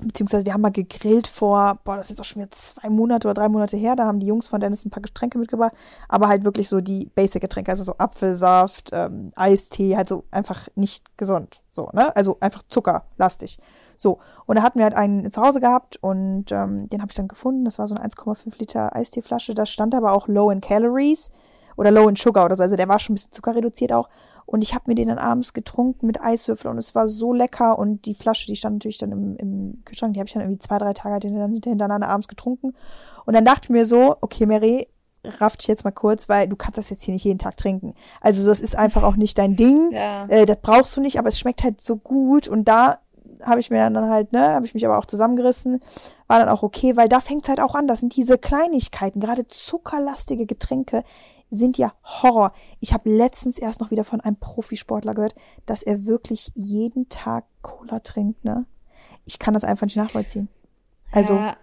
beziehungsweise 0.00 0.46
wir 0.46 0.54
haben 0.54 0.60
mal 0.60 0.72
gegrillt 0.72 1.26
vor, 1.26 1.78
boah, 1.84 1.96
das 1.96 2.10
ist 2.10 2.20
auch 2.20 2.24
schon 2.24 2.42
wieder 2.42 2.50
zwei 2.50 2.88
Monate 2.88 3.28
oder 3.28 3.34
drei 3.34 3.48
Monate 3.48 3.76
her. 3.76 3.96
Da 3.96 4.06
haben 4.06 4.20
die 4.20 4.26
Jungs 4.26 4.48
von 4.48 4.60
Dennis 4.60 4.84
ein 4.84 4.90
paar 4.90 5.02
Getränke 5.02 5.38
mitgebracht, 5.38 5.72
aber 6.08 6.28
halt 6.28 6.44
wirklich 6.44 6.68
so 6.68 6.80
die 6.80 7.10
Basic-Getränke, 7.14 7.70
also 7.70 7.84
so 7.84 7.96
Apfelsaft, 7.98 8.90
ähm, 8.92 9.30
Eistee, 9.36 9.96
halt 9.96 10.08
so 10.08 10.24
einfach 10.30 10.68
nicht 10.74 11.16
gesund, 11.16 11.62
so, 11.68 11.90
ne? 11.92 12.14
Also 12.16 12.38
einfach 12.40 12.62
zuckerlastig. 12.68 13.58
So, 13.96 14.18
und 14.46 14.56
da 14.56 14.62
hatten 14.62 14.78
wir 14.80 14.84
halt 14.84 14.96
einen 14.96 15.30
zu 15.30 15.40
Hause 15.40 15.60
gehabt 15.60 15.96
und 16.02 16.50
ähm, 16.50 16.88
den 16.88 17.00
habe 17.00 17.10
ich 17.10 17.16
dann 17.16 17.28
gefunden. 17.28 17.64
Das 17.64 17.78
war 17.78 17.86
so 17.86 17.94
eine 17.94 18.04
1,5 18.04 18.58
Liter 18.58 18.94
Eisteeflasche. 18.94 19.54
Da 19.54 19.66
stand 19.66 19.94
aber 19.94 20.12
auch 20.12 20.26
Low 20.26 20.50
in 20.50 20.60
Calories 20.60 21.30
oder 21.76 21.90
Low 21.90 22.08
in 22.08 22.16
Sugar 22.16 22.44
oder 22.44 22.56
so. 22.56 22.62
Also 22.62 22.76
der 22.76 22.88
war 22.88 22.98
schon 22.98 23.12
ein 23.12 23.16
bisschen 23.16 23.32
zuckerreduziert 23.32 23.92
auch. 23.92 24.08
Und 24.46 24.62
ich 24.62 24.74
habe 24.74 24.84
mir 24.88 24.94
den 24.94 25.08
dann 25.08 25.18
abends 25.18 25.54
getrunken 25.54 26.06
mit 26.06 26.20
Eiswürfel 26.20 26.70
und 26.70 26.76
es 26.76 26.94
war 26.94 27.08
so 27.08 27.32
lecker. 27.32 27.78
Und 27.78 28.04
die 28.06 28.14
Flasche, 28.14 28.46
die 28.46 28.56
stand 28.56 28.76
natürlich 28.76 28.98
dann 28.98 29.12
im, 29.12 29.36
im 29.36 29.82
Kühlschrank, 29.84 30.14
die 30.14 30.20
habe 30.20 30.26
ich 30.28 30.34
dann 30.34 30.42
irgendwie 30.42 30.58
zwei, 30.58 30.78
drei 30.78 30.92
Tage 30.92 31.28
hintereinander, 31.28 32.08
abends 32.08 32.28
getrunken. 32.28 32.74
Und 33.24 33.34
dann 33.34 33.44
dachte 33.44 33.62
ich 33.64 33.70
mir 33.70 33.86
so, 33.86 34.16
okay, 34.20 34.44
Mary, 34.44 34.86
raff 35.40 35.56
dich 35.56 35.68
jetzt 35.68 35.84
mal 35.84 35.92
kurz, 35.92 36.28
weil 36.28 36.48
du 36.48 36.56
kannst 36.56 36.76
das 36.76 36.90
jetzt 36.90 37.02
hier 37.02 37.14
nicht 37.14 37.24
jeden 37.24 37.38
Tag 37.38 37.56
trinken. 37.56 37.94
Also 38.20 38.46
das 38.46 38.60
ist 38.60 38.76
einfach 38.76 39.02
auch 39.02 39.16
nicht 39.16 39.38
dein 39.38 39.56
Ding. 39.56 39.78
Ja. 39.94 40.26
Äh, 40.28 40.44
das 40.44 40.58
brauchst 40.60 40.96
du 40.96 41.00
nicht, 41.00 41.18
aber 41.18 41.28
es 41.28 41.38
schmeckt 41.38 41.62
halt 41.62 41.80
so 41.80 41.96
gut. 41.96 42.48
Und 42.48 42.66
da 42.66 42.98
habe 43.42 43.60
ich 43.60 43.70
mir 43.70 43.78
dann 43.88 44.10
halt, 44.10 44.32
ne, 44.32 44.54
habe 44.54 44.66
ich 44.66 44.74
mich 44.74 44.84
aber 44.84 44.98
auch 44.98 45.06
zusammengerissen. 45.06 45.80
War 46.26 46.40
dann 46.40 46.48
auch 46.48 46.62
okay, 46.62 46.96
weil 46.96 47.08
da 47.08 47.20
fängt's 47.20 47.48
halt 47.48 47.60
auch 47.60 47.74
an. 47.74 47.86
Das 47.86 48.00
sind 48.00 48.16
diese 48.16 48.38
Kleinigkeiten, 48.38 49.20
gerade 49.20 49.46
zuckerlastige 49.46 50.46
Getränke 50.46 51.04
sind 51.54 51.78
ja 51.78 51.92
Horror. 52.04 52.52
Ich 52.80 52.92
habe 52.92 53.10
letztens 53.10 53.58
erst 53.58 53.80
noch 53.80 53.90
wieder 53.90 54.04
von 54.04 54.20
einem 54.20 54.36
Profisportler 54.36 55.14
gehört, 55.14 55.34
dass 55.66 55.82
er 55.82 56.04
wirklich 56.04 56.50
jeden 56.54 57.08
Tag 57.08 57.44
Cola 57.62 58.00
trinkt, 58.00 58.44
ne? 58.44 58.66
Ich 59.24 59.38
kann 59.38 59.54
das 59.54 59.64
einfach 59.64 59.86
nicht 59.86 59.96
nachvollziehen. 59.96 60.48
Also, 61.16 61.34
Ja. 61.34 61.56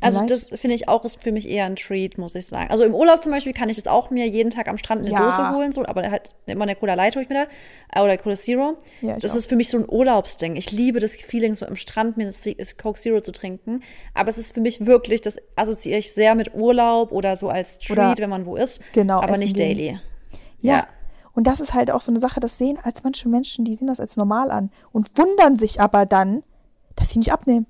Also 0.00 0.24
das 0.26 0.48
finde 0.50 0.74
ich 0.74 0.88
auch 0.88 1.04
ist 1.04 1.22
für 1.22 1.32
mich 1.32 1.48
eher 1.48 1.66
ein 1.66 1.76
Treat, 1.76 2.16
muss 2.16 2.34
ich 2.34 2.46
sagen. 2.46 2.70
Also 2.70 2.82
im 2.84 2.94
Urlaub 2.94 3.22
zum 3.22 3.30
Beispiel 3.32 3.52
kann 3.52 3.68
ich 3.68 3.76
das 3.76 3.86
auch 3.86 4.10
mir 4.10 4.26
jeden 4.26 4.50
Tag 4.50 4.68
am 4.68 4.78
Strand 4.78 5.04
eine 5.04 5.14
Ja. 5.14 5.24
Dose 5.24 5.50
holen, 5.54 5.70
so, 5.72 5.84
aber 5.84 6.10
halt 6.10 6.34
immer 6.46 6.62
eine 6.62 6.76
Cola 6.76 6.94
Light 6.94 7.14
hole 7.14 7.24
ich 7.24 7.28
mir 7.28 7.46
da 7.92 8.00
äh, 8.00 8.02
oder 8.02 8.16
Cola 8.16 8.36
Zero. 8.36 8.78
Ja, 9.02 9.18
das 9.18 9.32
auch. 9.32 9.36
ist 9.36 9.48
für 9.48 9.56
mich 9.56 9.68
so 9.68 9.76
ein 9.78 9.84
Urlaubsding. 9.88 10.56
Ich 10.56 10.72
liebe 10.72 10.98
das 11.00 11.12
Feeling, 11.14 11.54
so 11.54 11.66
am 11.66 11.76
Strand 11.76 12.16
mir 12.16 12.26
das 12.26 12.76
Coke 12.78 12.98
Zero 12.98 13.20
zu 13.20 13.32
trinken. 13.32 13.82
Aber 14.14 14.30
es 14.30 14.38
ist 14.38 14.54
für 14.54 14.60
mich 14.60 14.86
wirklich, 14.86 15.20
das 15.20 15.36
assoziiere 15.56 15.98
ich 15.98 16.12
sehr 16.12 16.34
mit 16.34 16.54
Urlaub 16.54 17.12
oder 17.12 17.36
so 17.36 17.48
als 17.50 17.78
Treat, 17.78 17.98
Oder- 17.98 18.14
wenn 18.18 18.30
man 18.30 18.46
wo 18.46 18.56
ist. 18.56 18.80
Genau, 18.92 19.20
aber 19.20 19.36
nicht 19.36 19.56
gehen. 19.56 19.76
daily. 19.76 20.00
Ja. 20.62 20.76
Ja. 20.76 20.86
Und 21.32 21.46
das 21.46 21.60
ist 21.60 21.74
halt 21.74 21.90
auch 21.90 22.00
so 22.00 22.10
eine 22.10 22.18
Sache, 22.18 22.40
das 22.40 22.58
sehen 22.58 22.78
als 22.82 23.02
manche 23.04 23.28
Menschen, 23.28 23.64
die 23.64 23.74
sehen 23.74 23.86
das 23.86 24.00
als 24.00 24.16
normal 24.16 24.50
an 24.50 24.70
und 24.92 25.16
wundern 25.16 25.56
sich 25.56 25.80
aber 25.80 26.04
dann, 26.06 26.42
dass 26.96 27.10
sie 27.10 27.18
nicht 27.18 27.32
abnehmen. 27.32 27.66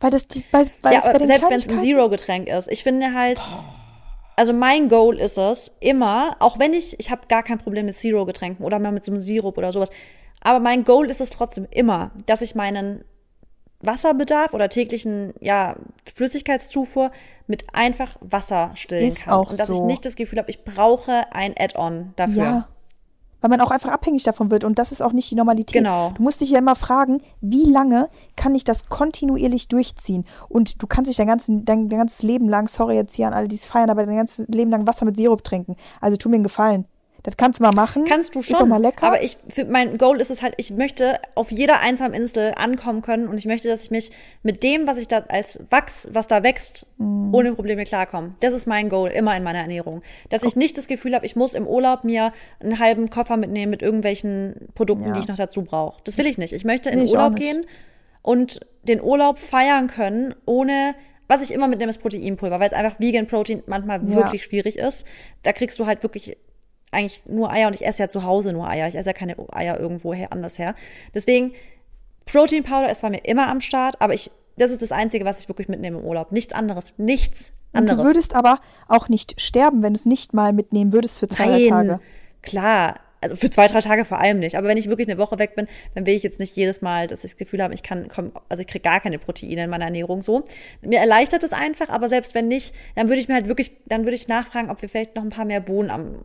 Weil 0.00 0.10
das, 0.10 0.28
die, 0.28 0.44
bei, 0.50 0.64
weil 0.82 0.94
Ja, 0.94 1.00
es 1.00 1.06
bei 1.06 1.18
den 1.18 1.26
selbst 1.26 1.50
wenn 1.50 1.56
es 1.56 1.68
ein 1.68 1.80
Zero-Getränk 1.80 2.48
ist. 2.48 2.68
Ich 2.70 2.82
finde 2.82 3.14
halt, 3.14 3.42
also 4.36 4.52
mein 4.52 4.88
Goal 4.88 5.18
ist 5.18 5.38
es 5.38 5.72
immer, 5.80 6.36
auch 6.40 6.58
wenn 6.58 6.74
ich, 6.74 6.98
ich 6.98 7.10
habe 7.10 7.22
gar 7.28 7.42
kein 7.42 7.58
Problem 7.58 7.86
mit 7.86 7.94
Zero-Getränken 7.94 8.64
oder 8.64 8.78
mal 8.78 8.92
mit 8.92 9.04
so 9.04 9.12
einem 9.12 9.20
Sirup 9.20 9.58
oder 9.58 9.72
sowas, 9.72 9.90
aber 10.40 10.58
mein 10.60 10.84
Goal 10.84 11.08
ist 11.10 11.20
es 11.20 11.30
trotzdem 11.30 11.66
immer, 11.70 12.10
dass 12.26 12.42
ich 12.42 12.54
meinen 12.54 13.04
Wasserbedarf 13.80 14.54
oder 14.54 14.68
täglichen, 14.68 15.34
ja, 15.40 15.76
Flüssigkeitszufuhr 16.12 17.10
mit 17.46 17.74
einfach 17.74 18.16
Wasser 18.20 18.70
stillen 18.74 19.08
Ist 19.08 19.24
kann. 19.24 19.34
auch 19.34 19.50
Und 19.50 19.58
dass 19.60 19.68
ich 19.68 19.76
so. 19.76 19.86
nicht 19.86 20.04
das 20.06 20.14
Gefühl 20.16 20.38
habe, 20.38 20.50
ich 20.50 20.64
brauche 20.64 21.32
ein 21.32 21.54
Add-on 21.58 22.12
dafür. 22.16 22.42
Ja. 22.42 22.68
Weil 23.42 23.50
man 23.50 23.60
auch 23.60 23.70
einfach 23.70 23.90
abhängig 23.90 24.22
davon 24.22 24.50
wird 24.50 24.64
und 24.64 24.78
das 24.78 24.92
ist 24.92 25.02
auch 25.02 25.12
nicht 25.12 25.30
die 25.30 25.34
Normalität. 25.34 25.82
Genau. 25.82 26.12
Du 26.16 26.22
musst 26.22 26.40
dich 26.40 26.50
ja 26.50 26.58
immer 26.58 26.76
fragen, 26.76 27.20
wie 27.42 27.64
lange 27.64 28.08
kann 28.36 28.54
ich 28.54 28.64
das 28.64 28.88
kontinuierlich 28.88 29.68
durchziehen? 29.68 30.24
Und 30.48 30.80
du 30.80 30.86
kannst 30.86 31.10
dich 31.10 31.18
dein, 31.18 31.26
ganzen, 31.26 31.64
dein, 31.66 31.90
dein 31.90 31.98
ganzes 31.98 32.22
Leben 32.22 32.48
lang, 32.48 32.68
sorry 32.68 32.94
jetzt 32.94 33.16
hier 33.16 33.26
an 33.26 33.34
alle, 33.34 33.48
die 33.48 33.56
es 33.56 33.66
feiern, 33.66 33.90
aber 33.90 34.06
dein 34.06 34.16
ganzes 34.16 34.48
Leben 34.48 34.70
lang 34.70 34.86
Wasser 34.86 35.04
mit 35.04 35.16
Sirup 35.16 35.44
trinken. 35.44 35.76
Also 36.00 36.16
tu 36.16 36.30
mir 36.30 36.36
einen 36.36 36.44
Gefallen. 36.44 36.86
Das 37.24 37.36
kannst 37.36 37.60
du 37.60 37.62
mal 37.62 37.72
machen. 37.72 38.04
Kannst 38.04 38.34
du 38.34 38.42
schon. 38.42 38.54
Ist 38.54 38.60
doch 38.60 38.66
mal 38.66 38.80
lecker. 38.82 39.06
Aber 39.06 39.22
ich, 39.22 39.38
für 39.48 39.64
mein 39.64 39.96
Goal 39.96 40.20
ist 40.20 40.30
es 40.30 40.42
halt, 40.42 40.54
ich 40.56 40.72
möchte 40.72 41.20
auf 41.36 41.52
jeder 41.52 41.78
einsamen 41.80 42.14
Insel 42.14 42.52
ankommen 42.56 43.00
können 43.00 43.28
und 43.28 43.38
ich 43.38 43.46
möchte, 43.46 43.68
dass 43.68 43.82
ich 43.84 43.90
mich 43.92 44.10
mit 44.42 44.62
dem, 44.64 44.88
was 44.88 44.98
ich 44.98 45.06
da 45.06 45.18
als 45.28 45.60
Wachs, 45.70 46.08
was 46.12 46.26
da 46.26 46.42
wächst, 46.42 46.86
Mhm. 46.98 47.32
ohne 47.32 47.54
Probleme 47.54 47.84
klarkomme. 47.84 48.34
Das 48.40 48.52
ist 48.52 48.66
mein 48.66 48.88
Goal 48.88 49.10
immer 49.10 49.36
in 49.36 49.44
meiner 49.44 49.60
Ernährung. 49.60 50.02
Dass 50.30 50.42
ich 50.42 50.56
nicht 50.56 50.76
das 50.78 50.88
Gefühl 50.88 51.14
habe, 51.14 51.24
ich 51.24 51.36
muss 51.36 51.54
im 51.54 51.66
Urlaub 51.66 52.02
mir 52.02 52.32
einen 52.60 52.80
halben 52.80 53.08
Koffer 53.08 53.36
mitnehmen 53.36 53.70
mit 53.70 53.82
irgendwelchen 53.82 54.68
Produkten, 54.74 55.06
Ja. 55.06 55.12
die 55.12 55.20
ich 55.20 55.28
noch 55.28 55.36
dazu 55.36 55.62
brauche. 55.62 56.00
Das 56.02 56.18
will 56.18 56.26
ich 56.26 56.38
nicht. 56.38 56.52
Ich 56.52 56.64
möchte 56.64 56.90
in 56.90 56.98
den 56.98 57.06
auch 57.08 57.12
Urlaub 57.12 57.36
gehen 57.36 57.64
und 58.22 58.60
den 58.82 59.00
Urlaub 59.00 59.38
feiern 59.38 59.86
können, 59.86 60.34
ohne 60.44 60.94
was 61.28 61.40
ich 61.40 61.52
immer 61.52 61.68
mitnehme, 61.68 61.90
ist 61.90 62.02
Proteinpulver, 62.02 62.58
weil 62.60 62.66
es 62.66 62.72
einfach 62.74 62.98
Vegan 63.00 63.26
Protein 63.28 63.62
manchmal 63.66 64.00
Ja. 64.06 64.16
wirklich 64.16 64.42
schwierig 64.42 64.76
ist. 64.76 65.06
Da 65.44 65.52
kriegst 65.52 65.78
du 65.78 65.86
halt 65.86 66.02
wirklich 66.02 66.36
eigentlich 66.92 67.26
nur 67.26 67.50
Eier 67.50 67.66
und 67.66 67.74
ich 67.74 67.84
esse 67.84 68.02
ja 68.02 68.08
zu 68.08 68.22
Hause 68.22 68.52
nur 68.52 68.68
Eier. 68.68 68.86
Ich 68.86 68.94
esse 68.94 69.08
ja 69.08 69.12
keine 69.12 69.36
Eier 69.52 69.80
irgendwo 69.80 70.14
her, 70.14 70.32
anders 70.32 70.58
her. 70.58 70.74
Deswegen, 71.14 71.52
Protein 72.26 72.62
Powder 72.62 72.90
ist 72.90 73.02
bei 73.02 73.10
mir 73.10 73.24
immer 73.24 73.48
am 73.48 73.60
Start, 73.60 74.00
aber 74.00 74.14
ich, 74.14 74.30
das 74.56 74.70
ist 74.70 74.82
das 74.82 74.92
Einzige, 74.92 75.24
was 75.24 75.40
ich 75.40 75.48
wirklich 75.48 75.68
mitnehme 75.68 75.98
im 75.98 76.04
Urlaub. 76.04 76.32
Nichts 76.32 76.52
anderes. 76.52 76.94
Nichts 76.98 77.52
und 77.72 77.80
anderes. 77.80 77.98
du 77.98 78.04
würdest 78.04 78.34
aber 78.34 78.60
auch 78.88 79.08
nicht 79.08 79.40
sterben, 79.40 79.82
wenn 79.82 79.94
du 79.94 79.98
es 79.98 80.06
nicht 80.06 80.34
mal 80.34 80.52
mitnehmen 80.52 80.92
würdest 80.92 81.18
für 81.18 81.28
zwei 81.28 81.46
drei 81.46 81.68
Tage. 81.68 82.00
klar. 82.42 83.00
Also 83.22 83.36
für 83.36 83.50
zwei, 83.50 83.68
drei 83.68 83.78
Tage 83.78 84.04
vor 84.04 84.18
allem 84.18 84.40
nicht. 84.40 84.58
Aber 84.58 84.66
wenn 84.66 84.76
ich 84.76 84.88
wirklich 84.88 85.08
eine 85.08 85.16
Woche 85.16 85.38
weg 85.38 85.54
bin, 85.54 85.68
dann 85.94 86.06
will 86.06 86.14
ich 86.14 86.24
jetzt 86.24 86.40
nicht 86.40 86.56
jedes 86.56 86.82
Mal, 86.82 87.06
dass 87.06 87.22
ich 87.22 87.30
das 87.30 87.38
Gefühl 87.38 87.62
habe, 87.62 87.72
ich 87.72 87.84
kann, 87.84 88.08
komm, 88.08 88.32
also 88.48 88.62
ich 88.62 88.66
kriege 88.66 88.82
gar 88.82 88.98
keine 88.98 89.20
Proteine 89.20 89.62
in 89.62 89.70
meiner 89.70 89.84
Ernährung 89.84 90.22
so. 90.22 90.42
Mir 90.80 90.98
erleichtert 90.98 91.44
es 91.44 91.52
einfach, 91.52 91.88
aber 91.88 92.08
selbst 92.08 92.34
wenn 92.34 92.48
nicht, 92.48 92.74
dann 92.96 93.08
würde 93.08 93.20
ich 93.20 93.28
mir 93.28 93.34
halt 93.34 93.46
wirklich, 93.46 93.76
dann 93.86 94.02
würde 94.02 94.16
ich 94.16 94.26
nachfragen, 94.26 94.70
ob 94.70 94.82
wir 94.82 94.88
vielleicht 94.88 95.14
noch 95.14 95.22
ein 95.22 95.30
paar 95.30 95.44
mehr 95.44 95.60
Bohnen 95.60 95.90
am, 95.90 96.16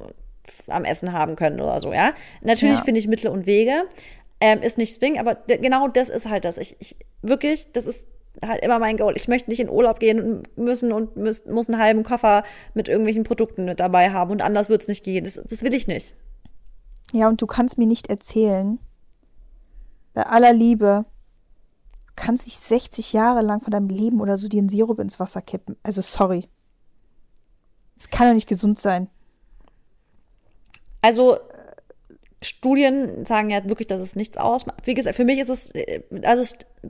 am 0.68 0.86
Essen 0.86 1.14
haben 1.14 1.36
können 1.36 1.60
oder 1.60 1.80
so, 1.82 1.94
ja. 1.94 2.14
Natürlich 2.42 2.78
Ja. 2.78 2.84
finde 2.84 3.00
ich 3.00 3.08
Mittel 3.08 3.30
und 3.30 3.46
Wege. 3.46 3.84
Ähm, 4.40 4.62
ist 4.62 4.78
nicht 4.78 4.94
zwingend, 4.96 5.20
aber 5.20 5.36
genau 5.48 5.88
das 5.88 6.10
ist 6.10 6.30
halt 6.30 6.46
das. 6.46 6.58
Ich, 6.58 6.76
ich 6.80 6.96
wirklich, 7.24 7.72
das 7.72 7.88
ist 7.88 8.06
halt 8.46 8.64
immer 8.64 8.78
mein 8.78 8.98
Goal. 8.98 9.14
Ich 9.16 9.28
möchte 9.28 9.50
nicht 9.50 9.60
in 9.60 9.70
Urlaub 9.70 10.00
gehen 10.00 10.44
müssen 10.56 10.92
und 10.92 11.18
muss, 11.18 11.46
muss 11.46 11.68
einen 11.70 11.80
halben 11.82 12.04
Koffer 12.04 12.44
mit 12.76 12.88
irgendwelchen 12.88 13.24
Produkten 13.24 13.66
mit 13.66 13.80
dabei 13.80 14.12
haben 14.12 14.30
und 14.32 14.44
anders 14.44 14.70
wird's 14.70 14.88
nicht 14.88 15.04
gehen. 15.04 15.24
Das, 15.24 15.42
das 15.44 15.64
will 15.64 15.74
ich 15.74 15.88
nicht. 15.88 16.16
Ja, 17.14 17.28
und 17.28 17.42
du 17.42 17.48
kannst 17.48 17.78
mir 17.80 17.88
nicht 17.88 18.10
erzählen, 18.12 18.78
bei 20.14 20.24
aller 20.24 20.54
Liebe, 20.54 21.06
du 22.08 22.14
kannst 22.16 22.46
dich 22.46 22.58
60 22.58 23.14
Jahre 23.14 23.42
lang 23.42 23.62
von 23.62 23.72
deinem 23.72 23.90
Leben 23.90 24.22
oder 24.22 24.38
so 24.38 24.48
dir 24.48 24.60
einen 24.60 24.70
Sirup 24.70 25.00
ins 25.00 25.20
Wasser 25.20 25.42
kippen. 25.42 25.78
Also 25.84 26.02
sorry. 26.02 26.48
Es 27.98 28.10
kann 28.12 28.28
doch 28.28 28.34
nicht 28.36 28.48
gesund 28.50 28.78
sein. 28.78 29.10
Also 31.08 31.38
Studien 32.42 33.26
sagen 33.26 33.50
ja 33.50 33.64
wirklich, 33.64 33.88
dass 33.88 34.02
es 34.02 34.18
nichts 34.18 34.36
ausmacht. 34.36 34.86
Wie 34.86 34.94
gesagt, 34.94 35.16
für 35.16 35.24
mich 35.24 35.40
ist 35.40 35.48
es, 35.48 35.72
äh, 35.74 36.02
also 36.24 36.44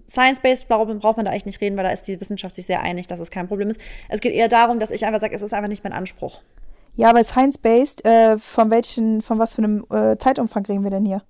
Science-based 0.10 0.68
braucht 0.68 1.00
braucht 1.00 1.18
man 1.18 1.26
da 1.28 1.34
echt 1.34 1.46
nicht 1.46 1.62
reden, 1.62 1.78
weil 1.78 1.84
da 1.84 1.92
ist 1.92 2.08
die 2.08 2.20
Wissenschaft 2.20 2.56
sich 2.56 2.66
sehr 2.66 2.82
einig, 2.82 3.06
dass 3.06 3.20
es 3.20 3.30
kein 3.30 3.48
Problem 3.48 3.70
ist. 3.70 3.80
Es 4.10 4.20
geht 4.20 4.34
eher 4.34 4.48
darum, 4.48 4.80
dass 4.80 4.90
ich 4.90 5.06
einfach 5.06 5.22
sage, 5.22 5.36
es 5.36 5.44
ist 5.44 5.54
einfach 5.54 5.70
nicht 5.70 5.84
mein 5.84 5.94
Anspruch. 5.94 6.42
Ja, 6.96 7.12
aber 7.12 7.24
science-based, 7.24 8.06
äh, 8.06 8.40
von 8.40 8.72
welchen, 8.72 9.22
von 9.22 9.38
was 9.38 9.54
für 9.54 9.64
einem 9.64 9.86
äh, 9.92 10.18
Zeitumfang 10.18 10.66
reden 10.66 10.84
wir 10.84 10.90
denn 10.90 11.06
hier? 11.06 11.22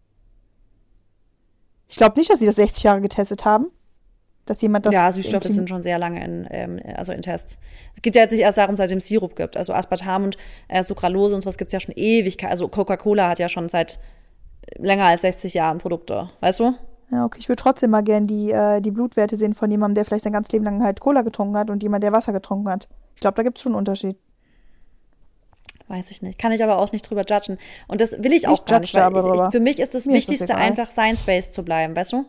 Ich 1.90 1.98
glaube 1.98 2.18
nicht, 2.18 2.32
dass 2.32 2.40
sie 2.40 2.46
das 2.46 2.56
60 2.56 2.84
Jahre 2.84 3.02
getestet 3.02 3.44
haben. 3.44 3.68
Dass 4.48 4.62
jemand 4.62 4.86
das. 4.86 4.94
ja, 4.94 5.12
Süßstoffe 5.14 5.44
irgendwie- 5.46 5.54
sind 5.56 5.70
schon 5.70 5.84
sehr 5.84 6.00
lange 6.00 6.24
in, 6.24 6.48
ähm, 6.50 6.80
also 6.96 7.12
in 7.12 7.22
Tests. 7.22 7.60
Es 7.96 8.02
geht 8.02 8.16
ja 8.16 8.24
jetzt 8.24 8.32
nicht 8.32 8.42
erst 8.42 8.58
darum, 8.58 8.76
seit 8.78 8.92
es 8.92 9.08
Sirup 9.08 9.36
gibt. 9.36 9.56
Also 9.56 9.74
Aspartam 9.74 10.24
und 10.24 10.38
äh, 10.68 10.82
Sucralose 10.84 11.36
und 11.36 11.42
sowas 11.42 11.58
gibt's 11.58 11.74
ja 11.74 11.80
schon 11.80 11.94
Ewigkeit. 11.96 12.50
Also 12.50 12.68
Coca-Cola 12.68 13.30
hat 13.30 13.40
ja 13.40 13.50
schon 13.50 13.70
seit 13.70 14.00
länger 14.78 15.06
als 15.06 15.22
60 15.22 15.54
Jahren 15.54 15.78
Produkte. 15.78 16.28
Weißt 16.40 16.60
du? 16.60 16.74
Ja, 17.12 17.24
okay. 17.26 17.38
Ich 17.40 17.48
würde 17.48 17.62
trotzdem 17.62 17.92
mal 17.92 18.04
gern 18.04 18.28
die, 18.28 18.52
äh, 18.52 18.82
die 18.82 18.92
Blutwerte 18.92 19.36
sehen 19.36 19.54
von 19.54 19.70
jemandem, 19.72 19.96
der 19.96 20.06
vielleicht 20.06 20.24
sein 20.24 20.34
ganzes 20.34 20.52
Leben 20.52 20.66
lang 20.66 20.84
halt 20.84 21.00
Cola 21.00 21.22
getrunken 21.22 21.56
hat 21.58 21.70
und 21.70 21.84
jemand, 21.84 22.04
der 22.04 22.12
Wasser 22.12 22.34
getrunken 22.34 22.70
hat. 22.70 22.88
Ich 23.16 23.22
glaube, 23.22 23.36
da 23.36 23.44
gibt 23.44 23.58
es 23.58 23.64
schon 23.64 23.72
einen 23.74 23.80
Unterschied. 23.80 24.18
Weiß 25.90 26.12
ich 26.12 26.22
nicht. 26.22 26.38
Kann 26.38 26.52
ich 26.52 26.62
aber 26.64 26.80
auch 26.80 26.92
nicht 26.92 27.10
drüber 27.10 27.24
judgen. 27.28 27.58
Und 27.88 28.02
das 28.02 28.12
will 28.22 28.34
ich 28.34 28.48
auch 28.48 28.56
Ich 28.60 28.66
gar 28.66 28.80
nicht. 28.82 28.94
da 28.94 29.08
ich, 29.10 29.52
für 29.52 29.60
mich 29.62 29.80
ist 29.80 29.96
das 29.96 30.06
Mir 30.06 30.18
ist 30.18 30.28
das 30.28 30.32
Wichtigste 30.34 30.56
einfach 30.56 30.92
Science-based 30.92 31.54
zu 31.54 31.64
bleiben, 31.64 31.96
weißt 31.96 32.12
du? 32.12 32.26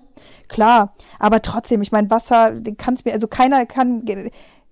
Klar, 0.47 0.95
aber 1.19 1.43
trotzdem, 1.43 1.83
ich 1.83 1.91
meine, 1.91 2.09
Wasser, 2.09 2.53
kann 2.77 2.95
es 2.95 3.05
mir, 3.05 3.13
also 3.15 3.27
keiner 3.27 3.67
kann, 3.67 4.05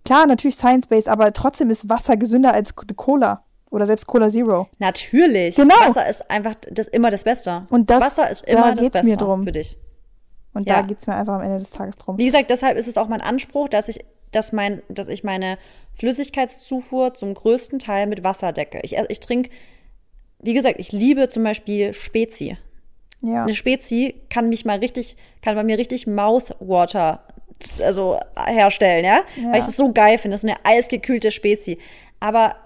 klar, 0.04 0.26
natürlich 0.26 0.54
science-based, 0.56 1.08
aber 1.08 1.32
trotzdem 1.32 1.68
ist 1.70 1.88
Wasser 1.88 2.16
gesünder 2.16 2.54
als 2.54 2.74
Cola 2.76 3.42
oder 3.70 3.86
selbst 3.86 4.06
Cola 4.06 4.30
Zero. 4.30 4.68
Natürlich. 4.78 5.56
Genau. 5.56 5.74
Wasser 5.80 6.08
ist 6.08 6.30
einfach 6.30 6.54
das 6.70 6.86
immer 6.86 7.10
das 7.10 7.24
Beste. 7.24 7.66
Und 7.70 7.90
das- 7.90 8.02
Wasser 8.04 8.30
ist 8.30 8.46
da 8.46 8.52
immer 8.52 8.70
das 8.72 8.80
geht's 8.82 8.92
Beste 8.92 9.08
mir 9.08 9.16
drum. 9.16 9.42
für 9.44 9.52
dich. 9.52 9.76
Und 10.54 10.66
Ja. 10.68 10.76
da 10.76 10.82
geht's 10.82 11.06
mir 11.08 11.16
einfach 11.16 11.34
am 11.34 11.42
Ende 11.42 11.58
des 11.58 11.70
Tages 11.70 11.96
drum. 11.96 12.16
Wie 12.18 12.24
gesagt, 12.26 12.48
deshalb 12.50 12.78
ist 12.78 12.86
es 12.88 12.96
auch 12.96 13.08
mein 13.08 13.20
Anspruch, 13.20 13.68
dass 13.68 13.88
ich, 13.88 13.98
dass 14.32 14.52
mein, 14.52 14.82
dass 14.88 15.08
ich 15.08 15.24
meine 15.24 15.58
Flüssigkeitszufuhr 15.92 17.14
zum 17.14 17.34
größten 17.34 17.78
Teil 17.78 18.06
mit 18.06 18.24
Wasser 18.24 18.52
decke. 18.52 18.80
Ich, 18.82 18.96
ich 18.96 19.20
trinke, 19.20 19.50
wie 20.40 20.54
gesagt, 20.54 20.78
ich 20.78 20.92
liebe 20.92 21.28
zum 21.28 21.44
Beispiel 21.44 21.94
Spezi. 21.94 22.58
Ja. 23.22 23.44
Eine 23.44 23.54
Spezi 23.54 24.14
kann 24.28 24.48
mich 24.48 24.64
mal 24.64 24.78
richtig, 24.78 25.16
kann 25.42 25.56
bei 25.56 25.64
mir 25.64 25.78
richtig 25.78 26.06
Mouthwater 26.06 27.26
also 27.82 28.18
herstellen, 28.36 29.04
ja? 29.04 29.22
Ja. 29.36 29.52
Weil 29.52 29.60
ich 29.60 29.66
das 29.66 29.76
so 29.76 29.92
geil 29.92 30.18
finde. 30.18 30.34
Das 30.34 30.44
ist 30.44 30.50
eine 30.50 30.64
eisgekühlte 30.64 31.30
Spezi. 31.30 31.78
Aber 32.20 32.56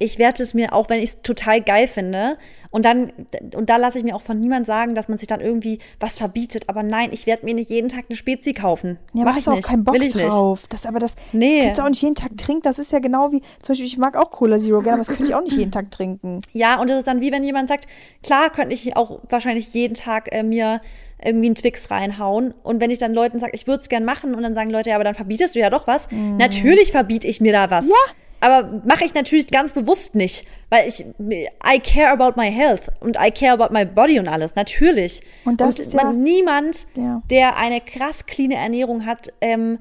ich 0.00 0.18
werde 0.18 0.42
es 0.42 0.52
mir, 0.54 0.72
auch 0.72 0.88
wenn 0.88 0.98
ich 1.00 1.10
es 1.10 1.22
total 1.22 1.60
geil 1.60 1.86
finde, 1.86 2.36
und 2.72 2.84
dann, 2.84 3.12
und 3.56 3.68
da 3.68 3.78
lasse 3.78 3.98
ich 3.98 4.04
mir 4.04 4.14
auch 4.14 4.22
von 4.22 4.38
niemand 4.38 4.64
sagen, 4.64 4.94
dass 4.94 5.08
man 5.08 5.18
sich 5.18 5.26
dann 5.26 5.40
irgendwie 5.40 5.80
was 5.98 6.18
verbietet. 6.18 6.68
Aber 6.68 6.84
nein, 6.84 7.08
ich 7.12 7.26
werde 7.26 7.44
mir 7.44 7.52
nicht 7.52 7.68
jeden 7.68 7.88
Tag 7.88 8.04
eine 8.08 8.16
Spezi 8.16 8.52
kaufen. 8.52 8.96
Ja, 9.12 9.24
Mach 9.24 9.36
ich 9.36 9.48
auch 9.48 9.56
nicht. 9.56 9.66
keinen 9.66 9.82
Bock 9.82 9.96
Will 9.96 10.04
ich 10.04 10.14
nicht. 10.14 10.28
drauf. 10.28 10.62
Das, 10.68 10.86
aber 10.86 11.00
das 11.00 11.16
Nee. 11.32 11.64
kannst 11.64 11.80
du 11.80 11.82
auch 11.82 11.88
nicht 11.88 12.00
jeden 12.02 12.14
Tag 12.14 12.36
trinken. 12.36 12.62
Das 12.62 12.78
ist 12.78 12.92
ja 12.92 13.00
genau 13.00 13.32
wie, 13.32 13.40
zum 13.40 13.72
Beispiel, 13.72 13.86
ich 13.86 13.98
mag 13.98 14.16
auch 14.16 14.30
Cola 14.30 14.56
Zero 14.60 14.82
gerne, 14.82 14.92
aber 14.92 14.98
das 15.04 15.08
könnte 15.08 15.24
ich 15.24 15.34
auch 15.34 15.42
nicht 15.42 15.56
jeden 15.56 15.72
Tag 15.72 15.90
trinken. 15.90 16.42
Ja, 16.52 16.80
und 16.80 16.88
es 16.88 16.98
ist 16.98 17.08
dann 17.08 17.20
wie 17.20 17.32
wenn 17.32 17.42
jemand 17.42 17.68
sagt, 17.68 17.88
klar 18.22 18.50
könnte 18.50 18.72
ich 18.72 18.96
auch 18.96 19.18
wahrscheinlich 19.28 19.74
jeden 19.74 19.94
Tag 19.94 20.32
äh, 20.32 20.44
mir 20.44 20.80
irgendwie 21.24 21.46
einen 21.46 21.54
Twix 21.56 21.90
reinhauen. 21.90 22.54
Und 22.62 22.80
wenn 22.80 22.92
ich 22.92 22.98
dann 22.98 23.12
Leuten 23.12 23.40
sage, 23.40 23.50
ich 23.56 23.66
würde 23.66 23.80
es 23.82 23.88
gern 23.88 24.04
machen, 24.04 24.32
und 24.32 24.44
dann 24.44 24.54
sagen 24.54 24.70
Leute, 24.70 24.90
ja, 24.90 24.94
aber 24.94 25.04
dann 25.04 25.16
verbietest 25.16 25.56
du 25.56 25.58
ja 25.58 25.70
doch 25.70 25.88
was. 25.88 26.06
Natürlich 26.12 26.92
verbiete 26.92 27.26
ich 27.26 27.40
mir 27.40 27.52
da 27.52 27.68
was. 27.68 27.88
Ja. 27.88 27.94
Aber 28.40 28.82
mache 28.86 29.04
ich 29.04 29.12
natürlich 29.14 29.46
ganz 29.48 29.72
bewusst 29.72 30.14
nicht, 30.14 30.46
weil 30.70 30.88
ich 30.88 31.04
I 31.20 31.78
care 31.78 32.10
about 32.10 32.40
my 32.40 32.50
health 32.50 32.88
und 33.00 33.16
I 33.20 33.30
care 33.30 33.52
about 33.52 33.72
my 33.72 33.84
body 33.84 34.18
und 34.18 34.28
alles. 34.28 34.54
Natürlich. 34.54 35.22
Und 35.44 35.60
das 35.60 35.78
ist 35.78 35.92
ja- 35.92 36.04
man, 36.04 36.22
niemand, 36.22 36.86
Ja. 36.94 37.22
der 37.30 37.56
eine 37.58 37.80
krass 37.80 38.24
cleane 38.26 38.54
Ernährung 38.56 39.04
hat, 39.04 39.32
ähm, 39.40 39.78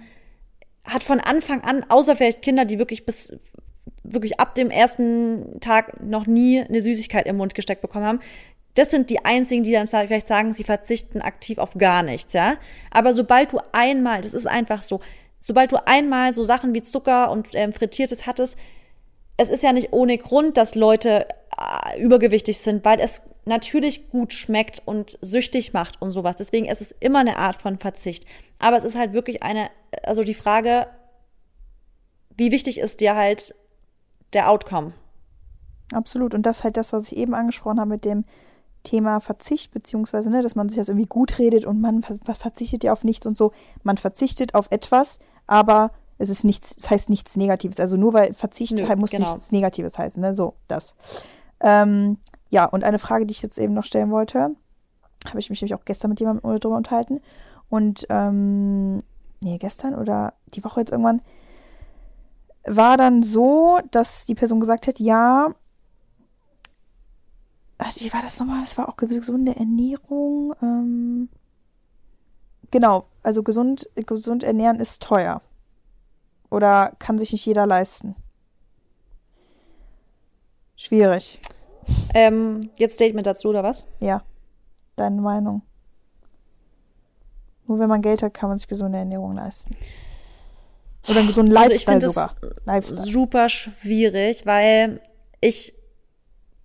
hat 0.86 1.04
von 1.04 1.20
Anfang 1.20 1.62
an, 1.62 1.86
außer 1.88 2.16
vielleicht 2.16 2.42
Kinder, 2.42 2.66
die 2.66 2.80
wirklich 2.80 3.06
bis 3.06 3.34
wirklich 4.04 4.40
ab 4.40 4.56
dem 4.56 4.72
ersten 4.72 5.60
Tag 5.62 6.02
noch 6.02 6.26
nie 6.26 6.62
eine 6.62 6.82
Süßigkeit 6.82 7.28
im 7.28 7.38
Mund 7.38 7.54
gesteckt 7.54 7.82
bekommen 7.82 8.06
haben. 8.06 8.20
Das 8.74 8.90
sind 8.92 9.10
die 9.10 9.24
einzigen, 9.24 9.64
die 9.64 9.72
dann 9.72 9.88
vielleicht 9.88 10.28
sagen, 10.28 10.54
sie 10.54 10.64
verzichten 10.64 11.22
aktiv 11.22 11.58
auf 11.60 11.76
gar 11.78 12.02
nichts, 12.02 12.34
ja. 12.34 12.56
Aber 12.92 13.14
sobald 13.14 13.54
du 13.54 13.60
einmal, 13.72 14.22
das 14.22 14.34
ist 14.34 14.48
einfach 14.48 14.84
so, 14.84 15.00
sobald 15.40 15.72
du 15.72 15.88
einmal 15.88 16.34
so 16.34 16.44
Sachen 16.44 16.74
wie 16.74 16.82
Zucker 16.82 17.32
und 17.32 17.50
ähm, 17.54 17.74
Frittiertes 17.74 18.26
hattest, 18.26 18.58
es 19.38 19.50
ist 19.50 19.64
ja 19.64 19.72
nicht 19.72 19.94
ohne 19.94 20.18
Grund, 20.18 20.58
dass 20.58 20.76
Leute 20.76 21.28
äh, 21.58 22.02
übergewichtig 22.02 22.58
sind, 22.58 22.84
weil 22.84 23.00
es 23.00 23.22
natürlich 23.46 24.10
gut 24.10 24.34
schmeckt 24.34 24.82
und 24.86 25.18
süchtig 25.22 25.74
macht 25.74 26.02
und 26.02 26.12
sowas. 26.12 26.36
Deswegen 26.36 26.66
ist 26.66 26.82
es 26.82 26.94
immer 27.00 27.20
eine 27.20 27.38
Art 27.38 27.62
von 27.62 27.80
Verzicht. 27.80 28.26
Aber 28.60 28.78
es 28.78 28.84
ist 28.84 28.98
halt 28.98 29.14
wirklich 29.14 29.42
eine, 29.42 29.70
also 30.04 30.24
die 30.24 30.34
Frage, 30.34 30.88
wie 32.38 32.52
wichtig 32.52 32.80
ist 32.80 33.00
dir 33.00 33.16
halt 33.16 33.56
der 34.34 34.50
Outcome? 34.50 34.94
Absolut. 35.94 36.36
Und 36.36 36.46
das 36.46 36.60
ist 36.60 36.64
halt 36.64 36.78
das, 36.78 36.94
was 36.94 37.12
ich 37.12 37.18
eben 37.18 37.34
angesprochen 37.34 37.80
habe 37.80 37.90
mit 37.90 38.06
dem 38.06 38.26
Thema 38.84 39.20
Verzicht, 39.20 39.72
beziehungsweise, 39.72 40.30
ne, 40.30 40.42
dass 40.42 40.56
man 40.56 40.70
sich 40.70 40.78
das 40.78 40.90
irgendwie 40.90 41.08
gut 41.08 41.40
redet 41.40 41.66
und 41.66 41.82
man 41.82 42.02
ver 42.02 42.18
verzichtet 42.36 42.84
ja 42.84 42.94
auf 42.94 43.04
nichts 43.04 43.26
und 43.26 43.38
so. 43.38 43.52
Man 43.84 43.98
verzichtet 43.98 44.56
auf 44.56 44.68
etwas, 44.70 45.20
aber 45.50 45.92
es 46.18 46.30
ist 46.30 46.44
nichts, 46.44 46.76
es 46.78 46.90
heißt 46.90 47.10
nichts 47.10 47.38
Negatives. 47.38 47.80
Also 47.80 47.98
nur 47.98 48.14
weil 48.14 48.34
Verzicht 48.34 48.78
Nö, 48.80 48.96
muss 48.98 49.12
genau. 49.12 49.28
nichts 49.28 49.52
Negatives 49.52 49.98
heißen, 49.98 50.22
ne? 50.22 50.34
So, 50.34 50.54
das. 50.68 50.94
Ähm, 51.62 52.18
ja, 52.50 52.66
und 52.66 52.84
eine 52.84 53.00
Frage, 53.00 53.26
die 53.26 53.32
ich 53.32 53.42
jetzt 53.42 53.58
eben 53.58 53.74
noch 53.74 53.84
stellen 53.84 54.12
wollte, 54.12 54.56
habe 55.28 55.40
ich 55.40 55.50
mich 55.50 55.62
nämlich 55.62 55.76
auch 55.76 55.86
gestern 55.86 56.10
mit 56.10 56.20
jemandem 56.20 56.60
darüber 56.60 56.78
unterhalten. 56.78 57.22
Und 57.70 58.06
ähm, 58.10 59.04
nee, 59.42 59.58
gestern 59.58 59.96
oder 59.96 60.34
die 60.54 60.64
Woche 60.64 60.82
jetzt 60.82 60.92
irgendwann, 60.92 61.22
war 62.66 62.98
dann 62.98 63.24
so, 63.24 63.80
dass 63.92 64.26
die 64.26 64.36
Person 64.36 64.60
gesagt 64.60 64.88
hat, 64.88 65.00
ja, 65.00 65.54
Also, 67.78 68.02
wie 68.02 68.12
war 68.12 68.22
das 68.22 68.40
nochmal? 68.40 68.60
Das 68.62 68.78
war 68.78 68.90
auch 68.90 68.98
gesunde 68.98 69.56
Ernährung. 69.56 70.54
Ähm, 70.62 71.30
genau, 72.72 73.06
also 73.24 73.44
gesund, 73.44 73.90
gesund 73.96 74.44
ernähren 74.44 74.80
ist 74.80 75.02
teuer. 75.02 75.42
Oder 76.50 76.94
kann 77.00 77.20
sich 77.20 77.32
nicht 77.32 77.46
jeder 77.46 77.66
leisten? 77.68 78.16
Schwierig. 80.76 81.40
Ähm, 82.14 82.62
jetzt 82.78 82.94
Statement 82.94 83.28
dazu, 83.28 83.50
oder 83.50 83.64
was? 83.64 83.88
Ja. 84.00 84.24
Deine 84.96 85.22
Meinung. 85.22 85.62
Nur 87.68 87.80
wenn 87.80 87.90
man 87.90 88.02
Geld 88.02 88.24
hat, 88.24 88.34
kann 88.34 88.50
man 88.50 88.58
sich 88.58 88.68
gesunde 88.68 88.98
Ernährung 88.98 89.36
leisten. 89.36 89.76
Oder 91.08 91.20
einen 91.20 91.28
gesunden 91.28 91.56
Also 91.56 91.72
ich 91.72 91.86
Lifestyle 91.86 92.00
finde 92.02 92.10
sogar. 92.10 92.36
es 92.42 92.66
Lifestyle. 92.66 93.06
super 93.06 93.50
schwierig, 93.50 94.46
weil 94.46 95.02
ich 95.42 95.74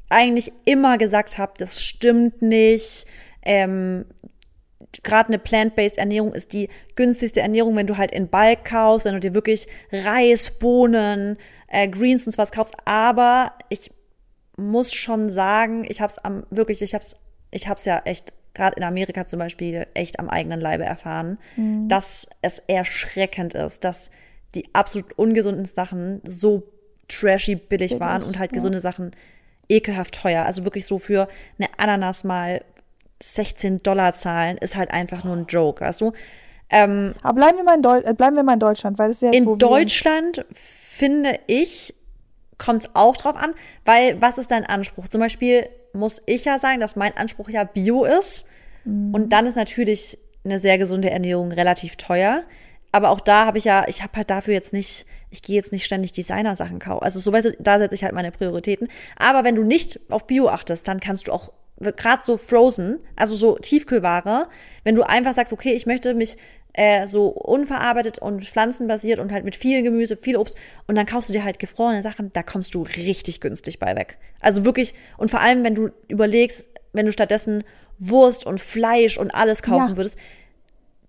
eigentlich 0.08 0.52
immer 0.64 0.98
gesagt 0.98 1.38
habe, 1.38 1.52
das 1.58 1.80
stimmt 1.82 2.40
nicht. 2.42 3.06
Ähm, 3.42 4.06
Gerade 5.02 5.28
eine 5.28 5.38
plant-based 5.38 5.98
Ernährung 5.98 6.32
ist 6.32 6.52
die 6.52 6.68
günstigste 6.96 7.40
Ernährung, 7.40 7.76
wenn 7.76 7.86
du 7.86 7.96
halt 7.96 8.12
in 8.12 8.28
Bulk 8.28 8.64
kaufst, 8.64 9.04
wenn 9.04 9.14
du 9.14 9.20
dir 9.20 9.34
wirklich 9.34 9.66
Reis, 9.92 10.50
Bohnen, 10.50 11.36
äh, 11.68 11.88
Greens 11.88 12.26
und 12.26 12.32
so 12.32 12.38
was 12.38 12.52
kaufst. 12.52 12.74
Aber 12.84 13.52
ich 13.68 13.90
muss 14.56 14.94
schon 14.94 15.30
sagen, 15.30 15.84
ich 15.88 16.00
habe 16.00 16.12
es 16.12 16.18
am 16.18 16.44
wirklich, 16.50 16.80
ich 16.82 16.94
habe 16.94 17.04
es, 17.04 17.16
ich 17.50 17.68
habe 17.68 17.78
es 17.78 17.84
ja 17.84 17.98
echt 18.04 18.32
gerade 18.54 18.76
in 18.76 18.84
Amerika 18.84 19.26
zum 19.26 19.40
Beispiel 19.40 19.86
echt 19.94 20.20
am 20.20 20.30
eigenen 20.30 20.60
Leibe 20.60 20.84
erfahren, 20.84 21.38
dass 21.88 22.28
es 22.40 22.60
erschreckend 22.60 23.54
ist, 23.54 23.82
dass 23.82 24.12
die 24.54 24.72
absolut 24.72 25.12
ungesunden 25.18 25.64
Sachen 25.64 26.20
so 26.24 26.62
trashy 27.08 27.56
billig, 27.56 27.90
Billig, 27.90 28.00
waren 28.00 28.22
und 28.22 28.38
halt 28.38 28.52
ja. 28.52 28.56
gesunde 28.56 28.80
Sachen 28.80 29.10
ekelhaft 29.68 30.14
teuer. 30.14 30.44
Also 30.44 30.64
wirklich 30.64 30.86
so 30.86 30.98
für 30.98 31.28
eine 31.58 31.68
Ananas 31.78 32.24
mal 32.24 32.62
16 33.22 33.82
Dollar 33.82 34.12
zahlen, 34.12 34.58
ist 34.58 34.76
halt 34.76 34.90
einfach 34.90 35.24
nur 35.24 35.36
ein 35.36 35.46
Joke, 35.46 35.84
weißt 35.84 36.00
du? 36.00 36.12
Ähm, 36.70 37.14
Aber 37.22 37.34
bleiben 37.34 37.56
wir, 37.58 37.64
mal 37.64 37.76
in 37.76 37.82
Deu 37.82 37.98
äh, 37.98 38.14
bleiben 38.14 38.36
wir 38.36 38.42
mal 38.42 38.54
in 38.54 38.60
Deutschland, 38.60 38.98
weil 38.98 39.08
das 39.08 39.18
ist 39.18 39.22
ja 39.22 39.32
jetzt, 39.32 39.46
in 39.46 39.58
Deutschland 39.58 40.44
finde 40.52 41.38
ich, 41.46 41.94
kommt 42.58 42.82
es 42.82 42.90
auch 42.94 43.16
drauf 43.16 43.36
an, 43.36 43.54
weil 43.84 44.20
was 44.20 44.38
ist 44.38 44.50
dein 44.50 44.64
Anspruch? 44.64 45.08
Zum 45.08 45.20
Beispiel 45.20 45.68
muss 45.92 46.22
ich 46.26 46.44
ja 46.44 46.58
sagen, 46.58 46.80
dass 46.80 46.96
mein 46.96 47.16
Anspruch 47.16 47.48
ja 47.48 47.64
Bio 47.64 48.04
ist. 48.04 48.48
Mhm. 48.84 49.14
Und 49.14 49.32
dann 49.32 49.46
ist 49.46 49.56
natürlich 49.56 50.18
eine 50.44 50.58
sehr 50.58 50.78
gesunde 50.78 51.10
Ernährung 51.10 51.52
relativ 51.52 51.96
teuer. 51.96 52.42
Aber 52.92 53.10
auch 53.10 53.20
da 53.20 53.46
habe 53.46 53.58
ich 53.58 53.64
ja, 53.64 53.86
ich 53.88 54.02
habe 54.02 54.16
halt 54.16 54.30
dafür 54.30 54.54
jetzt 54.54 54.72
nicht, 54.72 55.06
ich 55.30 55.42
gehe 55.42 55.56
jetzt 55.56 55.72
nicht 55.72 55.84
ständig 55.84 56.12
Designer-Sachen 56.12 56.78
kaufen. 56.78 57.02
Also 57.02 57.18
so 57.18 57.32
weißt 57.32 57.46
du, 57.46 57.56
da 57.58 57.78
setze 57.78 57.94
ich 57.94 58.04
halt 58.04 58.14
meine 58.14 58.30
Prioritäten. 58.30 58.88
Aber 59.16 59.44
wenn 59.44 59.56
du 59.56 59.64
nicht 59.64 59.98
auf 60.10 60.26
Bio 60.26 60.48
achtest, 60.48 60.86
dann 60.86 61.00
kannst 61.00 61.28
du 61.28 61.32
auch 61.32 61.52
gerade 61.80 62.22
so 62.22 62.36
Frozen, 62.36 63.00
also 63.16 63.34
so 63.34 63.56
Tiefkühlware, 63.56 64.48
wenn 64.84 64.94
du 64.94 65.02
einfach 65.02 65.34
sagst, 65.34 65.52
okay, 65.52 65.72
ich 65.72 65.86
möchte 65.86 66.14
mich 66.14 66.36
äh, 66.72 67.06
so 67.06 67.28
unverarbeitet 67.28 68.18
und 68.18 68.44
pflanzenbasiert 68.44 69.18
und 69.20 69.32
halt 69.32 69.44
mit 69.44 69.56
viel 69.56 69.82
Gemüse, 69.82 70.16
viel 70.16 70.36
Obst 70.36 70.56
und 70.86 70.96
dann 70.96 71.06
kaufst 71.06 71.28
du 71.28 71.32
dir 71.32 71.44
halt 71.44 71.58
gefrorene 71.58 72.02
Sachen, 72.02 72.32
da 72.32 72.42
kommst 72.42 72.74
du 72.74 72.82
richtig 72.82 73.40
günstig 73.40 73.78
bei 73.78 73.94
weg. 73.96 74.18
Also 74.40 74.64
wirklich, 74.64 74.94
und 75.16 75.30
vor 75.30 75.40
allem, 75.40 75.64
wenn 75.64 75.74
du 75.74 75.90
überlegst, 76.08 76.68
wenn 76.92 77.06
du 77.06 77.12
stattdessen 77.12 77.64
Wurst 77.98 78.44
und 78.44 78.60
Fleisch 78.60 79.18
und 79.18 79.32
alles 79.32 79.62
kaufen 79.62 79.90
Ja. 79.90 79.96
würdest, 79.96 80.18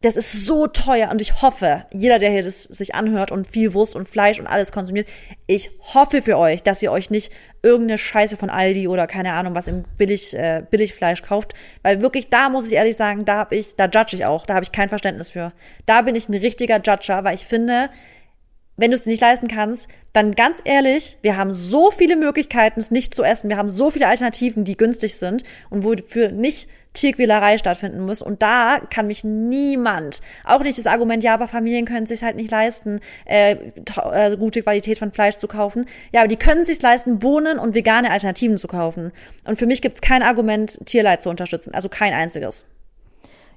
das 0.01 0.17
ist 0.17 0.45
so 0.45 0.67
teuer 0.67 1.09
und 1.09 1.19
ich 1.19 1.41
hoffe, 1.41 1.85
jeder, 1.91 2.19
der 2.19 2.29
hier 2.29 2.43
das 2.43 2.63
sich 2.63 2.93
anhört 2.93 3.31
und 3.31 3.47
viel 3.47 3.73
Wurst 3.73 3.95
und 3.95 4.07
Fleisch 4.07 4.39
und 4.39 4.45
alles 4.45 4.71
konsumiert, 4.71 5.07
ich 5.47 5.71
hoffe 5.95 6.21
für 6.21 6.37
euch, 6.37 6.61
dass 6.61 6.83
ihr 6.83 6.91
euch 6.91 7.09
nicht 7.09 7.33
irgendeine 7.65 7.97
Scheiße 7.97 8.37
von 8.37 8.49
Aldi 8.49 8.87
oder 8.87 9.07
keine 9.07 9.33
Ahnung 9.33 9.55
was 9.55 9.67
im 9.67 9.83
Billig, 9.97 10.33
äh, 10.35 10.63
Billigfleisch 10.69 11.23
kauft, 11.23 11.53
weil 11.81 12.01
wirklich 12.01 12.29
da 12.29 12.49
muss 12.49 12.67
ich 12.67 12.73
ehrlich 12.73 12.95
sagen, 12.95 13.25
da 13.25 13.37
habe 13.37 13.55
ich, 13.55 13.75
da 13.75 13.85
judge 13.85 14.15
ich 14.15 14.25
auch, 14.25 14.45
da 14.45 14.53
habe 14.53 14.63
ich 14.63 14.71
kein 14.71 14.89
Verständnis 14.89 15.29
für. 15.29 15.51
Da 15.85 16.03
bin 16.03 16.15
ich 16.15 16.29
ein 16.29 16.35
richtiger 16.35 16.77
Judger, 16.77 17.23
weil 17.23 17.35
ich 17.35 17.45
finde, 17.47 17.89
wenn 18.77 18.91
du 18.91 18.95
es 18.95 19.03
dir 19.03 19.09
nicht 19.09 19.21
leisten 19.21 19.47
kannst, 19.47 19.87
dann 20.13 20.33
ganz 20.33 20.59
ehrlich, 20.63 21.17
wir 21.21 21.37
haben 21.37 21.51
so 21.51 21.91
viele 21.91 22.15
Möglichkeiten, 22.15 22.79
es 22.79 22.91
nicht 22.91 23.15
zu 23.15 23.23
essen. 23.23 23.49
Wir 23.49 23.57
haben 23.57 23.69
so 23.69 23.89
viele 23.89 24.07
Alternativen, 24.07 24.63
die 24.63 24.77
günstig 24.77 25.15
sind 25.15 25.43
und 25.69 25.83
wofür 25.83 26.31
nicht 26.31 26.69
Tierquälerei 26.95 27.57
stattfinden 27.57 28.05
muss. 28.05 28.21
Und 28.21 28.41
da 28.41 28.79
kann 28.89 29.07
mich 29.07 29.23
niemand, 29.23 30.21
auch 30.43 30.61
nicht 30.61 30.77
das 30.77 30.87
Argument, 30.87 31.23
ja, 31.23 31.33
aber 31.35 31.47
Familien 31.47 31.85
können 31.85 32.05
sich 32.05 32.23
halt 32.23 32.35
nicht 32.35 32.49
leisten, 32.49 32.99
äh, 33.25 33.57
äh, 34.11 34.37
gute 34.37 34.61
Qualität 34.63 34.97
von 34.97 35.11
Fleisch 35.11 35.37
zu 35.37 35.47
kaufen. 35.47 35.85
Ja, 36.11 36.21
aber 36.21 36.27
die 36.27 36.37
können 36.37 36.65
sich 36.65 36.81
leisten, 36.81 37.19
Bohnen 37.19 37.59
und 37.59 37.75
vegane 37.75 38.11
Alternativen 38.11 38.57
zu 38.57 38.67
kaufen. 38.67 39.11
Und 39.45 39.59
für 39.59 39.67
mich 39.67 39.81
gibt 39.81 39.97
es 39.97 40.01
kein 40.01 40.23
Argument, 40.23 40.79
Tierleid 40.85 41.21
zu 41.21 41.29
unterstützen. 41.29 41.73
Also 41.73 41.89
kein 41.89 42.13
einziges. 42.13 42.65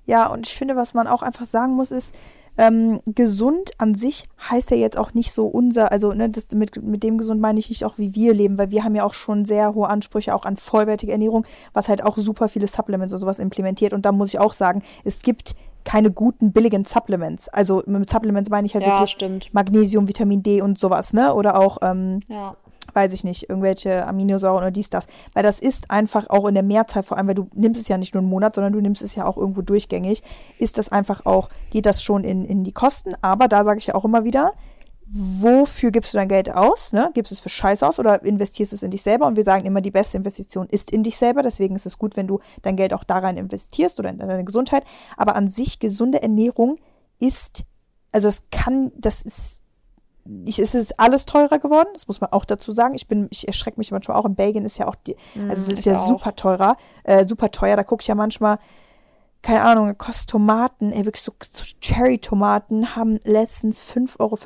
Ja, 0.05 0.27
und 0.27 0.47
ich 0.47 0.55
finde, 0.55 0.75
was 0.77 0.95
man 0.95 1.07
auch 1.07 1.23
einfach 1.23 1.45
sagen 1.45 1.75
muss, 1.75 1.91
ist, 1.91 2.15
ähm, 2.59 3.01
gesund 3.07 3.71
an 3.79 3.95
sich 3.95 4.29
heißt 4.51 4.71
ja 4.73 4.77
jetzt 4.77 4.99
auch 4.99 5.15
nicht 5.15 5.33
so 5.33 5.47
unser, 5.47 5.93
also 5.93 6.13
ne, 6.13 6.29
das, 6.29 6.49
mit, 6.53 6.83
mit 6.83 7.03
dem 7.05 7.17
gesund 7.17 7.41
meine 7.41 7.59
ich 7.59 7.69
nicht 7.69 7.85
auch, 7.85 7.97
wie 7.97 8.15
wir 8.15 8.35
leben, 8.35 8.59
weil 8.59 8.71
wir 8.71 8.85
haben 8.85 8.97
ja 8.97 9.05
auch 9.05 9.15
schon 9.15 9.45
sehr 9.45 9.75
hohe 9.75 9.89
Ansprüche 9.89 10.35
auch 10.35 10.45
an 10.45 10.57
vollwertige 10.57 11.13
Ernährung, 11.13 11.47
was 11.73 11.89
halt 11.89 12.05
auch 12.05 12.19
super 12.19 12.49
viele 12.49 12.67
Supplements 12.67 13.15
und 13.15 13.21
sowas 13.21 13.39
implementiert. 13.39 13.93
Und 13.93 14.05
da 14.05 14.13
muss 14.13 14.35
ich 14.35 14.41
auch 14.41 14.53
sagen, 14.53 14.83
es 15.05 15.23
gibt 15.23 15.55
keine 15.85 16.11
guten, 16.11 16.53
billigen 16.53 16.85
Supplements. 16.85 17.49
Also 17.49 17.83
mit 17.87 18.11
Supplements 18.11 18.51
meine 18.51 18.67
ich 18.67 18.75
halt 18.75 18.85
Ja, 18.85 18.97
wirklich 18.97 19.11
stimmt. 19.11 19.55
Magnesium, 19.55 20.09
Vitamin 20.09 20.43
D 20.43 20.61
und 20.61 20.79
sowas, 20.79 21.13
ne? 21.13 21.33
Oder 21.33 21.59
auch 21.59 21.79
ähm, 21.83 22.21
Ja. 22.29 22.57
Weiß 22.99 23.13
ich 23.13 23.23
nicht, 23.23 23.49
irgendwelche 23.49 24.07
Aminosäuren 24.07 24.59
oder 24.59 24.71
dies, 24.73 24.91
das. 24.91 25.07
Weil 25.35 25.45
das 25.45 25.61
ist 25.61 25.91
einfach 25.91 26.29
auch 26.31 26.49
in 26.49 26.55
der 26.55 26.65
Mehrzahl, 26.65 27.05
vor 27.05 27.17
allem, 27.17 27.29
weil 27.29 27.37
du 27.37 27.49
nimmst 27.55 27.81
es 27.81 27.87
ja 27.87 27.97
nicht 27.97 28.13
nur 28.13 28.23
einen 28.23 28.31
Monat, 28.31 28.57
sondern 28.57 28.73
du 28.73 28.81
nimmst 28.81 29.03
es 29.03 29.15
ja 29.15 29.25
auch 29.25 29.37
irgendwo 29.37 29.63
durchgängig, 29.63 30.23
ist 30.59 30.79
das 30.79 30.91
einfach 30.91 31.25
auch, 31.27 31.49
geht 31.71 31.87
das 31.87 32.03
schon 32.03 32.25
in, 32.25 32.45
in 32.45 32.65
die 32.65 32.73
Kosten. 32.73 33.13
Aber 33.23 33.47
da 33.47 33.63
sage 33.63 33.79
ich 33.79 33.87
ja 33.87 33.95
auch 33.95 34.05
immer 34.05 34.25
wieder, 34.25 34.53
wofür 35.07 35.93
gibst 35.93 36.13
du 36.13 36.19
dein 36.19 36.29
Geld 36.29 36.51
aus? 36.51 36.93
Ne? 36.93 37.11
Gibst 37.15 37.31
du 37.31 37.35
es 37.35 37.41
für 37.41 37.49
Scheiß 37.49 37.83
aus 37.83 37.99
oder 38.01 38.23
investierst 38.25 38.73
du 38.73 38.77
es 38.77 38.83
in 38.83 38.91
dich 38.91 39.03
selber? 39.03 39.27
Und 39.27 39.37
wir 39.37 39.45
sagen 39.45 39.65
immer, 39.65 39.81
die 39.81 39.93
beste 39.93 40.17
Investition 40.17 40.67
ist 40.69 40.91
in 40.91 41.05
dich 41.05 41.17
selber. 41.17 41.43
Deswegen 41.43 41.77
ist 41.77 41.87
es 41.87 41.99
gut, 41.99 42.17
wenn 42.17 42.27
du 42.27 42.41
dein 42.63 42.77
Geld 42.77 42.93
auch 42.93 43.05
da 43.05 43.19
rein 43.19 43.37
investierst 43.37 43.99
oder 44.01 44.11
in 44.11 44.19
deine 44.19 44.45
Gesundheit. 44.45 44.83
Aber 45.17 45.37
an 45.37 45.49
sich 45.49 45.79
gesunde 45.79 46.21
Ernährung 46.21 46.77
ist, 47.21 47.65
also 48.13 48.29
es 48.29 48.51
kann, 48.51 48.91
das 48.97 49.23
ist 49.23 49.61
ich, 50.45 50.59
es 50.59 50.75
ist 50.75 51.01
alles 51.01 51.27
teurer 51.27 51.59
geworden, 51.59 51.89
das 51.95 52.07
muss 52.07 52.21
man 52.21 52.33
auch 52.33 52.45
dazu 52.45 52.73
sagen. 52.73 52.95
Ich 52.95 53.09
bin, 53.09 53.29
ich 53.31 53.47
erschrecke 53.47 53.79
mich 53.79 53.91
manchmal 53.91 54.17
auch. 54.17 54.27
In 54.27 54.35
Belgien 54.35 54.65
ist 54.65 54.79
ja 54.79 54.87
auch 54.87 54.95
die, 54.95 55.17
also 55.49 55.73
es 55.73 55.79
ist 55.79 55.85
ja 55.87 55.99
auch. 55.99 56.09
super 56.09 56.37
teurer, 56.37 56.77
äh, 57.05 57.25
super 57.25 57.51
teuer. 57.51 57.77
Da 57.77 57.85
gucke 57.85 58.03
ich 58.03 58.09
ja 58.09 58.15
manchmal, 58.15 58.59
keine 59.43 59.63
Ahnung, 59.63 59.97
kostet 59.97 60.31
Tomaten, 60.31 60.93
ey, 60.93 61.05
wirklich 61.05 61.23
so, 61.23 61.33
so 61.41 61.63
Cherry-Tomaten 61.81 62.97
haben 62.97 63.19
letztens 63.25 63.81
5,95 63.81 64.19
Euro 64.21 64.37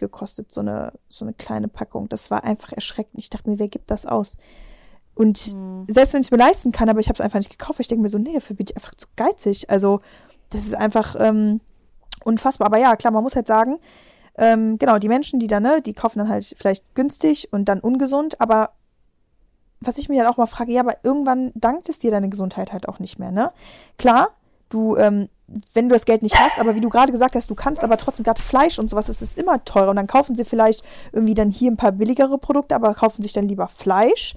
gekostet, 0.00 0.52
so 0.52 0.60
eine, 0.60 0.92
so 1.08 1.24
eine 1.24 1.34
kleine 1.34 1.68
Packung. 1.68 2.08
Das 2.08 2.30
war 2.30 2.44
einfach 2.44 2.72
erschreckend. 2.72 3.18
Ich 3.18 3.30
dachte 3.30 3.50
mir, 3.50 3.58
wer 3.58 3.68
gibt 3.68 3.90
das 3.90 4.06
aus? 4.06 4.36
Und 5.14 5.38
selbst 5.88 6.12
wenn 6.12 6.20
ich 6.20 6.26
es 6.26 6.30
mir 6.30 6.38
leisten 6.38 6.72
kann, 6.72 6.88
aber 6.88 7.00
ich 7.00 7.08
habe 7.08 7.14
es 7.14 7.20
einfach 7.20 7.38
nicht 7.38 7.56
gekauft, 7.56 7.80
ich 7.80 7.88
denke 7.88 8.02
mir 8.02 8.08
so, 8.08 8.18
nee, 8.18 8.34
dafür 8.34 8.56
bin 8.56 8.66
ich 8.68 8.76
einfach 8.76 8.94
zu 8.94 9.06
geizig. 9.16 9.70
Also, 9.70 10.00
das 10.50 10.64
ist 10.64 10.74
einfach 10.74 11.16
ähm, 11.18 11.60
unfassbar. 12.24 12.66
Aber 12.66 12.78
ja, 12.78 12.96
klar, 12.96 13.12
man 13.12 13.22
muss 13.22 13.36
halt 13.36 13.46
sagen, 13.46 13.78
ähm, 14.36 14.78
genau, 14.78 14.98
die 14.98 15.08
Menschen, 15.08 15.38
die 15.38 15.46
da, 15.46 15.60
ne, 15.60 15.80
die 15.80 15.92
kaufen 15.92 16.18
dann 16.18 16.28
halt 16.28 16.54
vielleicht 16.58 16.94
günstig 16.94 17.52
und 17.52 17.66
dann 17.66 17.80
ungesund, 17.80 18.40
aber 18.40 18.70
was 19.80 19.98
ich 19.98 20.08
mir 20.08 20.22
dann 20.22 20.32
auch 20.32 20.36
mal 20.36 20.46
frage, 20.46 20.72
ja, 20.72 20.80
aber 20.80 20.96
irgendwann 21.02 21.52
dankt 21.54 21.88
es 21.88 21.98
dir 21.98 22.10
deine 22.10 22.28
Gesundheit 22.28 22.72
halt 22.72 22.88
auch 22.88 22.98
nicht 22.98 23.18
mehr, 23.18 23.30
ne? 23.30 23.52
Klar, 23.98 24.28
du, 24.70 24.96
ähm, 24.96 25.28
wenn 25.74 25.88
du 25.88 25.94
das 25.94 26.06
Geld 26.06 26.22
nicht 26.22 26.36
hast, 26.38 26.58
aber 26.58 26.74
wie 26.74 26.80
du 26.80 26.88
gerade 26.88 27.12
gesagt 27.12 27.36
hast, 27.36 27.50
du 27.50 27.54
kannst 27.54 27.84
aber 27.84 27.96
trotzdem 27.96 28.24
gerade 28.24 28.40
Fleisch 28.40 28.78
und 28.78 28.88
sowas, 28.88 29.08
es 29.08 29.22
ist 29.22 29.38
immer 29.38 29.64
teurer 29.64 29.90
und 29.90 29.96
dann 29.96 30.06
kaufen 30.06 30.34
sie 30.34 30.44
vielleicht 30.44 30.82
irgendwie 31.12 31.34
dann 31.34 31.50
hier 31.50 31.70
ein 31.70 31.76
paar 31.76 31.92
billigere 31.92 32.38
Produkte, 32.38 32.74
aber 32.74 32.94
kaufen 32.94 33.22
sich 33.22 33.32
dann 33.32 33.46
lieber 33.46 33.68
Fleisch 33.68 34.34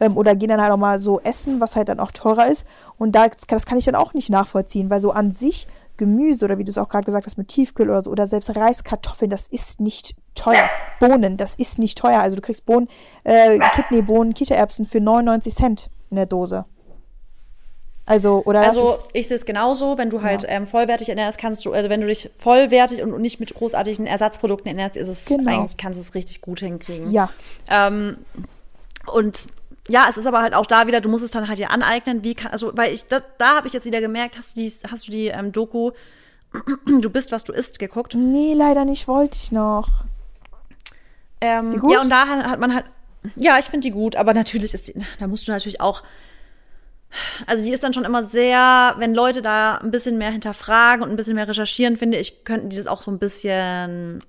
ähm, 0.00 0.16
oder 0.16 0.36
gehen 0.36 0.50
dann 0.50 0.60
halt 0.60 0.70
auch 0.70 0.76
mal 0.76 0.98
so 0.98 1.20
essen, 1.20 1.60
was 1.60 1.76
halt 1.76 1.88
dann 1.88 1.98
auch 1.98 2.12
teurer 2.12 2.46
ist 2.48 2.66
und 2.98 3.16
da, 3.16 3.28
das 3.48 3.66
kann 3.66 3.78
ich 3.78 3.86
dann 3.86 3.94
auch 3.94 4.12
nicht 4.12 4.28
nachvollziehen, 4.28 4.90
weil 4.90 5.00
so 5.00 5.12
an 5.12 5.32
sich 5.32 5.66
Gemüse 6.00 6.44
oder 6.46 6.58
wie 6.58 6.64
du 6.64 6.70
es 6.70 6.78
auch 6.78 6.88
gerade 6.88 7.04
gesagt 7.04 7.26
hast 7.26 7.36
mit 7.38 7.46
Tiefkühl 7.48 7.88
oder 7.88 8.02
so 8.02 8.10
oder 8.10 8.26
selbst 8.26 8.56
Reis, 8.56 8.82
Kartoffeln, 8.82 9.30
das 9.30 9.46
ist 9.46 9.80
nicht 9.80 10.16
teuer. 10.34 10.68
Bohnen, 10.98 11.36
das 11.36 11.54
ist 11.54 11.78
nicht 11.78 11.96
teuer. 11.98 12.18
Also 12.20 12.34
du 12.34 12.42
kriegst 12.42 12.66
Bohnen, 12.66 12.88
äh, 13.24 13.58
Kidneybohnen, 13.76 14.34
Kichererbsen 14.34 14.84
für 14.86 15.00
99 15.00 15.54
Cent 15.54 15.90
in 16.10 16.16
der 16.16 16.26
Dose. 16.26 16.64
Also, 18.06 18.42
oder 18.44 18.62
Also 18.62 18.90
ist, 18.94 19.06
ich 19.12 19.28
sehe 19.28 19.36
es 19.36 19.44
genauso, 19.44 19.96
wenn 19.96 20.10
du 20.10 20.22
halt 20.22 20.44
ähm, 20.48 20.66
vollwertig 20.66 21.10
ernährst, 21.10 21.38
kannst 21.38 21.64
du, 21.64 21.72
also 21.72 21.88
wenn 21.88 22.00
du 22.00 22.08
dich 22.08 22.30
vollwertig 22.36 23.02
und 23.02 23.20
nicht 23.20 23.38
mit 23.38 23.54
großartigen 23.54 24.06
Ersatzprodukten 24.06 24.66
ernährst, 24.66 24.96
ist 24.96 25.06
es 25.08 25.26
Genau. 25.26 25.60
eigentlich, 25.60 25.76
kannst 25.76 25.96
du 25.96 26.02
es 26.02 26.14
richtig 26.16 26.40
gut 26.40 26.58
hinkriegen. 26.58 27.12
ja, 27.12 27.28
Ähm, 27.70 28.16
und 29.12 29.46
ja, 29.90 30.06
es 30.08 30.16
ist 30.16 30.26
aber 30.26 30.40
halt 30.40 30.54
auch 30.54 30.66
da 30.66 30.86
wieder, 30.86 31.00
du 31.00 31.08
musst 31.08 31.24
es 31.24 31.30
dann 31.30 31.48
halt 31.48 31.58
dir 31.58 31.70
aneignen, 31.70 32.22
wie 32.22 32.34
kann, 32.34 32.52
also, 32.52 32.72
weil 32.74 32.92
ich, 32.94 33.06
da, 33.06 33.18
da 33.38 33.56
habe 33.56 33.66
ich 33.66 33.72
jetzt 33.72 33.84
wieder 33.84 34.00
gemerkt, 34.00 34.38
hast 34.38 34.56
du 34.56 34.60
die, 34.60 34.72
hast 34.90 35.08
du 35.08 35.12
die 35.12 35.26
ähm, 35.26 35.52
Doku, 35.52 35.90
du 36.86 37.10
bist, 37.10 37.32
was 37.32 37.44
du 37.44 37.52
isst, 37.52 37.78
geguckt? 37.78 38.14
nee, 38.14 38.54
leider 38.54 38.84
nicht, 38.84 39.08
wollte 39.08 39.36
ich 39.36 39.52
noch. 39.52 40.04
Ähm, 41.40 41.66
Ist 41.66 41.74
die 41.74 41.78
gut? 41.78 41.92
Ja, 41.92 42.00
und 42.02 42.10
da 42.10 42.26
hat 42.26 42.60
man 42.60 42.74
halt, 42.74 42.84
ja, 43.34 43.58
ich 43.58 43.66
finde 43.66 43.88
die 43.88 43.92
gut, 43.92 44.16
aber 44.16 44.32
natürlich 44.32 44.74
ist 44.74 44.88
die, 44.88 44.94
da 45.18 45.26
musst 45.26 45.46
du 45.48 45.52
natürlich 45.52 45.80
auch 45.80 46.02
also 47.46 47.64
die 47.64 47.72
ist 47.72 47.82
dann 47.82 47.92
schon 47.92 48.04
immer 48.04 48.24
sehr, 48.24 48.94
wenn 48.98 49.14
Leute 49.14 49.42
da 49.42 49.76
ein 49.76 49.90
bisschen 49.90 50.18
mehr 50.18 50.30
hinterfragen 50.30 51.02
und 51.02 51.10
ein 51.10 51.16
bisschen 51.16 51.34
mehr 51.34 51.48
recherchieren, 51.48 51.96
finde 51.96 52.18
ich, 52.18 52.44
könnten 52.44 52.68
die 52.68 52.76
das 52.76 52.86
auch 52.86 53.00
so 53.00 53.10
ein 53.10 53.18
bisschen 53.18 54.20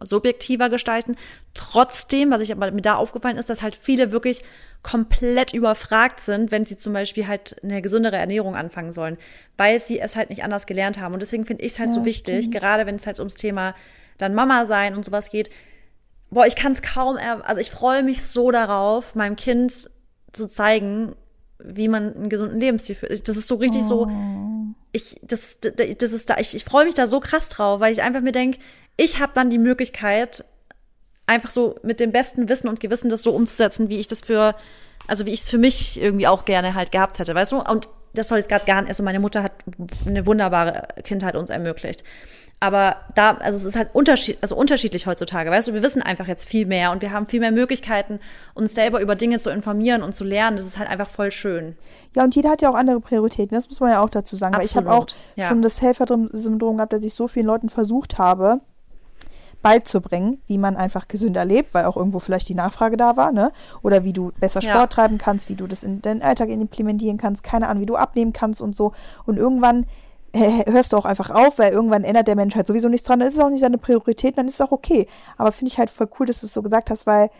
subjektiver 0.00 0.68
gestalten. 0.68 1.16
Trotzdem, 1.54 2.30
was 2.30 2.40
ich 2.40 2.52
aber 2.52 2.70
mir 2.70 2.82
da 2.82 2.94
aufgefallen 2.94 3.38
ist, 3.38 3.50
dass 3.50 3.62
halt 3.62 3.76
viele 3.76 4.12
wirklich 4.12 4.44
komplett 4.82 5.52
überfragt 5.52 6.20
sind, 6.20 6.50
wenn 6.50 6.64
sie 6.64 6.76
zum 6.76 6.92
Beispiel 6.92 7.26
halt 7.26 7.56
eine 7.62 7.82
gesündere 7.82 8.16
Ernährung 8.16 8.54
anfangen 8.54 8.92
sollen, 8.92 9.18
weil 9.56 9.80
sie 9.80 9.98
es 9.98 10.16
halt 10.16 10.30
nicht 10.30 10.44
anders 10.44 10.66
gelernt 10.66 11.00
haben. 11.00 11.14
Und 11.14 11.20
deswegen 11.20 11.44
finde 11.44 11.64
ich 11.64 11.72
es 11.72 11.78
halt 11.78 11.90
ja, 11.90 11.94
so 11.94 12.04
wichtig, 12.04 12.44
stimmt. 12.44 12.54
gerade 12.54 12.86
wenn 12.86 12.94
es 12.94 13.06
halt 13.06 13.18
ums 13.18 13.34
Thema 13.34 13.74
dann 14.18 14.34
Mama 14.34 14.66
sein 14.66 14.94
und 14.94 15.04
sowas 15.04 15.30
geht. 15.30 15.50
Boah, 16.30 16.46
ich 16.46 16.56
kann 16.56 16.72
es 16.72 16.82
kaum, 16.82 17.16
also 17.16 17.60
ich 17.60 17.70
freue 17.70 18.02
mich 18.02 18.22
so 18.22 18.50
darauf, 18.50 19.14
meinem 19.14 19.36
Kind 19.36 19.90
zu 20.32 20.46
zeigen, 20.46 21.14
wie 21.58 21.88
man 21.88 22.14
einen 22.14 22.28
gesunden 22.28 22.60
Lebensstil 22.60 22.94
führt. 22.94 23.28
Das 23.28 23.36
ist 23.36 23.48
so 23.48 23.56
richtig 23.56 23.82
oh. 23.82 23.86
so, 23.86 24.10
ich, 24.92 25.16
das, 25.22 25.58
das 25.60 26.12
ist 26.12 26.30
da, 26.30 26.38
ich, 26.38 26.54
ich 26.54 26.64
freue 26.64 26.84
mich 26.84 26.94
da 26.94 27.06
so 27.06 27.20
krass 27.20 27.48
drauf, 27.48 27.80
weil 27.80 27.92
ich 27.92 28.02
einfach 28.02 28.20
mir 28.20 28.32
denke, 28.32 28.58
ich 28.96 29.20
habe 29.20 29.32
dann 29.34 29.50
die 29.50 29.58
Möglichkeit, 29.58 30.44
einfach 31.28 31.50
so 31.50 31.76
mit 31.82 32.00
dem 32.00 32.12
besten 32.12 32.48
Wissen 32.48 32.68
und 32.68 32.80
Gewissen 32.80 33.10
das 33.10 33.22
so 33.22 33.32
umzusetzen, 33.32 33.88
wie 33.88 33.98
ich 33.98 34.06
das 34.06 34.20
für, 34.20 34.54
also 35.06 35.26
wie 35.26 35.32
ich 35.32 35.42
es 35.42 35.50
für 35.50 35.58
mich 35.58 36.00
irgendwie 36.00 36.26
auch 36.26 36.44
gerne 36.44 36.74
halt 36.74 36.90
gehabt 36.90 37.18
hätte, 37.18 37.34
weißt 37.34 37.52
du? 37.52 37.60
Und 37.60 37.88
das 38.14 38.28
soll 38.28 38.38
jetzt 38.38 38.48
gerade 38.48 38.64
gar 38.64 38.80
nicht, 38.80 38.88
also 38.88 39.02
meine 39.02 39.20
Mutter 39.20 39.42
hat 39.42 39.52
eine 40.06 40.26
wunderbare 40.26 40.88
Kindheit 41.04 41.36
uns 41.36 41.50
ermöglicht. 41.50 42.02
Aber 42.60 42.96
da, 43.14 43.36
also 43.36 43.56
es 43.56 43.62
ist 43.62 43.76
halt 43.76 43.90
unterschied, 43.92 44.38
also 44.40 44.56
unterschiedlich 44.56 45.06
heutzutage, 45.06 45.48
weißt 45.48 45.68
du, 45.68 45.74
wir 45.74 45.82
wissen 45.82 46.02
einfach 46.02 46.26
jetzt 46.26 46.48
viel 46.48 46.66
mehr 46.66 46.90
und 46.90 47.02
wir 47.02 47.12
haben 47.12 47.26
viel 47.26 47.38
mehr 47.38 47.52
Möglichkeiten, 47.52 48.18
uns 48.54 48.74
selber 48.74 49.00
über 49.00 49.14
Dinge 49.14 49.38
zu 49.38 49.50
informieren 49.50 50.02
und 50.02 50.16
zu 50.16 50.24
lernen. 50.24 50.56
Das 50.56 50.66
ist 50.66 50.76
halt 50.76 50.88
einfach 50.90 51.08
voll 51.08 51.30
schön. 51.30 51.76
Ja, 52.16 52.24
und 52.24 52.34
jeder 52.34 52.50
hat 52.50 52.60
ja 52.60 52.70
auch 52.70 52.74
andere 52.74 53.00
Prioritäten, 53.00 53.54
das 53.54 53.68
muss 53.68 53.78
man 53.78 53.92
ja 53.92 54.00
auch 54.00 54.10
dazu 54.10 54.34
sagen. 54.34 54.54
Absolut. 54.54 54.74
Weil 54.74 54.82
ich 54.82 54.90
habe 54.90 55.02
auch 55.02 55.06
ja. 55.36 55.46
schon 55.46 55.62
das 55.62 55.80
Helfersyndrom 55.80 56.78
gehabt, 56.78 56.92
dass 56.92 57.04
ich 57.04 57.14
so 57.14 57.28
vielen 57.28 57.46
Leuten 57.46 57.68
versucht 57.68 58.18
habe, 58.18 58.60
beizubringen, 59.62 60.40
wie 60.46 60.58
man 60.58 60.76
einfach 60.76 61.08
gesünder 61.08 61.44
lebt, 61.44 61.74
weil 61.74 61.84
auch 61.84 61.96
irgendwo 61.96 62.18
vielleicht 62.20 62.48
die 62.48 62.54
Nachfrage 62.54 62.96
da 62.96 63.16
war, 63.16 63.32
ne? 63.32 63.52
Oder 63.82 64.04
wie 64.04 64.12
du 64.12 64.32
besser 64.38 64.62
Sport 64.62 64.76
ja. 64.76 64.86
treiben 64.86 65.18
kannst, 65.18 65.48
wie 65.48 65.56
du 65.56 65.66
das 65.66 65.82
in 65.82 66.00
deinen 66.00 66.22
Alltag 66.22 66.48
implementieren 66.48 67.18
kannst, 67.18 67.42
keine 67.42 67.68
Ahnung, 67.68 67.82
wie 67.82 67.86
du 67.86 67.96
abnehmen 67.96 68.32
kannst 68.32 68.62
und 68.62 68.76
so. 68.76 68.92
Und 69.26 69.36
irgendwann 69.36 69.86
hörst 70.34 70.92
du 70.92 70.96
auch 70.96 71.04
einfach 71.04 71.30
auf, 71.30 71.58
weil 71.58 71.72
irgendwann 71.72 72.04
ändert 72.04 72.28
der 72.28 72.36
Mensch 72.36 72.54
halt 72.54 72.66
sowieso 72.66 72.88
nichts 72.88 73.06
dran. 73.06 73.18
Dann 73.18 73.28
ist 73.28 73.34
es 73.34 73.40
auch 73.40 73.50
nicht 73.50 73.60
seine 73.60 73.78
Priorität, 73.78 74.38
dann 74.38 74.46
ist 74.46 74.54
es 74.54 74.60
auch 74.60 74.72
okay. 74.72 75.08
Aber 75.36 75.52
finde 75.52 75.72
ich 75.72 75.78
halt 75.78 75.90
voll 75.90 76.08
cool, 76.18 76.26
dass 76.26 76.40
du 76.40 76.46
es 76.46 76.52
so 76.52 76.62
gesagt 76.62 76.90
hast, 76.90 77.06
weil 77.06 77.30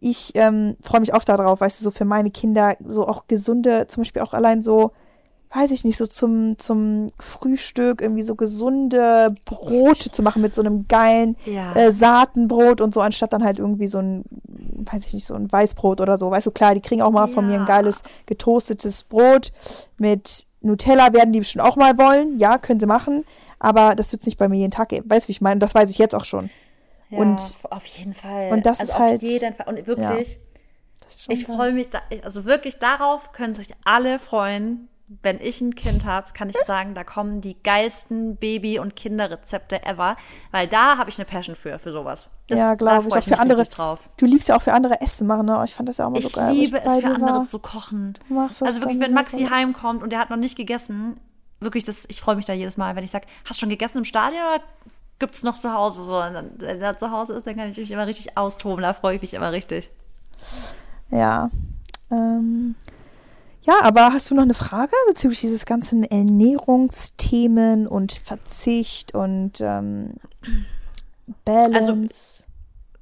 ich 0.00 0.32
ähm, 0.34 0.76
freue 0.82 1.00
mich 1.00 1.14
auch 1.14 1.24
darauf, 1.24 1.60
weißt 1.60 1.80
du, 1.80 1.84
so 1.84 1.90
für 1.90 2.04
meine 2.04 2.30
Kinder 2.30 2.76
so 2.84 3.06
auch 3.06 3.26
gesunde, 3.28 3.86
zum 3.88 4.02
Beispiel 4.02 4.22
auch 4.22 4.34
allein 4.34 4.62
so, 4.62 4.92
weiß 5.56 5.70
ich 5.70 5.84
nicht, 5.84 5.96
so 5.96 6.06
zum, 6.06 6.58
zum 6.58 7.08
Frühstück 7.18 8.00
irgendwie 8.00 8.22
so 8.22 8.34
gesunde 8.34 9.34
Brote 9.44 10.10
zu 10.10 10.22
machen 10.22 10.42
mit 10.42 10.54
so 10.54 10.62
einem 10.62 10.86
geilen 10.88 11.36
ja. 11.46 11.74
äh, 11.74 11.90
Saatenbrot 11.90 12.80
und 12.80 12.92
so, 12.92 13.00
anstatt 13.00 13.32
dann 13.32 13.44
halt 13.44 13.58
irgendwie 13.58 13.86
so 13.86 13.98
ein, 13.98 14.24
weiß 14.44 15.06
ich 15.06 15.14
nicht, 15.14 15.26
so 15.26 15.34
ein 15.34 15.50
Weißbrot 15.50 16.00
oder 16.00 16.18
so. 16.18 16.30
Weißt 16.30 16.46
du, 16.46 16.50
klar, 16.50 16.74
die 16.74 16.80
kriegen 16.80 17.02
auch 17.02 17.10
mal 17.10 17.26
ja. 17.26 17.32
von 17.32 17.46
mir 17.46 17.60
ein 17.60 17.66
geiles 17.66 18.02
getoastetes 18.26 19.04
Brot 19.04 19.52
mit 19.98 20.46
Nutella 20.60 21.12
werden 21.12 21.32
die 21.32 21.38
bestimmt 21.38 21.64
auch 21.64 21.76
mal 21.76 21.96
wollen. 21.96 22.38
Ja, 22.38 22.58
können 22.58 22.80
sie 22.80 22.86
machen. 22.86 23.24
Aber 23.58 23.94
das 23.94 24.12
wird 24.12 24.22
es 24.22 24.26
nicht 24.26 24.38
bei 24.38 24.48
mir 24.48 24.58
jeden 24.58 24.70
Tag 24.70 24.90
geben. 24.90 25.08
Weißt 25.08 25.26
du, 25.26 25.28
wie 25.28 25.32
ich 25.32 25.40
meine? 25.40 25.60
Das 25.60 25.74
weiß 25.74 25.90
ich 25.90 25.98
jetzt 25.98 26.14
auch 26.14 26.24
schon. 26.24 26.50
Ja, 27.08 27.18
und 27.18 27.40
auf 27.70 27.86
jeden 27.86 28.14
Fall. 28.14 28.52
Und 28.52 28.66
das 28.66 28.80
also 28.80 28.92
ist 28.92 28.98
halt. 28.98 29.22
Auf 29.22 29.28
jeden 29.28 29.54
Fall. 29.54 29.68
Und 29.68 29.86
wirklich, 29.86 30.34
ja, 30.34 31.32
ich 31.32 31.46
freue 31.46 31.72
mich, 31.72 31.88
da, 31.88 32.00
also 32.24 32.44
wirklich 32.44 32.78
darauf 32.78 33.32
können 33.32 33.54
sich 33.54 33.68
alle 33.84 34.18
freuen, 34.18 34.88
wenn 35.22 35.40
ich 35.40 35.60
ein 35.60 35.74
Kind 35.74 36.04
habe, 36.04 36.32
kann 36.32 36.48
ich 36.48 36.56
sagen, 36.64 36.94
da 36.94 37.04
kommen 37.04 37.40
die 37.40 37.56
geilsten 37.62 38.36
Baby- 38.36 38.80
und 38.80 38.96
Kinderrezepte 38.96 39.84
ever, 39.84 40.16
weil 40.50 40.66
da 40.66 40.98
habe 40.98 41.10
ich 41.10 41.18
eine 41.18 41.24
Passion 41.24 41.54
für, 41.54 41.78
für 41.78 41.92
sowas. 41.92 42.30
Das, 42.48 42.58
ja, 42.58 42.74
glaube 42.74 43.08
ich. 43.08 43.14
Auch 43.14 43.22
für 43.22 43.38
andere. 43.38 43.62
Drauf. 43.64 44.10
Du 44.16 44.26
liebst 44.26 44.48
ja 44.48 44.56
auch 44.56 44.62
für 44.62 44.72
andere 44.72 45.00
Essen 45.00 45.26
machen, 45.26 45.46
ne? 45.46 45.62
Ich 45.64 45.74
fand 45.74 45.88
das 45.88 45.98
ja 45.98 46.06
auch 46.06 46.10
mal 46.10 46.18
ich 46.18 46.24
so 46.24 46.30
geil. 46.30 46.52
Ich 46.52 46.60
liebe 46.60 46.78
es 46.78 46.96
für 46.96 47.06
andere 47.06 47.38
war. 47.38 47.48
zu 47.48 47.58
kochen. 47.58 48.14
Du 48.28 48.34
machst 48.34 48.60
das 48.60 48.68
also 48.68 48.80
wirklich, 48.80 49.00
wenn 49.00 49.14
Maxi 49.14 49.44
so. 49.44 49.50
heimkommt 49.50 50.02
und 50.02 50.10
der 50.10 50.18
hat 50.18 50.30
noch 50.30 50.36
nicht 50.36 50.56
gegessen, 50.56 51.20
wirklich, 51.60 51.84
das, 51.84 52.04
ich 52.08 52.20
freue 52.20 52.36
mich 52.36 52.46
da 52.46 52.52
jedes 52.52 52.76
Mal, 52.76 52.96
wenn 52.96 53.04
ich 53.04 53.10
sage, 53.10 53.26
hast 53.44 53.58
du 53.58 53.60
schon 53.60 53.70
gegessen 53.70 53.98
im 53.98 54.04
Stadion 54.04 54.40
oder 54.42 54.62
gibt 55.18 55.34
es 55.34 55.42
noch 55.42 55.56
zu 55.56 55.72
Hause? 55.72 56.04
So, 56.04 56.18
dann, 56.18 56.50
wenn 56.58 56.80
er 56.80 56.98
zu 56.98 57.10
Hause 57.10 57.34
ist, 57.34 57.46
dann 57.46 57.56
kann 57.56 57.68
ich 57.68 57.76
mich 57.76 57.90
immer 57.90 58.06
richtig 58.06 58.36
austoben, 58.36 58.82
da 58.82 58.92
freue 58.92 59.16
ich 59.16 59.22
mich 59.22 59.34
immer 59.34 59.52
richtig. 59.52 59.90
Ja. 61.10 61.50
Ähm, 62.10 62.74
ja, 63.66 63.74
aber 63.82 64.12
hast 64.12 64.30
du 64.30 64.34
noch 64.34 64.42
eine 64.42 64.54
Frage 64.54 64.94
bezüglich 65.08 65.40
dieses 65.40 65.66
ganzen 65.66 66.04
Ernährungsthemen 66.04 67.86
und 67.86 68.12
Verzicht 68.12 69.14
und 69.14 69.60
ähm, 69.60 70.14
Balance? 71.44 71.76
Also 71.76 72.44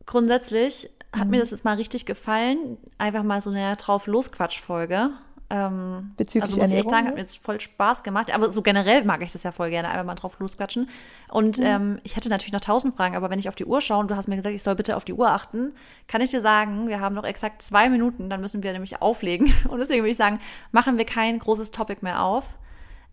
grundsätzlich 0.07 0.91
hat 1.15 1.27
mhm. 1.27 1.33
mir 1.33 1.41
das 1.41 1.51
jetzt 1.51 1.65
mal 1.65 1.77
richtig 1.77 2.07
gefallen. 2.07 2.79
Einfach 2.99 3.23
mal 3.23 3.41
so 3.41 3.51
eine 3.51 3.77
drauf 3.77 4.07
Losquatsch-Folge. 4.07 5.11
Ähm, 5.55 6.15
Bezüglich 6.17 6.43
also 6.43 6.61
muss 6.61 6.73
ich 6.73 6.79
echt 6.79 6.91
sagen, 6.91 7.07
hat 7.07 7.15
mir 7.15 7.21
jetzt 7.21 7.39
voll 7.39 7.61
Spaß 7.61 8.03
gemacht. 8.03 8.35
Aber 8.35 8.51
so 8.51 8.61
generell 8.61 9.05
mag 9.05 9.23
ich 9.23 9.31
das 9.31 9.45
ja 9.45 9.53
voll 9.53 9.71
gerne, 9.71 9.89
einfach 9.89 10.05
mal 10.05 10.17
drauf 10.17 10.37
losquatschen. 10.41 10.89
Und 11.31 11.59
mhm. 11.59 11.65
ähm, 11.65 11.99
ich 12.03 12.17
hätte 12.17 12.29
natürlich 12.29 12.53
noch 12.53 12.61
tausend 12.61 12.97
Fragen, 12.97 13.15
aber 13.15 13.31
wenn 13.31 13.39
ich 13.39 13.49
auf 13.49 13.55
die 13.55 13.65
Uhr 13.65 13.81
schaue 13.81 14.01
und 14.01 14.11
du 14.11 14.17
hast 14.17 14.27
mir 14.27 14.35
gesagt, 14.35 14.55
ich 14.55 14.65
soll 14.65 14.75
bitte 14.75 14.97
auf 14.97 15.05
die 15.05 15.13
Uhr 15.13 15.31
achten, 15.31 15.73
kann 16.09 16.21
ich 16.21 16.31
dir 16.31 16.43
sagen, 16.43 16.89
wir 16.89 17.01
haben 17.01 17.15
noch 17.15 17.23
exakt 17.23 17.63
zwei 17.63 17.89
Minuten, 17.89 18.29
dann 18.29 18.41
müssen 18.41 18.65
wir 18.65 18.73
nämlich 18.73 19.01
auflegen. 19.01 19.53
Und 19.69 19.79
deswegen 19.79 20.03
würde 20.03 20.11
ich 20.11 20.17
sagen, 20.17 20.41
machen 20.73 20.99
wir 20.99 21.05
kein 21.05 21.39
großes 21.39 21.71
Topic 21.71 22.01
mehr 22.03 22.23
auf, 22.23 22.59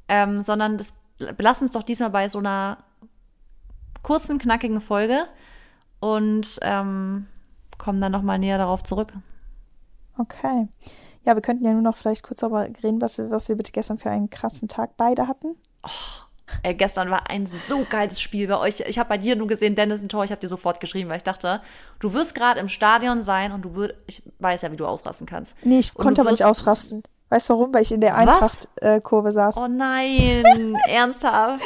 ähm, 0.07 0.41
sondern 0.41 0.79
das 0.79 0.95
belassen 1.37 1.65
uns 1.67 1.73
doch 1.73 1.83
diesmal 1.83 2.09
bei 2.09 2.27
so 2.27 2.39
einer 2.39 2.79
kurzen, 4.01 4.39
knackigen 4.39 4.81
Folge 4.81 5.27
und 5.99 6.57
ähm, 6.63 7.27
kommen 7.77 8.01
dann 8.01 8.11
nochmal 8.11 8.39
näher 8.39 8.57
darauf 8.57 8.81
zurück. 8.81 9.13
Okay. 10.17 10.67
Ja, 11.25 11.35
wir 11.35 11.41
könnten 11.41 11.65
ja 11.65 11.73
nur 11.73 11.81
noch 11.81 11.95
vielleicht 11.95 12.23
kurz 12.23 12.39
darüber 12.39 12.67
reden, 12.83 13.01
was 13.01 13.17
wir, 13.17 13.29
was 13.29 13.47
wir 13.47 13.55
bitte 13.55 13.71
gestern 13.71 13.97
für 13.97 14.09
einen 14.09 14.29
krassen 14.29 14.67
Tag 14.67 14.97
beide 14.97 15.27
hatten. 15.27 15.55
Oh, 15.83 15.89
ey, 16.63 16.73
gestern 16.73 17.11
war 17.11 17.29
ein 17.29 17.45
so 17.45 17.85
geiles 17.89 18.19
Spiel 18.19 18.47
bei 18.47 18.57
euch. 18.57 18.79
Ich 18.81 18.97
habe 18.97 19.09
bei 19.09 19.17
dir 19.17 19.35
nur 19.35 19.47
gesehen, 19.47 19.75
Dennis 19.75 20.01
ein 20.01 20.09
Tor, 20.09 20.23
ich 20.23 20.31
habe 20.31 20.41
dir 20.41 20.47
sofort 20.47 20.79
geschrieben, 20.79 21.09
weil 21.09 21.17
ich 21.17 21.23
dachte, 21.23 21.61
du 21.99 22.13
wirst 22.13 22.33
gerade 22.33 22.59
im 22.59 22.69
Stadion 22.69 23.21
sein 23.21 23.51
und 23.51 23.63
du 23.63 23.75
würdest, 23.75 23.99
ich 24.07 24.23
weiß 24.39 24.63
ja, 24.63 24.71
wie 24.71 24.77
du 24.77 24.85
ausrasten 24.85 25.27
kannst. 25.27 25.55
Nee, 25.63 25.79
ich 25.79 25.95
und 25.95 26.03
konnte 26.03 26.21
aber 26.21 26.31
nicht 26.31 26.45
ausrasten. 26.45 27.03
Weißt 27.31 27.49
du 27.49 27.53
warum? 27.53 27.73
Weil 27.73 27.83
ich 27.83 27.93
in 27.93 28.01
der 28.01 28.15
Eintracht-Kurve 28.15 29.31
saß. 29.31 29.55
Oh 29.55 29.69
nein, 29.69 30.43
ernsthaft. 30.89 31.63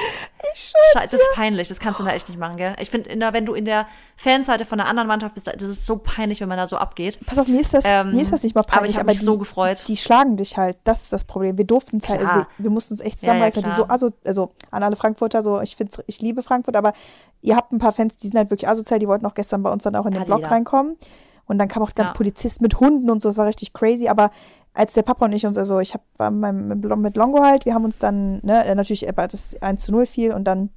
Ich 0.53 0.71
schwör's 0.71 1.09
Das 1.09 1.19
ist 1.19 1.27
peinlich, 1.33 1.69
das 1.69 1.79
kannst 1.79 1.99
du 1.99 2.03
da 2.03 2.11
echt 2.11 2.29
nicht 2.29 2.37
machen, 2.37 2.57
gell? 2.57 2.75
Ich 2.79 2.91
finde, 2.91 3.09
wenn 3.33 3.47
du 3.47 3.55
in 3.55 3.65
der 3.65 3.87
Fanseite 4.15 4.63
von 4.63 4.79
einer 4.79 4.87
anderen 4.87 5.07
Mannschaft 5.07 5.33
bist, 5.33 5.47
das 5.47 5.63
ist 5.63 5.87
so 5.87 5.97
peinlich, 5.97 6.39
wenn 6.39 6.49
man 6.49 6.59
da 6.59 6.67
so 6.67 6.77
abgeht. 6.77 7.17
Pass 7.25 7.39
auf, 7.39 7.47
mir 7.47 7.59
ist 7.59 7.73
das, 7.73 7.83
ähm, 7.83 8.11
mir 8.11 8.21
ist 8.21 8.31
das 8.31 8.43
nicht 8.43 8.53
mal 8.53 8.61
peinlich. 8.61 8.77
Aber 8.77 8.91
ich 8.91 8.97
habe 8.99 9.07
mich 9.07 9.19
die, 9.21 9.25
so 9.25 9.39
gefreut. 9.39 9.85
Die 9.87 9.97
schlagen 9.97 10.37
dich 10.37 10.55
halt, 10.55 10.77
das 10.83 11.05
ist 11.05 11.13
das 11.13 11.23
Problem. 11.23 11.57
Wir 11.57 11.65
durften 11.65 11.97
es 11.97 12.09
halt, 12.09 12.21
also 12.21 12.31
wir, 12.31 12.47
wir, 12.59 12.69
mussten 12.69 12.93
uns 12.93 13.01
echt 13.01 13.19
zusammenreißen. 13.19 13.63
Ja, 13.63 13.67
ja, 13.67 13.73
die 13.73 13.81
so, 13.81 13.87
also, 13.87 14.11
also 14.23 14.51
an 14.69 14.83
alle 14.83 14.95
Frankfurter, 14.95 15.41
so, 15.41 15.61
ich 15.61 15.75
find's, 15.75 15.97
ich 16.05 16.21
liebe 16.21 16.43
Frankfurt, 16.43 16.75
aber 16.75 16.93
ihr 17.41 17.55
habt 17.55 17.71
ein 17.71 17.79
paar 17.79 17.91
Fans, 17.91 18.17
die 18.17 18.27
sind 18.27 18.37
halt 18.37 18.51
wirklich 18.51 18.69
asozial, 18.69 18.99
die 18.99 19.07
wollten 19.07 19.25
auch 19.25 19.33
gestern 19.33 19.63
bei 19.63 19.71
uns 19.71 19.81
dann 19.81 19.95
auch 19.95 20.05
in 20.05 20.13
den 20.13 20.25
Blog 20.25 20.43
reinkommen. 20.43 20.95
Und 21.47 21.59
dann 21.59 21.67
kam 21.67 21.83
auch 21.83 21.93
ganz 21.95 22.09
ja. 22.09 22.13
Polizist 22.13 22.61
mit 22.61 22.79
Hunden 22.79 23.09
und 23.09 23.21
so, 23.21 23.29
das 23.29 23.37
war 23.37 23.47
richtig 23.47 23.73
crazy. 23.73 24.07
Aber 24.07 24.31
als 24.75 24.93
der 24.93 25.03
Papa 25.03 25.25
und 25.25 25.33
ich 25.33 25.45
uns, 25.45 25.57
also 25.57 25.79
ich 25.79 25.93
hab, 25.93 26.01
war 26.17 26.31
mit 26.31 27.15
Longo 27.15 27.41
halt, 27.41 27.65
wir 27.65 27.73
haben 27.73 27.85
uns 27.85 27.97
dann, 27.97 28.39
ne, 28.43 28.65
äh, 28.65 28.75
natürlich 28.75 29.07
das 29.15 29.61
1 29.61 29.83
zu 29.83 29.91
0 29.91 30.05
fiel 30.05 30.33
und 30.33 30.43
dann 30.43 30.69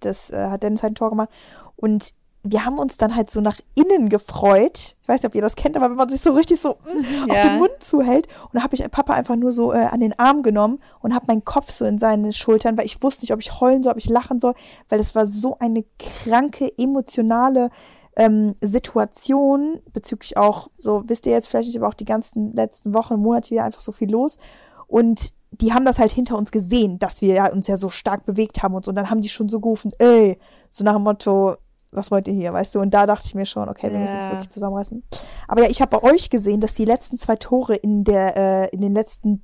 das 0.00 0.30
äh, 0.30 0.48
hat 0.48 0.62
Dennis 0.62 0.82
halt 0.82 0.92
ein 0.92 0.96
Tor 0.96 1.10
gemacht. 1.10 1.30
Und 1.76 2.12
wir 2.44 2.64
haben 2.64 2.78
uns 2.78 2.96
dann 2.96 3.14
halt 3.14 3.30
so 3.30 3.40
nach 3.40 3.58
innen 3.76 4.08
gefreut. 4.08 4.96
Ich 5.00 5.08
weiß 5.08 5.22
nicht, 5.22 5.28
ob 5.28 5.34
ihr 5.36 5.42
das 5.42 5.54
kennt, 5.54 5.76
aber 5.76 5.90
wenn 5.90 5.96
man 5.96 6.08
sich 6.08 6.20
so 6.20 6.32
richtig 6.32 6.60
so 6.60 6.70
mm, 6.70 7.28
ja. 7.28 7.34
auf 7.34 7.40
den 7.40 7.58
Mund 7.58 7.72
zuhält. 7.80 8.26
Und 8.44 8.54
da 8.54 8.62
habe 8.62 8.74
ich 8.74 8.90
Papa 8.90 9.12
einfach 9.12 9.36
nur 9.36 9.52
so 9.52 9.72
äh, 9.72 9.84
an 9.84 10.00
den 10.00 10.18
Arm 10.18 10.42
genommen 10.42 10.80
und 11.00 11.14
habe 11.14 11.26
meinen 11.28 11.44
Kopf 11.44 11.70
so 11.70 11.84
in 11.84 12.00
seine 12.00 12.32
Schultern, 12.32 12.76
weil 12.76 12.86
ich 12.86 13.02
wusste 13.02 13.22
nicht, 13.22 13.32
ob 13.32 13.40
ich 13.40 13.60
heulen 13.60 13.84
soll, 13.84 13.92
ob 13.92 13.98
ich 13.98 14.08
lachen 14.08 14.40
soll, 14.40 14.54
weil 14.88 14.98
das 14.98 15.14
war 15.14 15.24
so 15.24 15.56
eine 15.60 15.84
kranke, 16.00 16.72
emotionale 16.76 17.70
ähm, 18.16 18.54
Situation 18.60 19.80
bezüglich 19.92 20.36
auch, 20.36 20.68
so 20.78 21.02
wisst 21.06 21.26
ihr 21.26 21.32
jetzt 21.32 21.48
vielleicht 21.48 21.68
nicht, 21.68 21.78
aber 21.78 21.88
auch 21.88 21.94
die 21.94 22.04
ganzen 22.04 22.52
letzten 22.54 22.94
Wochen, 22.94 23.16
Monate 23.16 23.50
wieder 23.50 23.64
einfach 23.64 23.80
so 23.80 23.92
viel 23.92 24.10
los. 24.10 24.38
Und 24.86 25.32
die 25.50 25.72
haben 25.72 25.84
das 25.84 25.98
halt 25.98 26.12
hinter 26.12 26.36
uns 26.36 26.50
gesehen, 26.50 26.98
dass 26.98 27.20
wir 27.20 27.34
ja 27.34 27.52
uns 27.52 27.66
ja 27.66 27.76
so 27.76 27.88
stark 27.88 28.24
bewegt 28.24 28.62
haben 28.62 28.74
und 28.74 28.84
so. 28.84 28.90
Und 28.90 28.96
dann 28.96 29.10
haben 29.10 29.20
die 29.20 29.28
schon 29.28 29.48
so 29.48 29.60
gerufen, 29.60 29.92
ey, 29.98 30.38
so 30.68 30.84
nach 30.84 30.94
dem 30.94 31.02
Motto, 31.02 31.56
was 31.90 32.10
wollt 32.10 32.26
ihr 32.26 32.34
hier, 32.34 32.52
weißt 32.52 32.74
du? 32.74 32.80
Und 32.80 32.92
da 32.94 33.06
dachte 33.06 33.26
ich 33.26 33.34
mir 33.34 33.44
schon, 33.44 33.68
okay, 33.68 33.92
wir 33.92 33.98
müssen 33.98 34.16
uns 34.16 34.26
wirklich 34.26 34.48
zusammenreißen. 34.48 35.02
Aber 35.46 35.62
ja, 35.62 35.70
ich 35.70 35.82
habe 35.82 35.98
bei 35.98 36.10
euch 36.10 36.30
gesehen, 36.30 36.60
dass 36.60 36.74
die 36.74 36.86
letzten 36.86 37.18
zwei 37.18 37.36
Tore 37.36 37.74
in 37.74 38.04
der, 38.04 38.36
äh, 38.36 38.68
in 38.70 38.80
den 38.80 38.94
letzten 38.94 39.42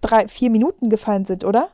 drei, 0.00 0.26
vier 0.28 0.50
Minuten 0.50 0.88
gefallen 0.88 1.26
sind, 1.26 1.44
oder? 1.44 1.68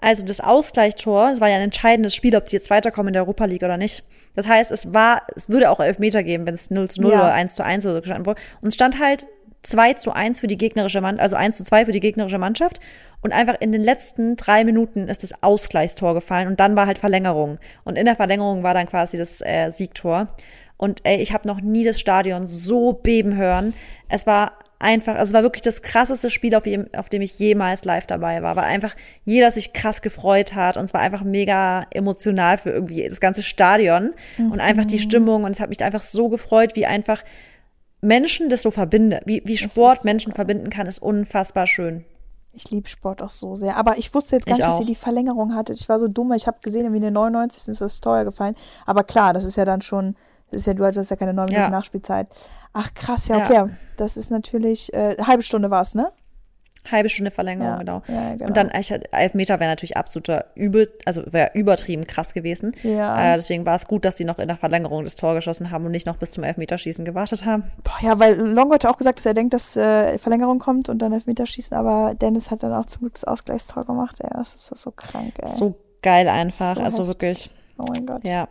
Also 0.00 0.24
das 0.24 0.40
Ausgleichstor, 0.40 1.30
das 1.30 1.40
war 1.40 1.48
ja 1.48 1.56
ein 1.56 1.62
entscheidendes 1.62 2.14
Spiel, 2.14 2.36
ob 2.36 2.46
die 2.46 2.56
jetzt 2.56 2.70
weiterkommen 2.70 3.08
in 3.08 3.12
der 3.14 3.22
Europa 3.22 3.44
League 3.46 3.64
oder 3.64 3.76
nicht. 3.76 4.04
Das 4.36 4.46
heißt, 4.46 4.70
es 4.70 4.94
war, 4.94 5.22
es 5.34 5.48
würde 5.48 5.70
auch 5.70 5.80
Elfmeter 5.80 6.22
geben, 6.22 6.46
wenn 6.46 6.54
es 6.54 6.70
0 6.70 6.88
zu 6.88 7.00
0 7.00 7.12
ja. 7.12 7.18
oder 7.18 7.34
1 7.34 7.56
zu 7.56 7.64
1 7.64 7.84
oder 7.84 7.96
so 7.96 8.00
gestanden 8.00 8.26
wurde. 8.26 8.40
Und 8.60 8.68
es 8.68 8.74
stand 8.74 9.00
halt 9.00 9.26
2 9.64 9.94
zu 9.94 10.12
1 10.12 10.38
für 10.38 10.46
die 10.46 10.56
gegnerische 10.56 11.00
Mannschaft, 11.00 11.22
also 11.22 11.36
1 11.36 11.56
zu 11.56 11.64
2 11.64 11.86
für 11.86 11.92
die 11.92 12.00
gegnerische 12.00 12.38
Mannschaft. 12.38 12.78
Und 13.20 13.32
einfach 13.32 13.56
in 13.60 13.72
den 13.72 13.82
letzten 13.82 14.36
drei 14.36 14.64
Minuten 14.64 15.08
ist 15.08 15.24
das 15.24 15.42
Ausgleichstor 15.42 16.14
gefallen 16.14 16.46
und 16.46 16.60
dann 16.60 16.76
war 16.76 16.86
halt 16.86 16.98
Verlängerung. 16.98 17.58
Und 17.82 17.96
in 17.96 18.04
der 18.04 18.14
Verlängerung 18.14 18.62
war 18.62 18.74
dann 18.74 18.86
quasi 18.86 19.18
das 19.18 19.40
äh, 19.40 19.72
Siegtor. 19.72 20.28
Und 20.76 21.00
ey, 21.02 21.16
ich 21.16 21.32
habe 21.32 21.48
noch 21.48 21.60
nie 21.60 21.82
das 21.82 21.98
Stadion 21.98 22.46
so 22.46 22.92
beben 22.92 23.36
hören. 23.36 23.74
Es 24.08 24.28
war 24.28 24.52
einfach, 24.78 25.16
also 25.16 25.30
es 25.30 25.34
war 25.34 25.42
wirklich 25.42 25.62
das 25.62 25.82
krasseste 25.82 26.30
Spiel, 26.30 26.54
auf, 26.54 26.62
dem, 26.62 26.86
auf 26.94 27.08
dem 27.08 27.22
ich 27.22 27.38
jemals 27.38 27.84
live 27.84 28.06
dabei 28.06 28.42
war, 28.42 28.56
weil 28.56 28.64
einfach 28.64 28.94
jeder 29.24 29.50
sich 29.50 29.72
krass 29.72 30.02
gefreut 30.02 30.54
hat 30.54 30.76
und 30.76 30.84
es 30.84 30.94
war 30.94 31.00
einfach 31.00 31.24
mega 31.24 31.86
emotional 31.90 32.58
für 32.58 32.70
irgendwie 32.70 33.08
das 33.08 33.20
ganze 33.20 33.42
Stadion 33.42 34.14
mhm. 34.36 34.52
und 34.52 34.60
einfach 34.60 34.84
die 34.84 34.98
Stimmung 34.98 35.44
und 35.44 35.50
es 35.50 35.60
hat 35.60 35.68
mich 35.68 35.82
einfach 35.82 36.02
so 36.02 36.28
gefreut, 36.28 36.76
wie 36.76 36.86
einfach 36.86 37.24
Menschen 38.00 38.48
das 38.48 38.62
so 38.62 38.70
verbindet, 38.70 39.22
wie, 39.26 39.42
wie 39.44 39.56
Sport 39.56 40.04
Menschen 40.04 40.32
verbinden 40.32 40.70
kann, 40.70 40.86
ist 40.86 41.02
unfassbar 41.02 41.66
schön. 41.66 42.04
Ich 42.52 42.70
liebe 42.70 42.88
Sport 42.88 43.22
auch 43.22 43.30
so 43.30 43.54
sehr. 43.54 43.76
Aber 43.76 43.98
ich 43.98 44.12
wusste 44.14 44.36
jetzt 44.36 44.46
gar 44.46 44.56
nicht, 44.56 44.66
dass 44.66 44.80
ihr 44.80 44.86
die 44.86 44.94
Verlängerung 44.94 45.54
hattet. 45.54 45.78
Ich 45.78 45.88
war 45.88 45.98
so 45.98 46.08
dumm. 46.08 46.32
Ich 46.32 46.46
habe 46.46 46.58
gesehen, 46.60 46.82
irgendwie 46.82 46.96
in 46.96 47.02
der 47.02 47.10
99. 47.10 47.68
ist 47.68 47.80
das 47.80 48.00
teuer 48.00 48.24
gefallen. 48.24 48.56
Aber 48.86 49.04
klar, 49.04 49.32
das 49.32 49.44
ist 49.44 49.56
ja 49.56 49.64
dann 49.64 49.82
schon, 49.82 50.16
das 50.50 50.60
ist 50.60 50.66
ja, 50.66 50.74
du 50.74 50.84
hast 50.84 51.10
ja 51.10 51.16
keine 51.16 51.34
neun 51.34 51.46
Minuten 51.46 51.62
ja. 51.64 51.70
Nachspielzeit. 51.70 52.28
Ach 52.72 52.92
krass, 52.94 53.28
ja, 53.28 53.38
okay. 53.38 53.54
Ja. 53.54 53.68
Das 53.96 54.16
ist 54.16 54.30
natürlich, 54.30 54.92
äh, 54.94 55.16
halbe 55.20 55.42
Stunde 55.42 55.70
war 55.70 55.82
es, 55.82 55.94
ne? 55.94 56.10
Halbe 56.90 57.08
Stunde 57.08 57.30
Verlängerung, 57.30 57.70
ja, 57.70 57.78
genau. 57.78 58.02
Ja, 58.08 58.32
genau. 58.32 58.46
Und 58.46 58.56
dann 58.56 58.70
Elfmeter 58.70 59.60
wäre 59.60 59.70
natürlich 59.70 59.96
absoluter 59.96 60.46
übel, 60.54 60.88
also 61.04 61.22
wäre 61.26 61.50
übertrieben 61.54 62.06
krass 62.06 62.32
gewesen. 62.32 62.74
Ja. 62.82 63.34
Äh, 63.34 63.36
deswegen 63.36 63.66
war 63.66 63.76
es 63.76 63.86
gut, 63.86 64.04
dass 64.04 64.16
sie 64.16 64.24
noch 64.24 64.38
in 64.38 64.48
der 64.48 64.56
Verlängerung 64.56 65.04
das 65.04 65.16
Tor 65.16 65.34
geschossen 65.34 65.70
haben 65.70 65.84
und 65.84 65.90
nicht 65.90 66.06
noch 66.06 66.16
bis 66.16 66.30
zum 66.30 66.44
Elfmeterschießen 66.44 67.04
gewartet 67.04 67.44
haben. 67.44 67.64
Boah, 67.82 67.98
ja, 68.00 68.18
weil 68.18 68.36
Longo 68.36 68.74
hat 68.74 68.86
auch 68.86 68.96
gesagt, 68.96 69.18
dass 69.18 69.26
er 69.26 69.34
denkt, 69.34 69.52
dass 69.54 69.76
äh, 69.76 70.18
Verlängerung 70.18 70.58
kommt 70.58 70.88
und 70.88 71.00
dann 71.00 71.12
Elfmeterschießen, 71.12 71.76
aber 71.76 72.14
Dennis 72.14 72.50
hat 72.50 72.62
dann 72.62 72.72
auch 72.72 72.86
zum 72.86 73.00
Glück 73.00 73.14
das 73.14 73.24
Ausgleichstor 73.24 73.84
gemacht. 73.84 74.18
Ja, 74.22 74.30
das 74.30 74.54
ist 74.54 74.68
so 74.68 74.90
krank, 74.92 75.34
ey. 75.42 75.54
So 75.54 75.74
geil 76.00 76.28
einfach, 76.28 76.76
so 76.76 76.82
also 76.82 77.02
heftig. 77.06 77.08
wirklich. 77.08 77.54
Oh 77.76 77.84
mein 77.92 78.06
Gott. 78.06 78.24
Ja. 78.24 78.48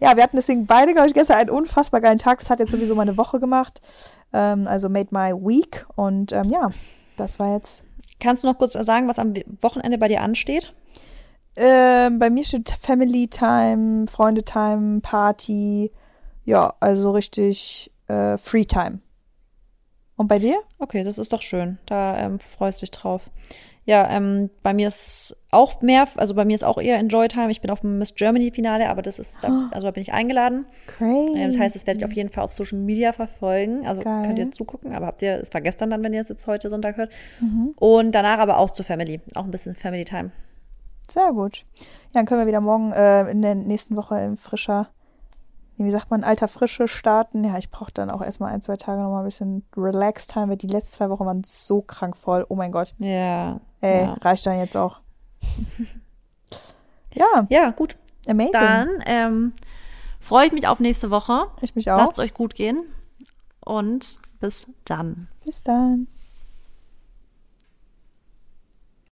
Ja, 0.00 0.16
wir 0.16 0.22
hatten 0.22 0.36
deswegen 0.36 0.66
beide, 0.66 0.92
glaube 0.92 1.08
ich, 1.08 1.14
gestern 1.14 1.36
einen 1.36 1.50
unfassbar 1.50 2.00
geilen 2.00 2.18
Tag. 2.18 2.38
Das 2.38 2.50
hat 2.50 2.60
jetzt 2.60 2.70
sowieso 2.70 2.94
meine 2.94 3.16
Woche 3.16 3.40
gemacht. 3.40 3.80
Ähm, 4.32 4.66
also 4.66 4.88
made 4.88 5.08
my 5.10 5.32
week. 5.32 5.86
Und 5.96 6.32
ähm, 6.32 6.48
ja, 6.48 6.70
das 7.16 7.38
war 7.38 7.54
jetzt 7.54 7.84
Kannst 8.20 8.42
du 8.42 8.48
noch 8.48 8.58
kurz 8.58 8.72
sagen, 8.72 9.08
was 9.08 9.18
am 9.18 9.34
Wochenende 9.60 9.98
bei 9.98 10.08
dir 10.08 10.22
ansteht? 10.22 10.72
Ähm, 11.56 12.18
bei 12.18 12.30
mir 12.30 12.44
steht 12.44 12.70
Family 12.70 13.28
Time, 13.28 14.06
Freunde 14.08 14.44
Time, 14.44 15.00
Party. 15.00 15.92
Ja, 16.44 16.74
also 16.80 17.12
richtig 17.12 17.92
äh, 18.08 18.36
Free 18.38 18.64
Time. 18.64 19.00
Und 20.16 20.26
bei 20.26 20.40
dir? 20.40 20.58
Okay, 20.78 21.04
das 21.04 21.18
ist 21.18 21.32
doch 21.32 21.42
schön. 21.42 21.78
Da 21.86 22.18
ähm, 22.18 22.40
freust 22.40 22.82
du 22.82 22.86
dich 22.86 22.90
drauf. 22.90 23.30
Ja, 23.88 24.06
ähm, 24.10 24.50
bei 24.62 24.74
mir 24.74 24.88
ist 24.88 25.34
auch 25.50 25.80
mehr, 25.80 26.06
also 26.16 26.34
bei 26.34 26.44
mir 26.44 26.54
ist 26.54 26.62
auch 26.62 26.76
eher 26.76 26.98
Enjoy 26.98 27.26
Time. 27.26 27.50
Ich 27.50 27.62
bin 27.62 27.70
auf 27.70 27.80
dem 27.80 27.96
Miss 27.96 28.14
Germany 28.14 28.50
Finale, 28.50 28.90
aber 28.90 29.00
das 29.00 29.18
ist, 29.18 29.42
da, 29.42 29.70
also 29.72 29.86
da 29.86 29.92
bin 29.92 30.02
ich 30.02 30.12
eingeladen. 30.12 30.66
Crazy. 30.98 31.42
das 31.46 31.58
heißt, 31.58 31.74
das 31.74 31.86
werde 31.86 32.00
ich 32.00 32.04
auf 32.04 32.12
jeden 32.12 32.28
Fall 32.28 32.44
auf 32.44 32.52
Social 32.52 32.76
Media 32.76 33.14
verfolgen. 33.14 33.86
Also 33.86 34.02
Geil. 34.02 34.26
könnt 34.26 34.38
ihr 34.38 34.50
zugucken, 34.50 34.92
aber 34.92 35.06
habt 35.06 35.22
ihr, 35.22 35.40
es 35.40 35.54
war 35.54 35.62
gestern 35.62 35.88
dann, 35.88 36.04
wenn 36.04 36.12
ihr 36.12 36.20
es 36.20 36.28
jetzt 36.28 36.46
heute 36.46 36.68
Sonntag 36.68 36.98
hört. 36.98 37.10
Mhm. 37.40 37.72
Und 37.76 38.12
danach 38.12 38.40
aber 38.40 38.58
auch 38.58 38.68
zur 38.68 38.84
Family, 38.84 39.22
auch 39.34 39.44
ein 39.44 39.50
bisschen 39.50 39.74
Family 39.74 40.04
Time. 40.04 40.32
Sehr 41.10 41.32
gut. 41.32 41.64
Ja, 41.78 41.86
dann 42.12 42.26
können 42.26 42.42
wir 42.42 42.46
wieder 42.46 42.60
morgen 42.60 42.92
äh, 42.92 43.30
in 43.30 43.40
der 43.40 43.54
nächsten 43.54 43.96
Woche 43.96 44.18
in 44.20 44.36
frischer 44.36 44.90
wie 45.86 45.90
sagt 45.90 46.10
man, 46.10 46.24
alter 46.24 46.48
Frische 46.48 46.88
starten. 46.88 47.44
Ja, 47.44 47.58
ich 47.58 47.70
brauche 47.70 47.92
dann 47.92 48.10
auch 48.10 48.22
erstmal 48.22 48.52
ein, 48.52 48.62
zwei 48.62 48.76
Tage 48.76 49.00
nochmal 49.00 49.22
ein 49.22 49.26
bisschen 49.26 49.64
Relax-Time, 49.76 50.50
weil 50.50 50.56
die 50.56 50.66
letzten 50.66 50.96
zwei 50.96 51.10
Wochen 51.10 51.26
waren 51.26 51.44
so 51.44 51.82
krank 51.82 52.16
voll. 52.16 52.44
Oh 52.48 52.56
mein 52.56 52.72
Gott. 52.72 52.94
Ja. 52.98 53.60
Ey, 53.80 54.04
ja. 54.04 54.14
reicht 54.14 54.46
dann 54.46 54.58
jetzt 54.58 54.76
auch. 54.76 55.00
ja. 57.14 57.46
Ja, 57.48 57.70
gut. 57.70 57.96
Amazing. 58.28 58.52
Dann 58.52 58.88
ähm, 59.06 59.52
freue 60.20 60.46
ich 60.46 60.52
mich 60.52 60.66
auf 60.66 60.80
nächste 60.80 61.10
Woche. 61.10 61.46
Ich 61.60 61.74
mich 61.74 61.90
auch. 61.90 61.98
Lasst 61.98 62.12
es 62.12 62.18
euch 62.18 62.34
gut 62.34 62.54
gehen 62.54 62.84
und 63.64 64.20
bis 64.40 64.68
dann. 64.84 65.28
Bis 65.44 65.62
dann. 65.62 66.08